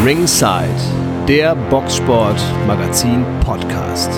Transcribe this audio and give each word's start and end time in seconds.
Ringside, 0.00 0.74
der 1.28 1.54
Boxsport 1.54 2.40
Magazin 2.66 3.24
Podcast. 3.44 4.10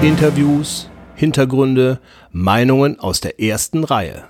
Interviews, 0.00 0.88
Hintergründe, 1.16 1.98
Meinungen 2.30 3.00
aus 3.00 3.20
der 3.20 3.40
ersten 3.40 3.82
Reihe. 3.82 4.24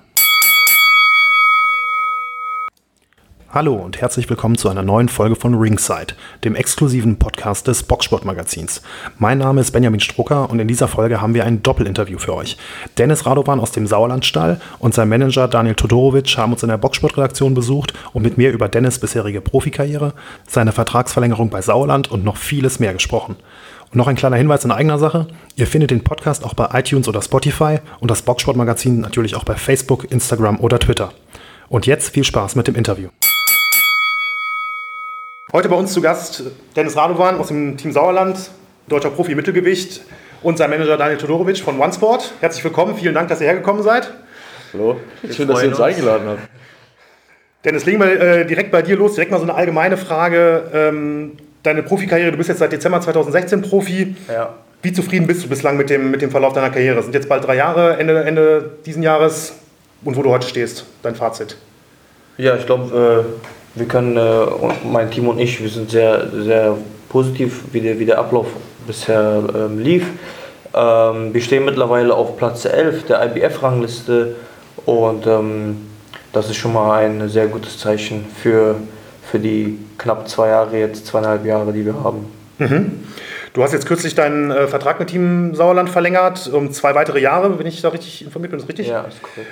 Hallo 3.54 3.74
und 3.74 4.00
herzlich 4.00 4.28
willkommen 4.28 4.58
zu 4.58 4.68
einer 4.68 4.82
neuen 4.82 5.08
Folge 5.08 5.36
von 5.36 5.54
Ringside, 5.54 6.14
dem 6.42 6.56
exklusiven 6.56 7.20
Podcast 7.20 7.68
des 7.68 7.84
Boxsportmagazins. 7.84 8.82
Mein 9.20 9.38
Name 9.38 9.60
ist 9.60 9.70
Benjamin 9.70 10.00
Strucker 10.00 10.50
und 10.50 10.58
in 10.58 10.66
dieser 10.66 10.88
Folge 10.88 11.20
haben 11.20 11.34
wir 11.34 11.44
ein 11.44 11.62
Doppelinterview 11.62 12.18
für 12.18 12.34
euch. 12.34 12.56
Dennis 12.98 13.26
Radovan 13.26 13.60
aus 13.60 13.70
dem 13.70 13.86
Sauerlandstall 13.86 14.60
und 14.80 14.92
sein 14.92 15.08
Manager 15.08 15.46
Daniel 15.46 15.76
Todorovic 15.76 16.36
haben 16.36 16.52
uns 16.52 16.64
in 16.64 16.68
der 16.68 16.78
Boxsportredaktion 16.78 17.54
besucht 17.54 17.94
und 18.12 18.24
mit 18.24 18.38
mir 18.38 18.50
über 18.50 18.68
Dennis 18.68 18.98
bisherige 18.98 19.40
Profikarriere, 19.40 20.14
seine 20.48 20.72
Vertragsverlängerung 20.72 21.48
bei 21.48 21.62
Sauerland 21.62 22.10
und 22.10 22.24
noch 22.24 22.38
vieles 22.38 22.80
mehr 22.80 22.92
gesprochen. 22.92 23.36
Und 23.92 23.98
noch 23.98 24.08
ein 24.08 24.16
kleiner 24.16 24.34
Hinweis 24.34 24.64
in 24.64 24.72
eigener 24.72 24.98
Sache. 24.98 25.28
Ihr 25.54 25.68
findet 25.68 25.92
den 25.92 26.02
Podcast 26.02 26.44
auch 26.44 26.54
bei 26.54 26.70
iTunes 26.72 27.06
oder 27.06 27.22
Spotify 27.22 27.78
und 28.00 28.10
das 28.10 28.22
Boxsportmagazin 28.22 28.98
natürlich 28.98 29.36
auch 29.36 29.44
bei 29.44 29.54
Facebook, 29.54 30.10
Instagram 30.10 30.58
oder 30.58 30.80
Twitter. 30.80 31.12
Und 31.68 31.86
jetzt 31.86 32.12
viel 32.12 32.24
Spaß 32.24 32.56
mit 32.56 32.66
dem 32.66 32.74
Interview. 32.74 33.10
Heute 35.54 35.68
bei 35.68 35.76
uns 35.76 35.92
zu 35.92 36.02
Gast 36.02 36.42
Dennis 36.74 36.96
Radovan 36.96 37.38
aus 37.38 37.46
dem 37.46 37.76
Team 37.76 37.92
Sauerland, 37.92 38.50
deutscher 38.88 39.10
Profi 39.10 39.36
Mittelgewicht 39.36 40.00
und 40.42 40.58
sein 40.58 40.68
Manager 40.68 40.96
Daniel 40.96 41.16
Todorovic 41.16 41.58
von 41.58 41.78
OneSport. 41.78 42.32
Herzlich 42.40 42.64
willkommen, 42.64 42.96
vielen 42.96 43.14
Dank, 43.14 43.28
dass 43.28 43.40
ihr 43.40 43.46
hergekommen 43.46 43.84
seid. 43.84 44.12
Hallo, 44.72 44.96
schön, 45.30 45.46
dass 45.46 45.62
ihr 45.62 45.68
uns 45.68 45.80
eingeladen 45.80 46.26
habt. 46.26 46.40
Dennis, 47.64 47.84
legen 47.84 48.00
wir 48.00 48.20
äh, 48.20 48.44
direkt 48.44 48.72
bei 48.72 48.82
dir 48.82 48.96
los. 48.96 49.14
Direkt 49.14 49.30
mal 49.30 49.36
so 49.36 49.44
eine 49.44 49.54
allgemeine 49.54 49.96
Frage. 49.96 50.64
Ähm, 50.74 51.36
deine 51.62 51.84
Profikarriere, 51.84 52.32
du 52.32 52.36
bist 52.36 52.48
jetzt 52.48 52.58
seit 52.58 52.72
Dezember 52.72 53.00
2016 53.00 53.62
Profi. 53.62 54.16
Ja. 54.26 54.54
Wie 54.82 54.92
zufrieden 54.92 55.28
bist 55.28 55.44
du 55.44 55.48
bislang 55.48 55.76
mit 55.76 55.88
dem, 55.88 56.10
mit 56.10 56.20
dem 56.20 56.32
Verlauf 56.32 56.54
deiner 56.54 56.70
Karriere? 56.70 56.98
Es 56.98 57.04
sind 57.04 57.14
jetzt 57.14 57.28
bald 57.28 57.44
drei 57.44 57.54
Jahre, 57.54 57.96
Ende, 57.98 58.24
Ende 58.24 58.72
diesen 58.84 59.04
Jahres 59.04 59.54
und 60.02 60.16
wo 60.16 60.22
du 60.24 60.30
heute 60.30 60.48
stehst, 60.48 60.84
dein 61.04 61.14
Fazit. 61.14 61.56
Ja, 62.38 62.56
ich 62.56 62.66
glaube, 62.66 63.24
äh, 63.24 63.63
wir 63.74 63.86
können, 63.86 64.16
äh, 64.16 64.46
mein 64.84 65.10
Team 65.10 65.28
und 65.28 65.38
ich, 65.38 65.62
wir 65.62 65.68
sind 65.68 65.90
sehr, 65.90 66.30
sehr 66.30 66.76
positiv, 67.08 67.64
wie 67.72 67.80
der, 67.80 67.98
wie 67.98 68.06
der 68.06 68.18
Ablauf 68.18 68.46
bisher 68.86 69.42
ähm, 69.54 69.78
lief. 69.78 70.06
Ähm, 70.74 71.34
wir 71.34 71.40
stehen 71.40 71.64
mittlerweile 71.64 72.14
auf 72.14 72.36
Platz 72.36 72.64
11 72.64 73.06
der 73.06 73.24
IBF-Rangliste 73.24 74.36
und 74.86 75.26
ähm, 75.26 75.76
das 76.32 76.50
ist 76.50 76.56
schon 76.56 76.72
mal 76.72 77.04
ein 77.04 77.28
sehr 77.28 77.46
gutes 77.46 77.78
Zeichen 77.78 78.26
für, 78.42 78.76
für 79.22 79.38
die 79.38 79.78
knapp 79.98 80.28
zwei 80.28 80.48
Jahre, 80.48 80.78
jetzt 80.78 81.06
zweieinhalb 81.06 81.44
Jahre, 81.44 81.72
die 81.72 81.84
wir 81.84 82.02
haben. 82.02 82.26
Mhm. 82.58 83.04
Du 83.52 83.62
hast 83.62 83.72
jetzt 83.72 83.86
kürzlich 83.86 84.16
deinen 84.16 84.50
äh, 84.50 84.66
Vertrag 84.66 84.98
mit 84.98 85.10
Team 85.10 85.54
Sauerland 85.54 85.88
verlängert, 85.88 86.50
um 86.52 86.72
zwei 86.72 86.94
weitere 86.96 87.20
Jahre, 87.20 87.56
wenn 87.58 87.66
ich 87.66 87.80
da 87.80 87.88
richtig 87.90 88.24
informiert 88.24 88.50
bin, 88.50 88.60
ist 88.60 88.68
richtig? 88.68 88.88
Ja, 88.88 89.02
ist 89.02 89.22
korrekt. 89.22 89.50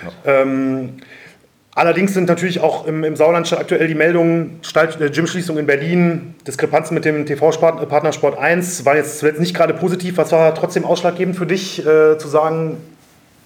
Allerdings 1.75 2.13
sind 2.13 2.29
natürlich 2.29 2.61
auch 2.61 2.87
im, 2.87 3.03
im 3.03 3.17
Sauerland 3.17 3.51
aktuell 3.55 3.89
die 3.89 3.95
Meldungen, 3.95 4.59
Stall, 4.61 4.91
äh, 5.01 5.09
Gymschließung 5.09 5.57
in 5.57 5.67
Berlin, 5.67 6.35
Diskrepanzen 6.47 6.95
mit 6.95 7.07
dem 7.07 7.25
TV-Partner 7.25 8.09
äh, 8.11 8.13
Sport 8.13 8.39
1 8.39 8.85
waren 8.85 8.99
jetzt 8.99 9.21
zuletzt 9.21 9.41
nicht 9.41 9.55
gerade 9.55 9.73
positiv. 9.73 10.19
Was 10.19 10.33
war 10.33 10.55
trotzdem 10.55 10.85
ausschlaggebend 10.85 11.35
für 11.35 11.47
dich, 11.47 11.79
äh, 11.81 12.19
zu 12.19 12.29
sagen, 12.29 12.77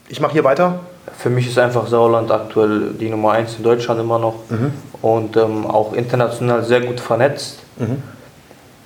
ich 0.09 0.21
mache 0.21 0.33
hier 0.33 0.43
weiter? 0.43 0.81
Für 1.17 1.31
mich 1.31 1.47
ist 1.47 1.57
einfach 1.59 1.87
Sauerland 1.87 2.33
aktuell 2.33 2.95
die 2.99 3.09
Nummer 3.09 3.33
1 3.33 3.59
in 3.59 3.63
Deutschland 3.63 4.01
immer 4.01 4.19
noch 4.19 4.51
mhm. 4.51 4.73
und 5.03 5.37
ähm, 5.37 5.65
auch 5.65 5.93
international 5.93 6.65
sehr 6.65 6.81
gut 6.81 6.99
vernetzt. 6.99 7.61
Mhm. 7.79 8.03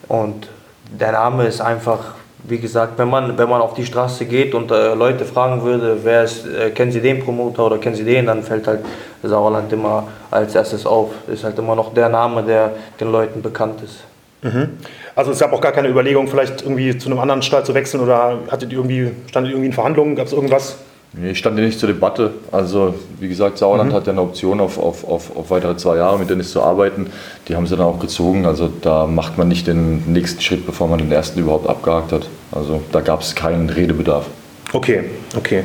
Und 0.06 0.48
der 0.90 1.12
Name 1.12 1.46
ist 1.46 1.62
einfach 1.62 2.14
wie 2.44 2.58
gesagt, 2.58 2.98
wenn 2.98 3.08
man, 3.08 3.36
wenn 3.38 3.48
man 3.48 3.60
auf 3.60 3.74
die 3.74 3.84
Straße 3.84 4.24
geht 4.26 4.54
und 4.54 4.70
äh, 4.70 4.94
Leute 4.94 5.24
fragen 5.24 5.62
würde, 5.62 5.98
wer 6.02 6.24
ist, 6.24 6.46
äh, 6.46 6.70
kennen 6.70 6.92
Sie 6.92 7.00
den 7.00 7.20
Promoter 7.20 7.66
oder 7.66 7.78
kennen 7.78 7.96
Sie 7.96 8.04
den, 8.04 8.26
dann 8.26 8.42
fällt 8.42 8.66
halt 8.66 8.80
Sauerland 9.22 9.72
immer 9.72 10.08
als 10.30 10.54
erstes 10.54 10.86
auf. 10.86 11.10
Ist 11.32 11.44
halt 11.44 11.58
immer 11.58 11.74
noch 11.74 11.92
der 11.94 12.08
Name, 12.08 12.42
der 12.42 12.72
den 12.98 13.12
Leuten 13.12 13.42
bekannt 13.42 13.80
ist. 13.82 14.04
Mhm. 14.42 14.78
Also 15.14 15.32
es 15.32 15.38
gab 15.38 15.52
auch 15.52 15.60
gar 15.60 15.72
keine 15.72 15.88
Überlegung, 15.88 16.28
vielleicht 16.28 16.62
irgendwie 16.62 16.96
zu 16.96 17.10
einem 17.10 17.18
anderen 17.18 17.42
Stall 17.42 17.64
zu 17.64 17.74
wechseln 17.74 18.02
oder 18.02 18.38
hattet 18.50 18.72
ihr 18.72 18.78
irgendwie, 18.78 19.10
standet 19.28 19.50
ihr 19.50 19.56
irgendwie 19.56 19.68
in 19.68 19.72
Verhandlungen? 19.72 20.16
Gab 20.16 20.26
es 20.26 20.32
irgendwas? 20.32 20.78
Nee, 21.12 21.30
ich 21.30 21.38
stand 21.38 21.58
ja 21.58 21.64
nicht 21.64 21.80
zur 21.80 21.88
Debatte. 21.88 22.34
Also, 22.52 22.94
wie 23.18 23.28
gesagt, 23.28 23.58
Sauerland 23.58 23.90
mhm. 23.90 23.94
hat 23.94 24.06
ja 24.06 24.12
eine 24.12 24.22
Option 24.22 24.60
auf, 24.60 24.78
auf, 24.78 25.04
auf, 25.04 25.36
auf 25.36 25.50
weitere 25.50 25.76
zwei 25.76 25.96
Jahre 25.96 26.18
mit 26.18 26.30
Dennis 26.30 26.52
zu 26.52 26.62
arbeiten. 26.62 27.08
Die 27.48 27.56
haben 27.56 27.66
sie 27.66 27.76
dann 27.76 27.86
auch 27.86 27.98
gezogen. 27.98 28.46
Also, 28.46 28.70
da 28.80 29.06
macht 29.06 29.36
man 29.36 29.48
nicht 29.48 29.66
den 29.66 30.12
nächsten 30.12 30.40
Schritt, 30.40 30.66
bevor 30.66 30.86
man 30.86 31.00
den 31.00 31.10
ersten 31.10 31.40
überhaupt 31.40 31.68
abgehakt 31.68 32.12
hat. 32.12 32.28
Also, 32.52 32.82
da 32.92 33.00
gab 33.00 33.22
es 33.22 33.34
keinen 33.34 33.70
Redebedarf. 33.70 34.26
Okay, 34.72 35.04
okay. 35.36 35.64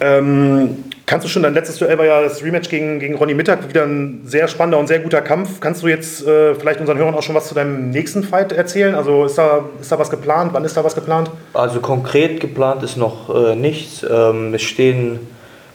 Ähm, 0.00 0.84
Kannst 1.12 1.26
du 1.26 1.28
schon, 1.28 1.42
dein 1.42 1.52
letztes 1.52 1.76
Duell 1.76 1.98
war 1.98 2.06
ja 2.06 2.22
das 2.22 2.42
Rematch 2.42 2.70
gegen, 2.70 2.98
gegen 2.98 3.16
Ronny 3.16 3.34
Mittag, 3.34 3.68
wieder 3.68 3.82
ein 3.82 4.22
sehr 4.24 4.48
spannender 4.48 4.78
und 4.78 4.86
sehr 4.86 4.98
guter 4.98 5.20
Kampf. 5.20 5.60
Kannst 5.60 5.82
du 5.82 5.88
jetzt 5.88 6.26
äh, 6.26 6.54
vielleicht 6.54 6.80
unseren 6.80 6.96
Hörern 6.96 7.14
auch 7.14 7.22
schon 7.22 7.34
was 7.34 7.48
zu 7.48 7.54
deinem 7.54 7.90
nächsten 7.90 8.24
Fight 8.24 8.50
erzählen? 8.50 8.94
Also 8.94 9.26
ist 9.26 9.36
da, 9.36 9.66
ist 9.78 9.92
da 9.92 9.98
was 9.98 10.08
geplant? 10.08 10.54
Wann 10.54 10.64
ist 10.64 10.74
da 10.74 10.82
was 10.82 10.94
geplant? 10.94 11.30
Also 11.52 11.80
konkret 11.80 12.40
geplant 12.40 12.82
ist 12.82 12.96
noch 12.96 13.28
äh, 13.28 13.54
nichts. 13.54 14.06
Ähm, 14.10 14.54
es, 14.54 14.62
stehen, 14.62 15.20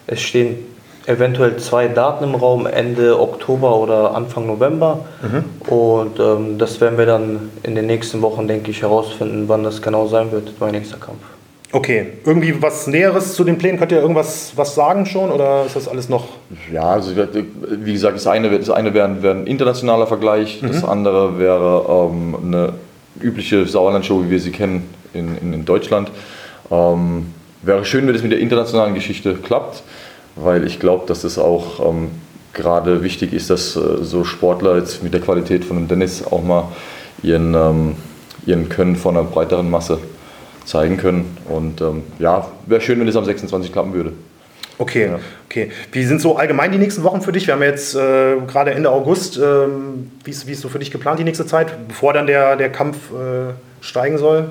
es 0.07 0.21
stehen 0.21 0.57
eventuell 1.05 1.57
zwei 1.57 1.87
Daten 1.87 2.23
im 2.23 2.33
Raum, 2.33 2.65
Ende 2.65 3.19
Oktober 3.19 3.75
oder 3.75 4.15
Anfang 4.15 4.47
November. 4.47 5.05
Mhm. 5.21 5.69
Und 5.71 6.19
ähm, 6.19 6.57
das 6.57 6.81
werden 6.81 6.97
wir 6.97 7.05
dann 7.05 7.51
in 7.61 7.75
den 7.75 7.85
nächsten 7.85 8.23
Wochen, 8.23 8.47
denke 8.47 8.71
ich, 8.71 8.81
herausfinden, 8.81 9.43
wann 9.47 9.63
das 9.63 9.83
genau 9.83 10.07
sein 10.07 10.31
wird, 10.31 10.53
mein 10.59 10.71
nächster 10.71 10.97
Kampf. 10.97 11.19
Okay, 11.71 12.07
irgendwie 12.25 12.61
was 12.61 12.87
Näheres 12.87 13.33
zu 13.33 13.43
den 13.43 13.57
Plänen? 13.57 13.77
Könnt 13.77 13.91
ihr 13.91 13.99
irgendwas 13.99 14.53
was 14.55 14.73
sagen 14.73 15.05
schon 15.05 15.31
oder 15.31 15.65
ist 15.65 15.75
das 15.75 15.89
alles 15.89 16.07
noch? 16.07 16.25
Ja, 16.71 16.83
also 16.83 17.11
wie 17.15 17.91
gesagt, 17.91 18.15
das 18.15 18.25
eine, 18.25 18.57
das 18.57 18.69
eine 18.69 18.93
wäre, 18.93 19.21
wäre 19.21 19.35
ein 19.35 19.47
internationaler 19.47 20.07
Vergleich, 20.07 20.61
mhm. 20.61 20.67
das 20.67 20.85
andere 20.85 21.39
wäre 21.39 22.09
ähm, 22.09 22.35
eine 22.41 22.73
übliche 23.19 23.65
Sauerland-Show, 23.65 24.23
wie 24.23 24.29
wir 24.29 24.39
sie 24.39 24.51
kennen 24.51 24.89
in, 25.13 25.37
in, 25.41 25.53
in 25.53 25.65
Deutschland. 25.65 26.09
Ähm, 26.71 27.33
wäre 27.61 27.83
schön, 27.83 28.07
wenn 28.07 28.15
es 28.15 28.23
mit 28.23 28.31
der 28.31 28.39
internationalen 28.39 28.93
Geschichte 28.93 29.33
klappt, 29.35 29.83
weil 30.37 30.65
ich 30.65 30.79
glaube, 30.79 31.05
dass 31.05 31.25
es 31.25 31.37
auch 31.37 31.85
ähm, 31.85 32.11
gerade 32.53 33.03
wichtig 33.03 33.33
ist, 33.33 33.49
dass 33.49 33.75
äh, 33.75 34.03
so 34.03 34.23
Sportler 34.23 34.77
jetzt 34.77 35.03
mit 35.03 35.13
der 35.13 35.19
Qualität 35.19 35.65
von 35.65 35.85
Dennis 35.89 36.25
auch 36.25 36.43
mal 36.43 36.69
ihren, 37.23 37.53
ähm, 37.55 37.95
ihren 38.45 38.69
Können 38.69 38.95
von 38.95 39.17
einer 39.17 39.25
breiteren 39.25 39.69
Masse 39.69 39.99
zeigen 40.67 40.97
können. 40.97 41.37
Und 41.45 41.81
ähm, 41.81 42.03
ja, 42.19 42.47
wäre 42.67 42.81
schön, 42.81 42.99
wenn 42.99 43.07
es 43.07 43.15
am 43.15 43.25
26 43.25 43.71
klappen 43.71 43.93
würde. 43.93 44.13
Okay, 44.77 45.07
ja. 45.07 45.19
okay. 45.49 45.71
Wie 45.91 46.03
sind 46.03 46.21
so 46.21 46.37
allgemein 46.37 46.71
die 46.71 46.77
nächsten 46.77 47.03
Wochen 47.03 47.21
für 47.21 47.31
dich? 47.31 47.47
Wir 47.47 47.55
haben 47.55 47.63
jetzt 47.63 47.95
äh, 47.95 48.35
gerade 48.45 48.71
Ende 48.71 48.91
August. 48.91 49.37
Ähm, 49.37 50.11
wie, 50.23 50.29
ist, 50.31 50.45
wie 50.45 50.51
ist 50.51 50.61
so 50.61 50.69
für 50.69 50.77
dich 50.77 50.91
geplant 50.91 51.19
die 51.19 51.23
nächste 51.23 51.47
Zeit, 51.47 51.87
bevor 51.87 52.13
dann 52.13 52.27
der, 52.27 52.55
der 52.57 52.69
Kampf 52.69 52.97
äh, 53.11 53.53
steigen 53.81 54.19
soll? 54.19 54.49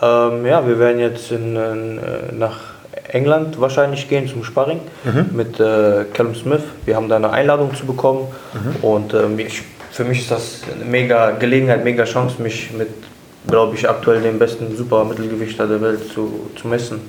Ähm, 0.00 0.46
ja, 0.46 0.66
wir 0.66 0.78
werden 0.78 0.98
jetzt 0.98 1.30
in, 1.30 1.54
in, 1.54 1.98
äh, 1.98 2.34
nach 2.34 2.60
England 3.08 3.60
wahrscheinlich 3.60 4.08
gehen 4.08 4.26
zum 4.26 4.42
Sparring 4.42 4.80
mhm. 5.04 5.36
mit 5.36 5.60
äh, 5.60 6.04
Callum 6.12 6.34
Smith. 6.34 6.62
Wir 6.86 6.96
haben 6.96 7.08
da 7.08 7.16
eine 7.16 7.30
Einladung 7.30 7.74
zu 7.74 7.84
bekommen 7.86 8.26
mhm. 8.54 8.84
und 8.84 9.14
ähm, 9.14 9.38
ich, 9.38 9.62
für 9.90 10.04
mich 10.04 10.20
ist 10.20 10.30
das 10.30 10.60
eine 10.74 10.86
mega 10.86 11.32
Gelegenheit, 11.32 11.84
mega 11.84 12.04
Chance, 12.04 12.40
mich 12.40 12.72
mit 12.72 12.88
glaube 13.48 13.76
ich, 13.76 13.88
aktuell 13.88 14.22
den 14.22 14.38
besten 14.38 14.76
Supermittelgewichter 14.76 15.66
der 15.66 15.80
Welt 15.80 16.12
zu, 16.12 16.50
zu 16.56 16.68
messen. 16.68 17.00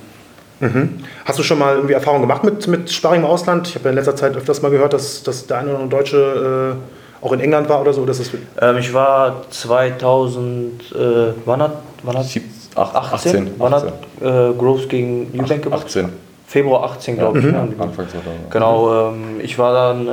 Mhm. 0.60 1.00
Hast 1.24 1.38
du 1.38 1.42
schon 1.42 1.58
mal 1.58 1.74
irgendwie 1.74 1.94
Erfahrung 1.94 2.20
gemacht 2.20 2.44
mit, 2.44 2.66
mit 2.68 2.90
Sparring 2.90 3.20
im 3.22 3.26
Ausland? 3.26 3.68
Ich 3.68 3.74
habe 3.74 3.84
ja 3.84 3.90
in 3.90 3.96
letzter 3.96 4.16
Zeit 4.16 4.36
öfters 4.36 4.62
mal 4.62 4.70
gehört, 4.70 4.92
dass, 4.92 5.22
dass 5.22 5.46
der 5.46 5.58
eine 5.58 5.70
oder 5.70 5.80
andere 5.80 5.98
Deutsche 5.98 6.76
äh, 6.76 7.24
auch 7.24 7.32
in 7.32 7.40
England 7.40 7.68
war 7.68 7.80
oder 7.80 7.92
so. 7.92 8.04
Dass 8.04 8.18
das 8.18 8.30
ähm, 8.60 8.76
ich 8.78 8.92
war 8.94 9.42
2000, 9.50 10.92
äh, 10.92 11.32
wann 11.44 11.62
hat, 11.62 11.72
wann 12.02 12.18
hat 12.18 12.24
18, 12.24 12.42
18, 12.76 13.50
wann 13.58 13.74
hat 13.74 13.84
äh, 14.20 14.52
Groves 14.56 14.88
gegen 14.88 15.30
Eubank 15.34 15.62
gemacht? 15.62 15.84
18. 15.86 16.08
Februar 16.46 16.84
18, 16.84 17.18
glaube 17.18 17.38
ich. 17.38 17.44
Mhm. 17.46 17.54
Ja, 17.54 17.60
Anfang 17.60 18.08
2000. 18.08 18.50
Genau, 18.50 19.08
ähm, 19.10 19.40
ich 19.42 19.58
war 19.58 19.72
dann 19.72 20.06
äh, 20.06 20.10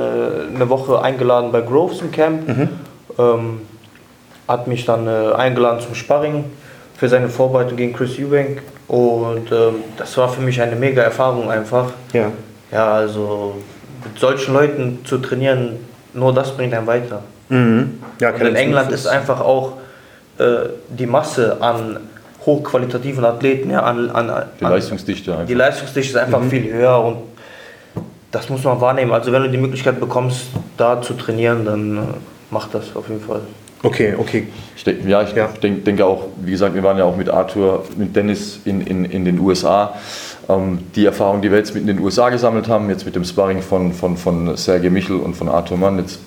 eine 0.54 0.68
Woche 0.68 1.00
eingeladen 1.00 1.52
bei 1.52 1.60
Groves 1.60 2.00
im 2.00 2.10
Camp. 2.10 2.48
Mhm. 2.48 2.68
Ähm, 3.18 3.60
hat 4.52 4.68
mich 4.68 4.84
dann 4.84 5.08
äh, 5.08 5.32
eingeladen 5.34 5.80
zum 5.80 5.94
Sparring 5.94 6.44
für 6.96 7.08
seine 7.08 7.28
Vorbereitung 7.28 7.76
gegen 7.76 7.92
Chris 7.92 8.18
Eubank 8.18 8.62
und 8.86 9.50
ähm, 9.50 9.76
das 9.96 10.16
war 10.16 10.28
für 10.28 10.42
mich 10.42 10.60
eine 10.60 10.76
mega 10.76 11.02
Erfahrung 11.02 11.50
einfach. 11.50 11.92
Ja. 12.12 12.30
Ja, 12.70 12.92
also 12.92 13.56
mit 14.04 14.18
solchen 14.18 14.54
Leuten 14.54 15.00
zu 15.04 15.18
trainieren, 15.18 15.78
nur 16.14 16.32
das 16.32 16.56
bringt 16.56 16.74
einen 16.74 16.86
weiter. 16.86 17.22
Mhm. 17.48 17.98
Ja, 18.20 18.30
und 18.30 18.40
in 18.40 18.54
England 18.54 18.92
ist 18.92 19.06
einfach 19.06 19.40
auch 19.40 19.74
äh, 20.38 20.68
die 20.88 21.06
Masse 21.06 21.60
an 21.60 21.98
hochqualitativen 22.46 23.24
Athleten, 23.24 23.70
ja, 23.70 23.82
an, 23.82 24.10
an, 24.10 24.30
an 24.30 24.44
die 24.60 24.64
Leistungsdichte 24.64 25.32
einfach. 25.32 25.46
Die 25.46 25.54
Leistungsdichte 25.54 26.10
ist 26.10 26.24
einfach 26.24 26.40
mhm. 26.40 26.50
viel 26.50 26.72
höher 26.72 27.00
und 27.00 27.16
das 28.30 28.48
muss 28.48 28.64
man 28.64 28.80
wahrnehmen. 28.80 29.12
Also 29.12 29.30
wenn 29.32 29.42
du 29.42 29.50
die 29.50 29.58
Möglichkeit 29.58 30.00
bekommst, 30.00 30.46
da 30.76 31.00
zu 31.00 31.14
trainieren, 31.14 31.64
dann 31.64 31.96
äh, 31.96 32.00
mach 32.50 32.68
das 32.68 32.96
auf 32.96 33.08
jeden 33.08 33.20
Fall. 33.20 33.42
Okay, 33.82 34.14
okay. 34.16 34.46
Ich 34.76 34.84
denk, 34.84 35.04
ja, 35.08 35.22
ich 35.22 35.34
Ja. 35.34 35.48
Denk, 35.60 35.84
denke 35.84 36.06
auch, 36.06 36.26
wie 36.40 36.52
gesagt, 36.52 36.74
wir 36.74 36.82
waren 36.82 36.98
ja 36.98 37.04
auch 37.04 37.16
mit 37.16 37.28
Arthur, 37.28 37.84
mit 37.96 38.14
Dennis 38.14 38.60
in, 38.64 38.80
in, 38.80 39.04
in 39.04 39.24
den 39.24 39.40
USA. 39.40 39.94
Ähm, 40.48 40.80
die 40.94 41.04
Erfahrung, 41.04 41.40
die 41.42 41.50
wir 41.50 41.58
jetzt 41.58 41.74
mit 41.74 41.82
in 41.82 41.88
den 41.88 42.00
USA 42.00 42.30
gesammelt 42.30 42.68
haben, 42.68 42.88
jetzt 42.90 43.04
mit 43.04 43.14
dem 43.16 43.24
Sparring 43.24 43.60
von, 43.60 43.92
von, 43.92 44.16
von 44.16 44.56
Sergei 44.56 44.90
Michel 44.90 45.16
und 45.16 45.34
von 45.34 45.48
Arthur 45.48 45.78
Mann, 45.78 45.98
jetzt, 45.98 46.20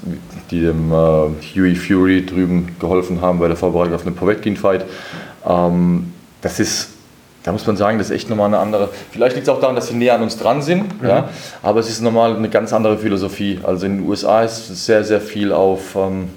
die 0.51 0.61
dem 0.61 0.91
äh, 0.91 0.95
Huey 0.95 1.75
Fury 1.75 2.25
drüben 2.25 2.75
geholfen 2.79 3.21
haben 3.21 3.39
bei 3.39 3.47
der 3.47 3.57
Vorbereitung 3.57 3.93
auf 3.93 4.05
einen 4.05 4.15
Povetkin-Fight, 4.15 4.85
ähm, 5.47 6.11
das 6.41 6.59
ist, 6.59 6.89
da 7.43 7.51
muss 7.51 7.65
man 7.65 7.77
sagen, 7.77 7.97
das 7.97 8.09
ist 8.09 8.15
echt 8.15 8.29
nochmal 8.29 8.47
eine 8.47 8.59
andere. 8.59 8.89
Vielleicht 9.11 9.35
liegt 9.35 9.47
es 9.47 9.53
auch 9.53 9.59
daran, 9.59 9.75
dass 9.75 9.87
sie 9.87 9.95
näher 9.95 10.15
an 10.15 10.23
uns 10.23 10.37
dran 10.37 10.61
sind, 10.61 10.85
ja, 11.03 11.29
aber 11.61 11.79
es 11.79 11.89
ist 11.89 12.01
nochmal 12.01 12.35
eine 12.35 12.49
ganz 12.49 12.73
andere 12.73 12.97
Philosophie. 12.97 13.59
Also 13.63 13.85
in 13.85 13.97
den 13.97 14.07
USA 14.07 14.43
ist 14.43 14.69
es 14.69 14.85
sehr, 14.85 15.03
sehr 15.03 15.21
viel 15.21 15.51
auf. 15.51 15.95
Ähm, 15.95 16.29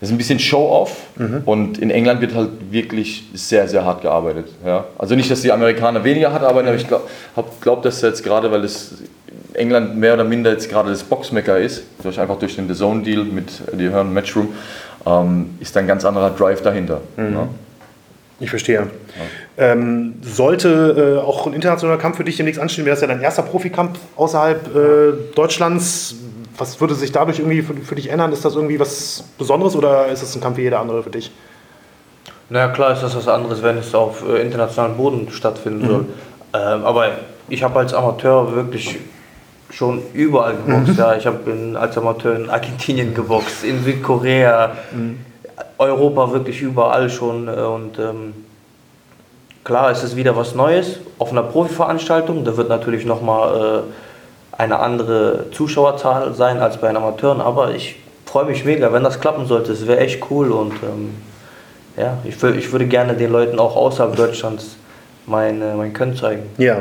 das 0.00 0.10
ist 0.10 0.14
ein 0.14 0.18
bisschen 0.18 0.38
Show-off 0.38 0.94
und 1.46 1.78
in 1.78 1.90
England 1.90 2.20
wird 2.20 2.34
halt 2.34 2.50
wirklich 2.70 3.24
sehr, 3.32 3.66
sehr 3.68 3.84
hart 3.84 4.02
gearbeitet. 4.02 4.48
Ja? 4.64 4.84
Also 4.98 5.14
nicht, 5.14 5.30
dass 5.30 5.40
die 5.40 5.52
Amerikaner 5.52 6.04
weniger 6.04 6.32
hart 6.32 6.42
arbeiten, 6.42 6.68
aber 6.68 6.76
ich 6.76 6.86
glaube, 6.86 7.04
glaub, 7.60 7.82
dass 7.82 8.02
jetzt 8.02 8.22
gerade, 8.22 8.50
weil 8.52 8.64
es 8.64 8.94
England 9.54 9.96
mehr 9.96 10.14
oder 10.14 10.24
minder 10.24 10.50
jetzt 10.50 10.68
gerade 10.68 10.90
das 10.90 11.02
Boxmecker 11.02 11.58
ist, 11.58 11.84
durch, 12.02 12.20
einfach 12.20 12.38
durch 12.38 12.56
den 12.56 12.68
The 12.68 12.74
Zone-Deal 12.74 13.24
mit 13.24 13.46
die 13.72 13.88
hören 13.88 14.12
Matchroom, 14.12 14.48
ähm, 15.06 15.54
ist 15.60 15.74
da 15.74 15.80
ein 15.80 15.86
ganz 15.86 16.04
anderer 16.04 16.30
Drive 16.30 16.60
dahinter. 16.62 17.00
Ja? 17.16 17.48
Ich 18.38 18.50
verstehe. 18.50 18.86
Ähm, 19.56 20.16
sollte 20.20 21.16
äh, 21.18 21.26
auch 21.26 21.46
ein 21.46 21.54
internationaler 21.54 21.98
Kampf 21.98 22.18
für 22.18 22.24
dich 22.24 22.36
demnächst 22.36 22.60
anstehen, 22.60 22.84
wäre 22.84 22.94
das 22.94 23.00
ja 23.00 23.06
dein 23.06 23.22
erster 23.22 23.42
Profikampf 23.42 23.98
außerhalb 24.16 24.76
äh, 24.76 25.34
Deutschlands. 25.34 26.16
Was 26.58 26.80
würde 26.80 26.94
sich 26.94 27.12
dadurch 27.12 27.38
irgendwie 27.38 27.62
für, 27.62 27.74
für 27.74 27.94
dich 27.94 28.10
ändern? 28.10 28.32
Ist 28.32 28.44
das 28.44 28.54
irgendwie 28.54 28.80
was 28.80 29.24
Besonderes 29.38 29.76
oder 29.76 30.06
ist 30.06 30.22
es 30.22 30.34
ein 30.34 30.40
Kampf 30.40 30.56
wie 30.56 30.62
jeder 30.62 30.80
andere 30.80 31.02
für 31.02 31.10
dich? 31.10 31.30
Naja, 32.48 32.68
klar 32.68 32.92
ist 32.92 33.02
das 33.02 33.16
was 33.16 33.28
anderes, 33.28 33.62
wenn 33.62 33.76
es 33.78 33.94
auf 33.94 34.26
äh, 34.26 34.40
internationalem 34.40 34.96
Boden 34.96 35.28
stattfinden 35.30 35.86
soll. 35.86 36.04
Ähm, 36.54 36.84
aber 36.84 37.08
ich 37.48 37.62
habe 37.62 37.78
als 37.80 37.92
Amateur 37.92 38.54
wirklich 38.54 38.98
schon 39.70 40.00
überall 40.14 40.54
geboxt. 40.56 40.98
Ja. 40.98 41.16
Ich 41.16 41.26
habe 41.26 41.76
als 41.78 41.98
Amateur 41.98 42.36
in 42.36 42.48
Argentinien 42.48 43.14
geboxt, 43.14 43.64
in 43.64 43.82
Südkorea, 43.82 44.76
Europa 45.78 46.32
wirklich 46.32 46.62
überall 46.62 47.10
schon. 47.10 47.48
äh, 47.48 47.50
Und 47.50 47.98
ähm, 47.98 48.32
klar 49.64 49.90
ist 49.90 50.04
es 50.04 50.14
wieder 50.16 50.36
was 50.36 50.54
Neues 50.54 51.00
auf 51.18 51.32
einer 51.32 51.42
Profiveranstaltung. 51.42 52.44
Da 52.44 52.56
wird 52.56 52.68
natürlich 52.68 53.04
nochmal 53.04 53.82
äh, 53.82 54.05
eine 54.58 54.78
andere 54.78 55.46
Zuschauerzahl 55.52 56.34
sein 56.34 56.58
als 56.58 56.78
bei 56.78 56.88
den 56.88 56.96
Amateuren. 56.96 57.40
Aber 57.40 57.74
ich 57.74 57.96
freue 58.24 58.46
mich 58.46 58.64
mega, 58.64 58.92
wenn 58.92 59.04
das 59.04 59.20
klappen 59.20 59.46
sollte. 59.46 59.72
Es 59.72 59.86
wäre 59.86 59.98
echt 60.00 60.30
cool 60.30 60.50
und 60.52 60.72
ähm, 60.82 61.14
ja, 61.96 62.18
ich, 62.24 62.42
ich 62.42 62.72
würde 62.72 62.86
gerne 62.86 63.14
den 63.14 63.32
Leuten 63.32 63.58
auch 63.58 63.76
außerhalb 63.76 64.16
Deutschlands 64.16 64.76
mein, 65.26 65.62
äh, 65.62 65.74
mein 65.74 65.92
Können 65.92 66.16
zeigen. 66.16 66.42
Ja. 66.58 66.78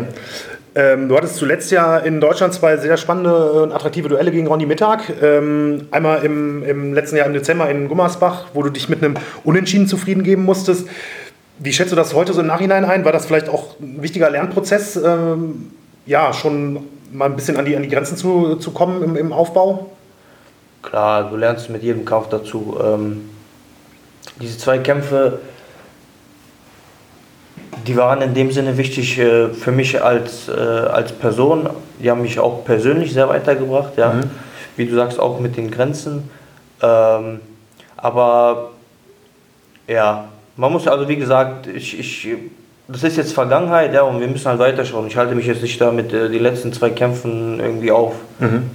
Ähm, 0.78 1.08
du 1.08 1.16
hattest 1.16 1.38
zuletzt 1.38 1.72
ja 1.72 1.98
in 1.98 2.20
Deutschland 2.20 2.54
zwei 2.54 2.76
sehr 2.76 2.98
spannende 2.98 3.64
und 3.64 3.72
attraktive 3.72 4.10
Duelle 4.10 4.32
gegen 4.32 4.48
Ronny 4.48 4.66
Mittag. 4.66 5.04
Ähm, 5.22 5.88
einmal 5.92 6.24
im, 6.26 6.64
im 6.64 6.94
letzten 6.94 7.16
Jahr 7.16 7.28
im 7.28 7.34
Dezember 7.34 7.70
in 7.70 7.88
Gummersbach, 7.88 8.48
wo 8.54 8.62
du 8.62 8.70
dich 8.70 8.90
mit 8.90 9.02
einem 9.02 9.16
Unentschieden 9.46 9.88
zufrieden 9.88 10.24
geben 10.24 10.44
musstest. 10.44 10.88
Wie 11.60 11.72
schätzt 11.72 11.94
du 11.94 11.96
das 11.96 12.14
heute 12.14 12.34
so 12.34 12.42
im 12.42 12.48
Nachhinein 12.48 12.84
ein? 12.84 13.06
War 13.06 13.14
das 13.14 13.26
vielleicht 13.26 13.48
auch 13.48 13.80
ein 13.80 14.02
wichtiger 14.02 14.30
Lernprozess, 14.30 14.98
ähm, 14.98 15.72
ja, 16.06 16.34
schon 16.34 16.80
mal 17.16 17.26
ein 17.26 17.36
bisschen 17.36 17.58
an 17.58 17.66
die, 17.66 17.76
an 17.76 17.84
die 17.84 17.90
Grenzen 17.90 18.18
zu, 18.18 18.56
zu 18.56 18.72
kommen 18.72 19.04
im, 19.04 19.16
im 19.16 19.34
Aufbau? 19.34 19.92
Klar, 20.82 21.30
du 21.30 21.38
lernst 21.38 21.70
mit 21.70 21.82
jedem 21.82 22.06
Kampf 22.06 22.30
dazu. 22.30 22.78
Ähm, 22.84 23.30
diese 24.40 24.58
zwei 24.58 24.78
Kämpfe, 24.80 25.40
die 27.88 27.96
waren 27.96 28.22
in 28.22 28.34
dem 28.34 28.52
Sinne 28.52 28.78
wichtig 28.78 29.18
äh, 29.18 29.50
für 29.50 29.72
mich 29.72 30.02
als, 30.04 30.48
äh, 30.48 30.52
als 30.52 31.12
Person. 31.12 31.70
Die 32.00 32.12
haben 32.12 32.22
mich 32.22 32.40
auch 32.40 32.66
persönlich 32.66 33.14
sehr 33.14 33.30
weitergebracht, 33.30 33.98
ja. 33.98 34.14
Wie 34.76 34.86
du 34.86 34.96
sagst, 34.96 35.20
auch 35.20 35.40
mit 35.40 35.56
den 35.56 35.72
Grenzen. 35.72 36.30
Ähm, 36.82 37.40
aber 37.96 38.72
ja, 39.88 40.28
man 40.58 40.72
muss 40.72 40.88
also 40.88 41.08
wie 41.08 41.16
gesagt, 41.16 41.68
ich, 41.68 41.98
ich, 41.98 42.28
das 42.88 43.04
ist 43.04 43.18
jetzt 43.18 43.34
Vergangenheit, 43.34 43.94
ja, 43.94 44.04
und 44.04 44.20
wir 44.20 44.28
müssen 44.28 44.48
halt 44.48 44.60
weiterschauen. 44.60 45.08
Ich 45.08 45.18
halte 45.18 45.34
mich 45.34 45.48
jetzt 45.48 45.62
nicht 45.62 45.80
damit 45.82 46.14
äh, 46.14 46.30
die 46.30 46.40
letzten 46.40 46.72
zwei 46.72 46.92
Kämpfen 46.92 47.60
irgendwie 47.60 47.92
auf. 47.92 48.14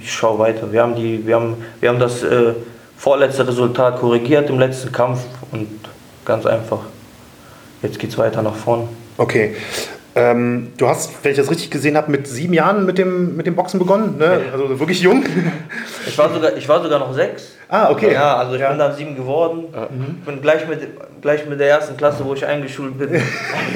Ich 0.01 0.11
schaue 0.11 0.39
weiter. 0.39 0.71
Wir 0.71 0.81
haben 0.81 0.95
die, 0.95 1.25
wir 1.25 1.35
haben, 1.35 1.57
wir 1.79 1.89
haben 1.89 1.99
das 1.99 2.23
äh, 2.23 2.53
vorletzte 2.97 3.47
Resultat 3.47 3.99
korrigiert 3.99 4.49
im 4.49 4.59
letzten 4.59 4.91
Kampf 4.91 5.21
und 5.51 5.67
ganz 6.25 6.45
einfach. 6.45 6.79
Jetzt 7.81 7.99
geht's 7.99 8.17
weiter 8.17 8.41
nach 8.41 8.55
vorn. 8.55 8.89
Okay. 9.17 9.55
Ähm, 10.13 10.73
du 10.77 10.87
hast, 10.87 11.11
wenn 11.23 11.31
ich 11.31 11.37
das 11.37 11.49
richtig 11.49 11.71
gesehen 11.71 11.95
habe, 11.95 12.11
mit 12.11 12.27
sieben 12.27 12.53
Jahren 12.53 12.85
mit 12.85 12.97
dem, 12.97 13.37
mit 13.37 13.47
dem 13.47 13.55
Boxen 13.55 13.79
begonnen, 13.79 14.17
ne? 14.17 14.41
also 14.51 14.77
wirklich 14.77 15.01
jung. 15.01 15.23
Ich 16.05 16.17
war 16.17 16.33
sogar, 16.33 16.57
ich 16.57 16.67
war 16.67 16.83
sogar 16.83 16.99
noch 16.99 17.13
sechs. 17.13 17.55
Ah, 17.71 17.89
okay. 17.89 18.13
Ja, 18.13 18.37
also 18.37 18.53
ich 18.53 18.61
Ja. 18.61 18.69
bin 18.69 18.77
dann 18.77 18.93
sieben 18.93 19.15
geworden. 19.15 19.65
Ich 20.19 20.25
bin 20.25 20.41
gleich 20.41 20.67
mit, 20.67 20.79
gleich 21.21 21.47
mit 21.47 21.59
der 21.59 21.69
ersten 21.69 21.97
Klasse, 21.97 22.23
wo 22.23 22.33
ich 22.35 22.45
eingeschult 22.45 22.97
bin, 22.99 23.09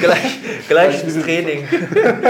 gleich, 0.00 0.38
gleich 0.68 1.02
ins 1.02 1.20
Training. 1.20 1.66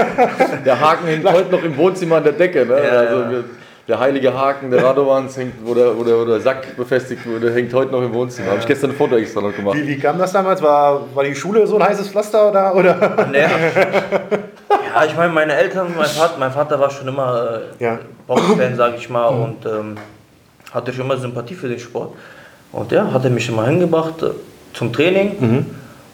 Der 0.65 0.79
Haken 0.79 1.07
hängt 1.07 1.31
heute 1.31 1.51
noch 1.51 1.63
im 1.63 1.77
Wohnzimmer 1.77 2.15
an 2.17 2.23
der 2.23 2.33
Decke. 2.33 2.65
Ne? 2.65 2.73
Ja, 2.83 2.99
also, 2.99 3.15
ja. 3.35 3.43
der 3.87 3.99
heilige 3.99 4.33
Haken 4.33 4.69
der 4.71 4.83
Radovans 4.83 5.37
hängt, 5.37 5.53
wo 5.63 5.73
der, 5.73 5.97
wo, 5.97 6.03
der, 6.03 6.17
wo 6.19 6.25
der 6.25 6.39
Sack 6.39 6.75
befestigt 6.75 7.25
wurde, 7.25 7.53
hängt 7.53 7.73
heute 7.73 7.91
noch 7.91 8.01
im 8.01 8.13
Wohnzimmer. 8.13 8.49
Habe 8.51 8.59
ich 8.59 8.65
gestern 8.67 8.89
ein 8.91 8.95
Foto 8.97 9.15
extra 9.15 9.39
noch 9.41 9.55
gemacht. 9.55 9.77
Wie, 9.77 9.87
wie 9.87 9.97
kam 9.97 10.17
das 10.17 10.31
damals? 10.33 10.61
War, 10.61 11.01
war 11.13 11.23
die 11.23 11.35
Schule 11.35 11.65
so 11.67 11.77
ein 11.77 11.83
heißes 11.87 12.09
Pflaster 12.09 12.49
oder? 12.49 12.75
oder? 12.75 13.27
Naja. 13.31 13.49
Ja, 14.93 15.05
ich 15.05 15.15
meine, 15.15 15.31
meine 15.31 15.53
Eltern, 15.53 15.93
mein 15.95 16.07
Vater, 16.07 16.35
mein 16.39 16.51
Vater 16.51 16.79
war 16.79 16.89
schon 16.89 17.07
immer 17.07 17.61
äh, 17.79 17.83
Ja. 17.83 17.99
Boxfan, 18.25 18.75
sag 18.75 18.95
ich 18.97 19.09
mal, 19.09 19.27
und 19.27 19.63
ähm, 19.65 19.95
hatte 20.73 20.93
schon 20.93 21.05
immer 21.05 21.17
Sympathie 21.17 21.55
für 21.55 21.67
den 21.69 21.79
Sport. 21.79 22.13
Und 22.71 22.91
ja, 22.91 23.11
hat 23.11 23.23
er 23.23 23.29
mich 23.31 23.47
immer 23.49 23.65
hingebracht 23.65 24.21
äh, 24.23 24.31
zum 24.73 24.91
Training. 24.91 25.65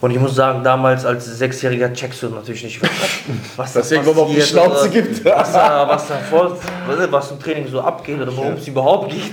Und 0.01 0.11
ich 0.11 0.19
muss 0.19 0.35
sagen, 0.35 0.65
damals 0.65 1.05
als 1.05 1.25
Sechsjähriger 1.38 1.94
checkst 1.94 2.23
du 2.23 2.29
natürlich 2.29 2.61
nicht, 2.65 2.81
was, 2.81 2.89
was 3.55 3.73
Dass 3.73 3.89
da 3.89 4.01
mal 4.01 4.09
auf 4.09 4.27
die 4.29 4.35
passiert 4.35 4.47
Schnauze 4.50 4.89
gibt. 4.89 5.23
Was 5.25 5.53
da, 5.53 5.88
was 5.88 6.07
da 6.09 6.15
vor, 6.29 6.57
was, 6.88 7.09
was 7.11 7.31
im 7.31 7.39
Training 7.39 7.67
so 7.69 7.79
abgeht 7.79 8.19
oder 8.21 8.35
worum 8.35 8.53
es 8.55 8.67
überhaupt 8.67 9.11
geht. 9.11 9.31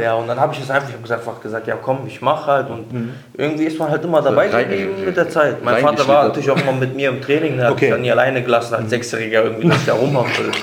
Ja, 0.00 0.14
und 0.20 0.28
dann 0.28 0.38
habe 0.38 0.54
ich 0.54 0.60
es 0.60 0.70
einfach, 0.70 0.88
ich 0.88 1.02
gesagt, 1.02 1.26
einfach 1.26 1.42
gesagt, 1.42 1.66
ja 1.66 1.74
komm, 1.82 2.06
ich 2.06 2.22
mach 2.22 2.46
halt. 2.46 2.70
Und 2.70 3.12
irgendwie 3.36 3.64
ist 3.64 3.76
man 3.78 3.90
halt 3.90 4.04
immer 4.04 4.22
dabei 4.22 4.48
Rein- 4.50 4.68
geblieben 4.70 5.04
mit 5.04 5.16
der 5.16 5.28
Zeit. 5.30 5.64
Mein 5.64 5.82
Vater 5.82 6.06
war 6.06 6.28
natürlich 6.28 6.50
auch 6.50 6.60
immer 6.60 6.72
mit 6.72 6.94
mir 6.94 7.08
im 7.08 7.20
Training, 7.20 7.56
der 7.56 7.66
hat 7.66 7.72
Okay. 7.72 7.86
mich 7.86 7.90
dann 7.94 8.00
nie 8.02 8.12
alleine 8.12 8.42
gelassen 8.44 8.74
als 8.74 8.90
Sechsjähriger 8.90 9.42
irgendwie, 9.42 9.68
dass 9.68 9.84
der 9.84 9.94
rumhampelt. 9.94 10.56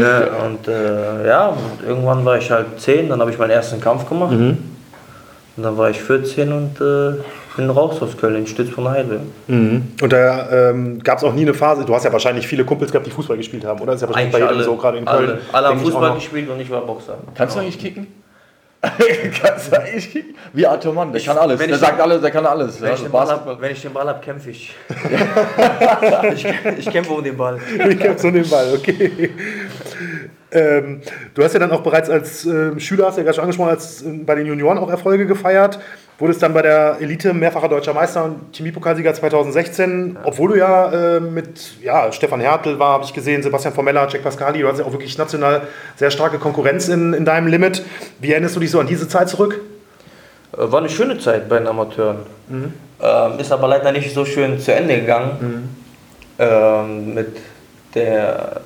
Ja, 0.00 0.44
und 0.46 0.68
äh, 0.68 1.26
ja, 1.26 1.48
und 1.48 1.86
irgendwann 1.86 2.24
war 2.24 2.38
ich 2.38 2.50
halt 2.50 2.78
10, 2.80 3.08
dann 3.08 3.20
habe 3.20 3.30
ich 3.30 3.38
meinen 3.38 3.50
ersten 3.50 3.80
Kampf 3.80 4.08
gemacht. 4.08 4.32
Und 4.32 5.64
dann 5.64 5.76
war 5.76 5.90
ich 5.90 6.00
14 6.00 6.52
und 6.52 6.80
äh, 6.80 7.14
bin 7.56 7.68
raus 7.70 8.00
aus 8.00 8.16
Köln, 8.16 8.36
in 8.36 8.46
Stütz 8.46 8.70
von 8.70 8.88
Heide. 8.88 9.20
Und 9.48 9.92
da 10.12 10.70
ähm, 10.70 11.02
gab 11.02 11.18
es 11.18 11.24
auch 11.24 11.32
nie 11.34 11.42
eine 11.42 11.54
Phase, 11.54 11.84
du 11.84 11.92
hast 11.94 12.04
ja 12.04 12.12
wahrscheinlich 12.12 12.46
viele 12.46 12.64
Kumpels 12.64 12.92
gehabt, 12.92 13.06
die 13.06 13.10
Fußball 13.10 13.36
gespielt 13.36 13.64
haben, 13.64 13.80
oder? 13.80 13.92
Das 13.92 13.96
ist 13.96 14.02
ja 14.02 14.08
wahrscheinlich 14.14 14.32
bei 14.32 14.40
jedem 14.40 14.62
so, 14.62 14.76
gerade 14.76 14.98
in 14.98 15.04
Köln. 15.04 15.16
alle, 15.30 15.38
alle 15.52 15.66
haben 15.68 15.78
ich 15.78 15.84
Fußball 15.84 16.14
gespielt 16.14 16.48
und 16.48 16.60
ich 16.60 16.70
war 16.70 16.82
Boxer. 16.82 17.18
Kannst 17.34 17.56
du 17.56 17.60
eigentlich 17.60 17.78
kicken? 17.80 18.06
Kannst 19.42 19.72
du 19.72 19.80
eigentlich 19.80 20.12
kicken? 20.12 20.36
Wie 20.52 20.64
Arthur 20.64 20.92
Mann, 20.94 21.10
der 21.12 21.20
kann 21.20 21.36
alles. 21.36 21.58
wenn 21.58 21.66
Der 21.66 21.74
ich- 21.74 21.82
sagt 21.82 22.00
alles, 22.00 22.20
der 22.20 22.30
kann 22.30 22.46
alles. 22.46 22.80
Wenn, 22.80 22.90
Ja, 22.90 22.94
ich 22.94 23.02
den 23.02 23.10
Ball 23.10 23.26
hab, 23.28 23.60
wenn 23.60 23.72
ich 23.72 23.82
den 23.82 23.92
Ball 23.92 24.06
habe, 24.06 24.20
kämpfe 24.20 24.50
ich. 24.50 24.72
ich. 26.34 26.46
Ich 26.78 26.90
kämpfe 26.90 27.12
um 27.12 27.24
den 27.24 27.36
Ball. 27.36 27.58
Ich 27.88 27.98
kämpfe 27.98 28.18
so 28.22 28.30
den 28.30 28.48
Ball, 28.48 28.72
okay. 28.76 29.30
Ähm, 30.50 31.02
du 31.34 31.44
hast 31.44 31.52
ja 31.52 31.60
dann 31.60 31.72
auch 31.72 31.82
bereits 31.82 32.08
als 32.08 32.46
ähm, 32.46 32.80
Schüler, 32.80 33.06
hast 33.06 33.16
du 33.16 33.20
ja 33.20 33.24
gerade 33.24 33.34
schon 33.34 33.44
angesprochen, 33.44 33.70
als 33.70 34.02
äh, 34.02 34.08
bei 34.24 34.34
den 34.34 34.46
Junioren 34.46 34.78
auch 34.78 34.88
Erfolge 34.88 35.26
gefeiert. 35.26 35.78
Wurdest 36.18 36.42
dann 36.42 36.54
bei 36.54 36.62
der 36.62 36.96
Elite 37.00 37.34
mehrfacher 37.34 37.68
deutscher 37.68 37.94
Meister 37.94 38.24
und 38.24 38.56
Chemiepokalsieger 38.56 39.14
2016, 39.14 40.16
obwohl 40.24 40.50
du 40.50 40.58
ja 40.58 41.16
äh, 41.16 41.20
mit 41.20 41.80
ja, 41.82 42.10
Stefan 42.12 42.40
Hertel 42.40 42.78
war, 42.78 42.94
habe 42.94 43.04
ich 43.04 43.12
gesehen, 43.12 43.42
Sebastian 43.42 43.74
Formella, 43.74 44.08
Jack 44.08 44.24
Pascali, 44.24 44.60
du 44.60 44.68
hast 44.68 44.78
ja 44.78 44.84
auch 44.84 44.92
wirklich 44.92 45.16
national 45.16 45.62
sehr 45.96 46.10
starke 46.10 46.38
Konkurrenz 46.38 46.88
in, 46.88 47.12
in 47.12 47.24
deinem 47.24 47.46
Limit. 47.46 47.84
Wie 48.18 48.32
erinnerst 48.32 48.56
du 48.56 48.60
dich 48.60 48.70
so 48.70 48.80
an 48.80 48.86
diese 48.86 49.06
Zeit 49.06 49.28
zurück? 49.28 49.60
Äh, 50.54 50.72
War 50.72 50.80
eine 50.80 50.88
schöne 50.88 51.18
Zeit 51.18 51.48
bei 51.48 51.58
den 51.58 51.68
Amateuren. 51.68 52.20
Ähm, 52.50 53.38
ist 53.38 53.52
aber 53.52 53.68
leider 53.68 53.92
nicht 53.92 54.12
so 54.12 54.24
schön 54.24 54.58
zu 54.58 54.74
Ende 54.74 54.98
gegangen. 55.00 55.76
Ähm, 56.38 57.14
mit 57.14 57.36
der 57.94 58.62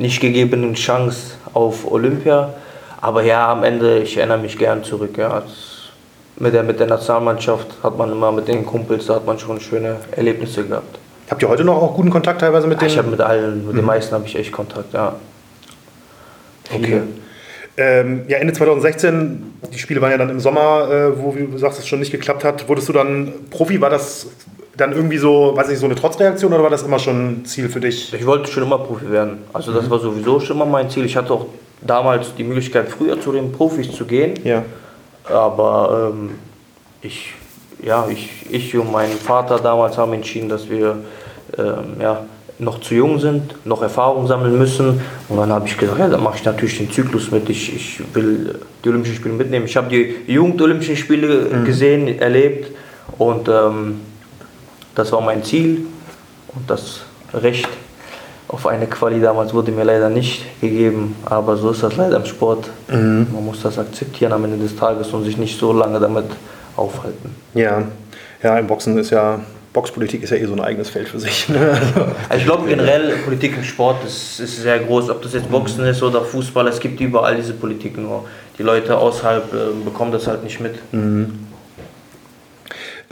nicht 0.00 0.20
gegebenen 0.20 0.74
Chance 0.74 1.34
auf 1.52 1.90
Olympia. 1.90 2.54
Aber 3.00 3.22
ja, 3.22 3.52
am 3.52 3.64
Ende, 3.64 3.98
ich 4.00 4.16
erinnere 4.16 4.38
mich 4.38 4.58
gern 4.58 4.82
zurück. 4.82 5.16
Ja. 5.16 5.42
Mit, 6.38 6.54
der, 6.54 6.62
mit 6.62 6.80
der 6.80 6.86
Nationalmannschaft 6.86 7.66
hat 7.82 7.98
man 7.98 8.10
immer 8.10 8.32
mit 8.32 8.48
den 8.48 8.64
Kumpels, 8.64 9.06
da 9.06 9.16
hat 9.16 9.26
man 9.26 9.38
schon 9.38 9.60
schöne 9.60 9.96
Erlebnisse 10.12 10.64
gehabt. 10.64 10.98
Habt 11.30 11.42
ihr 11.42 11.48
heute 11.48 11.64
noch 11.64 11.76
auch 11.80 11.94
guten 11.94 12.10
Kontakt 12.10 12.40
teilweise 12.40 12.66
mit 12.66 12.80
Ja, 12.80 12.86
den? 12.88 12.92
ich 12.92 12.98
habe 12.98 13.10
mit 13.10 13.20
allen, 13.20 13.66
mit 13.66 13.76
den 13.76 13.84
meisten 13.84 14.14
habe 14.14 14.24
ich 14.26 14.36
echt 14.36 14.50
Kontakt, 14.50 14.92
ja. 14.94 15.16
Okay. 16.74 17.02
Ähm, 17.76 18.22
ja, 18.26 18.38
Ende 18.38 18.52
2016, 18.52 19.54
die 19.72 19.78
Spiele 19.78 20.00
waren 20.00 20.10
ja 20.10 20.18
dann 20.18 20.30
im 20.30 20.40
Sommer, 20.40 20.90
äh, 20.90 21.18
wo 21.18 21.34
wie 21.36 21.46
du 21.46 21.58
sagst, 21.58 21.78
es 21.78 21.86
schon 21.86 22.00
nicht 22.00 22.10
geklappt 22.10 22.42
hat. 22.44 22.68
Wurdest 22.68 22.88
du 22.88 22.92
dann 22.92 23.32
Profi? 23.50 23.80
War 23.80 23.90
das 23.90 24.26
dann 24.80 24.92
irgendwie 24.92 25.18
so, 25.18 25.52
weiß 25.54 25.68
nicht, 25.68 25.78
so 25.78 25.86
eine 25.86 25.94
Trotzreaktion 25.94 26.52
oder 26.52 26.62
war 26.62 26.70
das 26.70 26.82
immer 26.82 26.98
schon 26.98 27.26
ein 27.26 27.44
Ziel 27.44 27.68
für 27.68 27.80
dich? 27.80 28.12
Ich 28.14 28.26
wollte 28.26 28.50
schon 28.50 28.62
immer 28.62 28.78
Profi 28.78 29.10
werden. 29.10 29.38
Also 29.52 29.72
das 29.72 29.88
war 29.90 29.98
sowieso 29.98 30.40
schon 30.40 30.56
immer 30.56 30.66
mein 30.66 30.88
Ziel. 30.90 31.04
Ich 31.04 31.16
hatte 31.16 31.32
auch 31.32 31.46
damals 31.80 32.34
die 32.34 32.44
Möglichkeit, 32.44 32.88
früher 32.88 33.20
zu 33.20 33.32
den 33.32 33.52
Profis 33.52 33.92
zu 33.92 34.04
gehen. 34.04 34.34
Ja. 34.44 34.64
Aber 35.24 36.12
ähm, 36.12 36.30
ich, 37.02 37.34
ja, 37.82 38.06
ich, 38.08 38.46
ich 38.50 38.76
und 38.76 38.90
mein 38.90 39.10
Vater 39.10 39.58
damals 39.58 39.98
haben 39.98 40.12
entschieden, 40.12 40.48
dass 40.48 40.68
wir 40.68 40.98
ähm, 41.58 42.00
ja, 42.00 42.24
noch 42.58 42.80
zu 42.80 42.94
jung 42.94 43.18
sind, 43.18 43.54
noch 43.66 43.82
Erfahrung 43.82 44.26
sammeln 44.26 44.58
müssen. 44.58 45.00
Und 45.28 45.36
dann 45.36 45.50
habe 45.50 45.66
ich 45.66 45.76
gesagt, 45.76 45.98
ja, 45.98 46.08
dann 46.08 46.22
mache 46.22 46.36
ich 46.36 46.44
natürlich 46.44 46.78
den 46.78 46.90
Zyklus 46.90 47.30
mit. 47.30 47.48
Ich, 47.48 47.74
ich 47.74 48.02
will 48.14 48.58
die 48.84 48.88
Olympischen 48.88 49.16
Spiele 49.16 49.34
mitnehmen. 49.34 49.66
Ich 49.66 49.76
habe 49.76 49.88
die 49.88 50.16
Jugend-Olympischen 50.26 50.96
Spiele 50.96 51.62
gesehen, 51.64 52.18
erlebt 52.18 52.70
und 53.18 53.48
ähm, 53.48 54.00
das 54.94 55.12
war 55.12 55.20
mein 55.20 55.42
Ziel. 55.42 55.86
Und 56.54 56.68
das 56.68 57.00
Recht 57.32 57.68
auf 58.48 58.66
eine 58.66 58.86
Quali 58.86 59.20
damals 59.20 59.54
wurde 59.54 59.70
mir 59.70 59.84
leider 59.84 60.08
nicht 60.08 60.60
gegeben, 60.60 61.14
aber 61.24 61.56
so 61.56 61.70
ist 61.70 61.82
das 61.82 61.96
leider 61.96 62.16
im 62.16 62.24
Sport. 62.24 62.68
Man 63.32 63.44
muss 63.44 63.62
das 63.62 63.78
akzeptieren 63.78 64.32
am 64.32 64.44
Ende 64.44 64.58
des 64.58 64.76
Tages 64.76 65.08
und 65.08 65.24
sich 65.24 65.36
nicht 65.36 65.58
so 65.58 65.72
lange 65.72 66.00
damit 66.00 66.26
aufhalten. 66.76 67.34
Ja. 67.54 67.84
Ja, 68.42 68.58
im 68.58 68.66
Boxen 68.66 68.98
ist 68.98 69.10
ja, 69.10 69.38
Boxpolitik 69.72 70.22
ist 70.22 70.30
ja 70.30 70.38
eh 70.38 70.46
so 70.46 70.54
ein 70.54 70.60
eigenes 70.60 70.88
Feld 70.88 71.08
für 71.08 71.20
sich. 71.20 71.48
Ne? 71.48 71.78
Also 72.28 72.40
ich 72.40 72.44
glaube 72.44 72.66
generell 72.66 73.16
Politik 73.18 73.56
im 73.56 73.62
Sport 73.62 74.04
ist, 74.04 74.40
ist 74.40 74.62
sehr 74.62 74.80
groß, 74.80 75.10
ob 75.10 75.22
das 75.22 75.34
jetzt 75.34 75.50
Boxen 75.50 75.84
ist 75.84 76.02
oder 76.02 76.22
Fußball, 76.22 76.66
es 76.66 76.80
gibt 76.80 77.00
überall 77.00 77.36
diese 77.36 77.52
Politik, 77.52 77.98
nur 77.98 78.24
die 78.58 78.62
Leute 78.62 78.96
außerhalb 78.96 79.52
äh, 79.52 79.84
bekommen 79.84 80.10
das 80.10 80.26
halt 80.26 80.42
nicht 80.42 80.58
mit. 80.60 80.74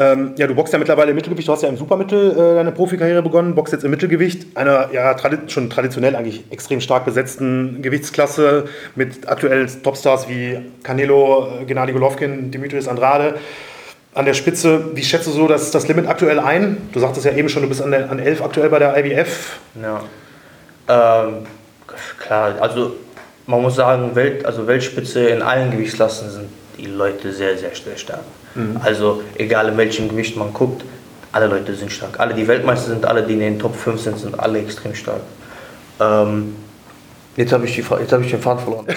Ähm, 0.01 0.35
ja, 0.37 0.47
du 0.47 0.55
boxst 0.55 0.73
ja 0.73 0.79
mittlerweile 0.79 1.11
im 1.11 1.17
Mittelgewicht. 1.17 1.49
Du 1.49 1.53
hast 1.53 1.63
ja 1.63 1.69
im 1.69 1.77
Supermittel 1.77 2.31
äh, 2.31 2.55
deine 2.55 2.71
Profikarriere 2.71 3.21
begonnen, 3.21 3.57
boxst 3.57 3.73
jetzt 3.73 3.85
im 3.85 3.91
Mittelgewicht, 3.91 4.57
einer 4.57 4.91
ja 4.93 5.13
tradi 5.15 5.39
schon 5.49 5.69
traditionell 5.71 6.15
eigentlich 6.15 6.45
extrem 6.51 6.81
stark 6.81 7.05
besetzten 7.05 7.83
Gewichtsklasse 7.83 8.67
mit 8.95 9.29
aktuell 9.29 9.67
Topstars 9.67 10.29
wie 10.29 10.61
Canelo, 10.85 11.49
äh, 11.61 11.65
Gennady 11.65 11.93
Golovkin, 11.93 12.53
Dimitrios 12.53 12.87
Andrade. 12.87 13.35
An 14.15 14.25
der 14.25 14.35
Spitze, 14.35 14.85
wie 14.95 15.03
schätzt 15.03 15.27
du 15.27 15.33
so 15.33 15.49
das, 15.49 15.73
das 15.73 15.89
Limit 15.89 16.07
aktuell 16.07 16.39
ein? 16.39 16.77
Du 16.93 17.01
sagtest 17.01 17.27
ja 17.27 17.33
eben 17.33 17.49
schon, 17.49 17.63
du 17.63 17.69
bist 17.69 17.83
an, 17.83 17.91
der, 17.91 18.09
an 18.09 18.21
11 18.21 18.43
aktuell 18.43 18.69
bei 18.69 18.79
der 18.79 18.97
IBF. 18.97 19.59
Ja. 19.83 20.03
Ähm, 20.89 21.47
klar, 22.21 22.55
also 22.61 22.95
man 23.47 23.63
muss 23.63 23.75
sagen, 23.75 24.15
Welt, 24.15 24.47
also 24.47 24.67
Weltspitze 24.67 25.29
in 25.29 25.43
allen 25.43 25.73
Gewichtsklassen 25.73 26.31
sind 26.31 26.49
die 26.79 26.87
Leute 26.87 27.33
sehr, 27.33 27.59
sehr, 27.59 27.75
sehr 27.75 27.97
stark. 27.97 28.21
Also 28.83 29.23
egal 29.37 29.69
in 29.69 29.77
welchem 29.77 30.09
Gewicht 30.09 30.37
man 30.37 30.53
guckt, 30.53 30.85
alle 31.33 31.47
Leute 31.47 31.75
sind 31.75 31.93
stark. 31.93 32.19
Alle, 32.19 32.35
die 32.35 32.47
Weltmeister 32.49 32.91
sind, 32.91 33.05
alle, 33.07 33.23
die 33.23 33.35
in 33.35 33.41
den 33.41 33.59
Top 33.59 33.77
5 33.77 34.01
sind, 34.01 34.19
sind 34.19 34.39
alle 34.41 34.59
extrem 34.61 34.95
stark. 34.95 35.21
Ähm, 36.01 36.57
jetzt 37.37 37.53
habe 37.53 37.67
ich, 37.67 37.75
die 37.75 37.83
Fra- 37.83 38.01
jetzt 38.01 38.13
hab 38.13 38.21
ich 38.23 38.31
den 38.31 38.41
Faden 38.41 38.59
verloren. 38.61 38.87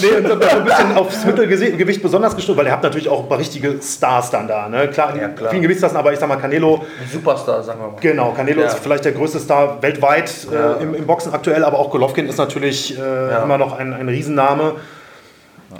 Nee, 0.00 0.16
und 0.16 0.26
so 0.26 0.32
ein 0.32 0.64
bisschen 0.64 0.96
aufs 0.96 1.24
Mittelgewicht 1.24 2.02
besonders 2.02 2.34
gestoßen, 2.34 2.56
weil 2.58 2.66
ihr 2.66 2.72
habt 2.72 2.82
natürlich 2.82 3.08
auch 3.08 3.22
ein 3.22 3.28
paar 3.28 3.38
richtige 3.38 3.76
Stars 3.82 4.30
dann 4.30 4.48
da. 4.48 4.68
Ne? 4.68 4.88
Klar, 4.88 5.16
Ja, 5.16 5.28
klar. 5.28 5.50
vielen 5.50 5.62
Gewichtsklassen, 5.62 5.96
aber 5.96 6.12
ich 6.12 6.18
sag 6.18 6.28
mal, 6.28 6.36
Canelo, 6.36 6.84
Superstar, 7.12 7.62
sagen 7.62 7.80
wir 7.80 7.88
mal. 7.88 8.00
genau, 8.00 8.32
Canelo 8.32 8.60
Ja. 8.62 8.66
ist 8.68 8.78
vielleicht 8.78 9.04
der 9.04 9.12
größte 9.12 9.38
Star 9.38 9.80
weltweit 9.82 10.32
Ja. 10.52 10.74
äh, 10.74 10.82
im, 10.82 10.94
im 10.94 11.06
Boxen 11.06 11.32
aktuell, 11.32 11.64
aber 11.64 11.78
auch 11.78 11.90
Golovkin 11.90 12.28
ist 12.28 12.38
natürlich 12.38 12.98
äh, 12.98 13.42
immer 13.42 13.58
noch 13.58 13.78
ein, 13.78 13.92
ein 13.92 14.08
Riesenname. 14.08 14.74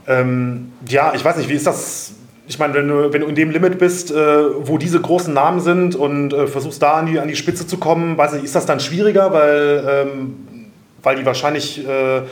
Ähm, 0.07 0.73
ja, 0.89 1.13
ich 1.15 1.25
weiß 1.25 1.37
nicht, 1.37 1.49
wie 1.49 1.55
ist 1.55 1.67
das? 1.67 2.13
Ich 2.49 2.59
meine, 2.59 2.75
wenn 2.75 2.89
du, 2.89 3.13
wenn 3.13 3.21
du 3.21 3.27
in 3.29 3.35
dem 3.35 3.51
Limit 3.51 3.79
bist, 3.79 4.11
äh, 4.11 4.17
wo 4.17 4.77
diese 4.77 5.01
großen 5.01 5.33
Namen 5.33 5.61
sind 5.61 5.95
und 5.95 6.33
äh, 6.33 6.47
versuchst 6.47 6.83
da 6.83 6.95
an 6.95 7.07
die, 7.07 7.19
an 7.19 7.29
die 7.29 7.37
Spitze 7.37 7.67
zu 7.67 7.79
kommen, 7.79 8.19
weiß 8.19 8.33
nicht, 8.33 8.45
ist 8.45 8.55
das 8.55 8.67
dann 8.67 8.81
schwieriger, 8.81 9.33
weil, 9.33 9.85
ähm, 9.89 10.37
weil 11.03 11.17
die 11.17 11.25
wahrscheinlich 11.25 11.87
äh, 11.87 12.23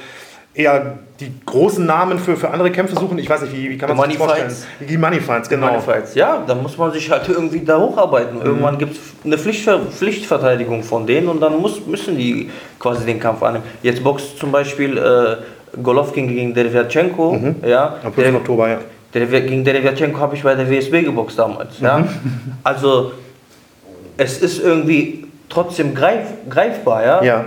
eher 0.55 0.99
die 1.21 1.33
großen 1.47 1.85
Namen 1.85 2.19
für, 2.19 2.37
für 2.37 2.51
andere 2.51 2.71
Kämpfe 2.71 2.95
suchen? 2.95 3.19
Ich 3.19 3.29
weiß 3.29 3.43
nicht, 3.43 3.55
wie, 3.55 3.71
wie 3.71 3.79
kann 3.79 3.97
man 3.97 4.11
sich 4.11 4.19
das 4.19 4.27
Money 4.27 4.41
vorstellen? 4.41 4.89
Die 4.89 4.99
Money 4.99 5.21
Fights, 5.21 5.49
genau. 5.49 5.67
Meine 5.67 5.81
Fights. 5.81 6.15
Ja, 6.15 6.43
da 6.47 6.55
muss 6.55 6.77
man 6.77 6.93
sich 6.93 7.11
halt 7.11 7.29
irgendwie 7.29 7.61
da 7.61 7.79
hocharbeiten. 7.79 8.41
Irgendwann 8.43 8.79
gibt 8.79 8.95
es 8.95 9.01
eine 9.25 9.39
Pflichtver 9.39 9.81
Pflichtverteidigung 9.81 10.83
von 10.83 11.07
denen 11.07 11.29
und 11.29 11.41
dann 11.41 11.61
muss, 11.61 11.87
müssen 11.87 12.17
die 12.17 12.51
quasi 12.79 13.05
den 13.05 13.21
Kampf 13.21 13.43
annehmen. 13.43 13.65
Jetzt 13.83 14.03
boxt 14.03 14.39
zum 14.39 14.51
Beispiel 14.51 14.99
äh, 14.99 15.37
Golovkin 15.83 16.29
gegen 16.29 16.55
Derevyanchenko. 16.55 17.55
Ja, 17.67 17.97
Am 18.03 18.13
5. 18.13 18.37
Oktober, 18.37 18.69
ja. 18.69 18.79
gegen 19.13 19.65
Derevyanchenko 19.65 20.19
habe 20.19 20.37
ich 20.37 20.43
bei 20.43 20.55
der 20.55 20.69
WSB 20.69 21.03
geboxt 21.03 21.39
damals. 21.39 21.81
Ja? 21.81 22.07
Also 22.65 23.13
es 24.17 24.39
ist 24.43 24.63
irgendwie 24.63 25.27
trotzdem 25.49 25.95
greif, 25.95 26.27
greifbar. 26.49 27.05
Ja? 27.05 27.23
Ja, 27.23 27.45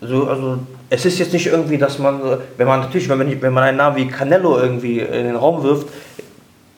So, 0.00 0.28
also 0.28 0.58
es 0.90 1.04
ist 1.04 1.18
jetzt 1.18 1.32
nicht 1.32 1.46
irgendwie, 1.46 1.78
dass 1.78 1.98
man, 1.98 2.20
wenn 2.56 2.66
man 2.66 2.80
natürlich, 2.80 3.08
wenn 3.08 3.18
man, 3.18 3.42
wenn 3.42 3.52
man 3.52 3.64
einen 3.64 3.76
Namen 3.78 3.96
wie 3.96 4.06
Canelo 4.06 4.58
irgendwie 4.58 5.00
in 5.00 5.24
den 5.24 5.36
Raum 5.36 5.62
wirft, 5.62 5.88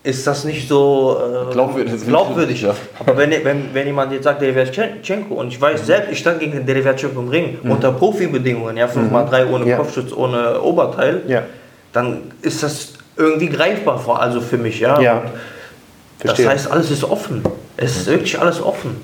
ist 0.02 0.26
das 0.26 0.45
nicht 0.45 0.66
so 0.66 1.19
äh, 1.49 1.52
Glaubwürdig. 1.52 2.07
glaubwürdig. 2.07 2.62
Ja. 2.62 2.75
Aber 2.99 3.16
wenn, 3.19 3.30
wenn, 3.45 3.75
wenn 3.75 3.87
jemand 3.87 4.12
jetzt 4.12 4.25
sagt, 4.25 4.40
Derevyanchenko, 4.40 5.35
und 5.35 5.49
ich 5.49 5.61
weiß 5.61 5.85
selbst, 5.85 6.11
ich 6.12 6.19
stand 6.19 6.40
gegen 6.40 6.52
den 6.52 6.66
Derevyanchenko 6.66 7.21
im 7.21 7.28
Ring, 7.28 7.59
unter 7.64 7.92
Profibedingungen, 7.92 8.76
ja, 8.76 8.87
5x3 8.87 9.50
ohne 9.50 9.66
Ja. 9.66 9.76
Kopfschutz, 9.76 10.12
ohne 10.12 10.61
Oberteil, 10.62 11.23
ja, 11.28 11.42
dann 11.92 12.23
ist 12.40 12.62
das 12.62 12.95
irgendwie 13.16 13.49
greifbar 13.49 13.99
vor, 13.99 14.21
also 14.23 14.40
für 14.40 14.57
mich, 14.57 14.80
ja. 14.80 14.99
ja. 15.00 15.23
Das 16.23 16.38
heißt, 16.38 16.71
alles 16.71 16.90
ist 16.90 17.04
offen. 17.04 17.42
Es 17.76 17.97
ist 17.97 18.07
wirklich 18.07 18.38
alles 18.38 18.62
offen. 18.62 19.02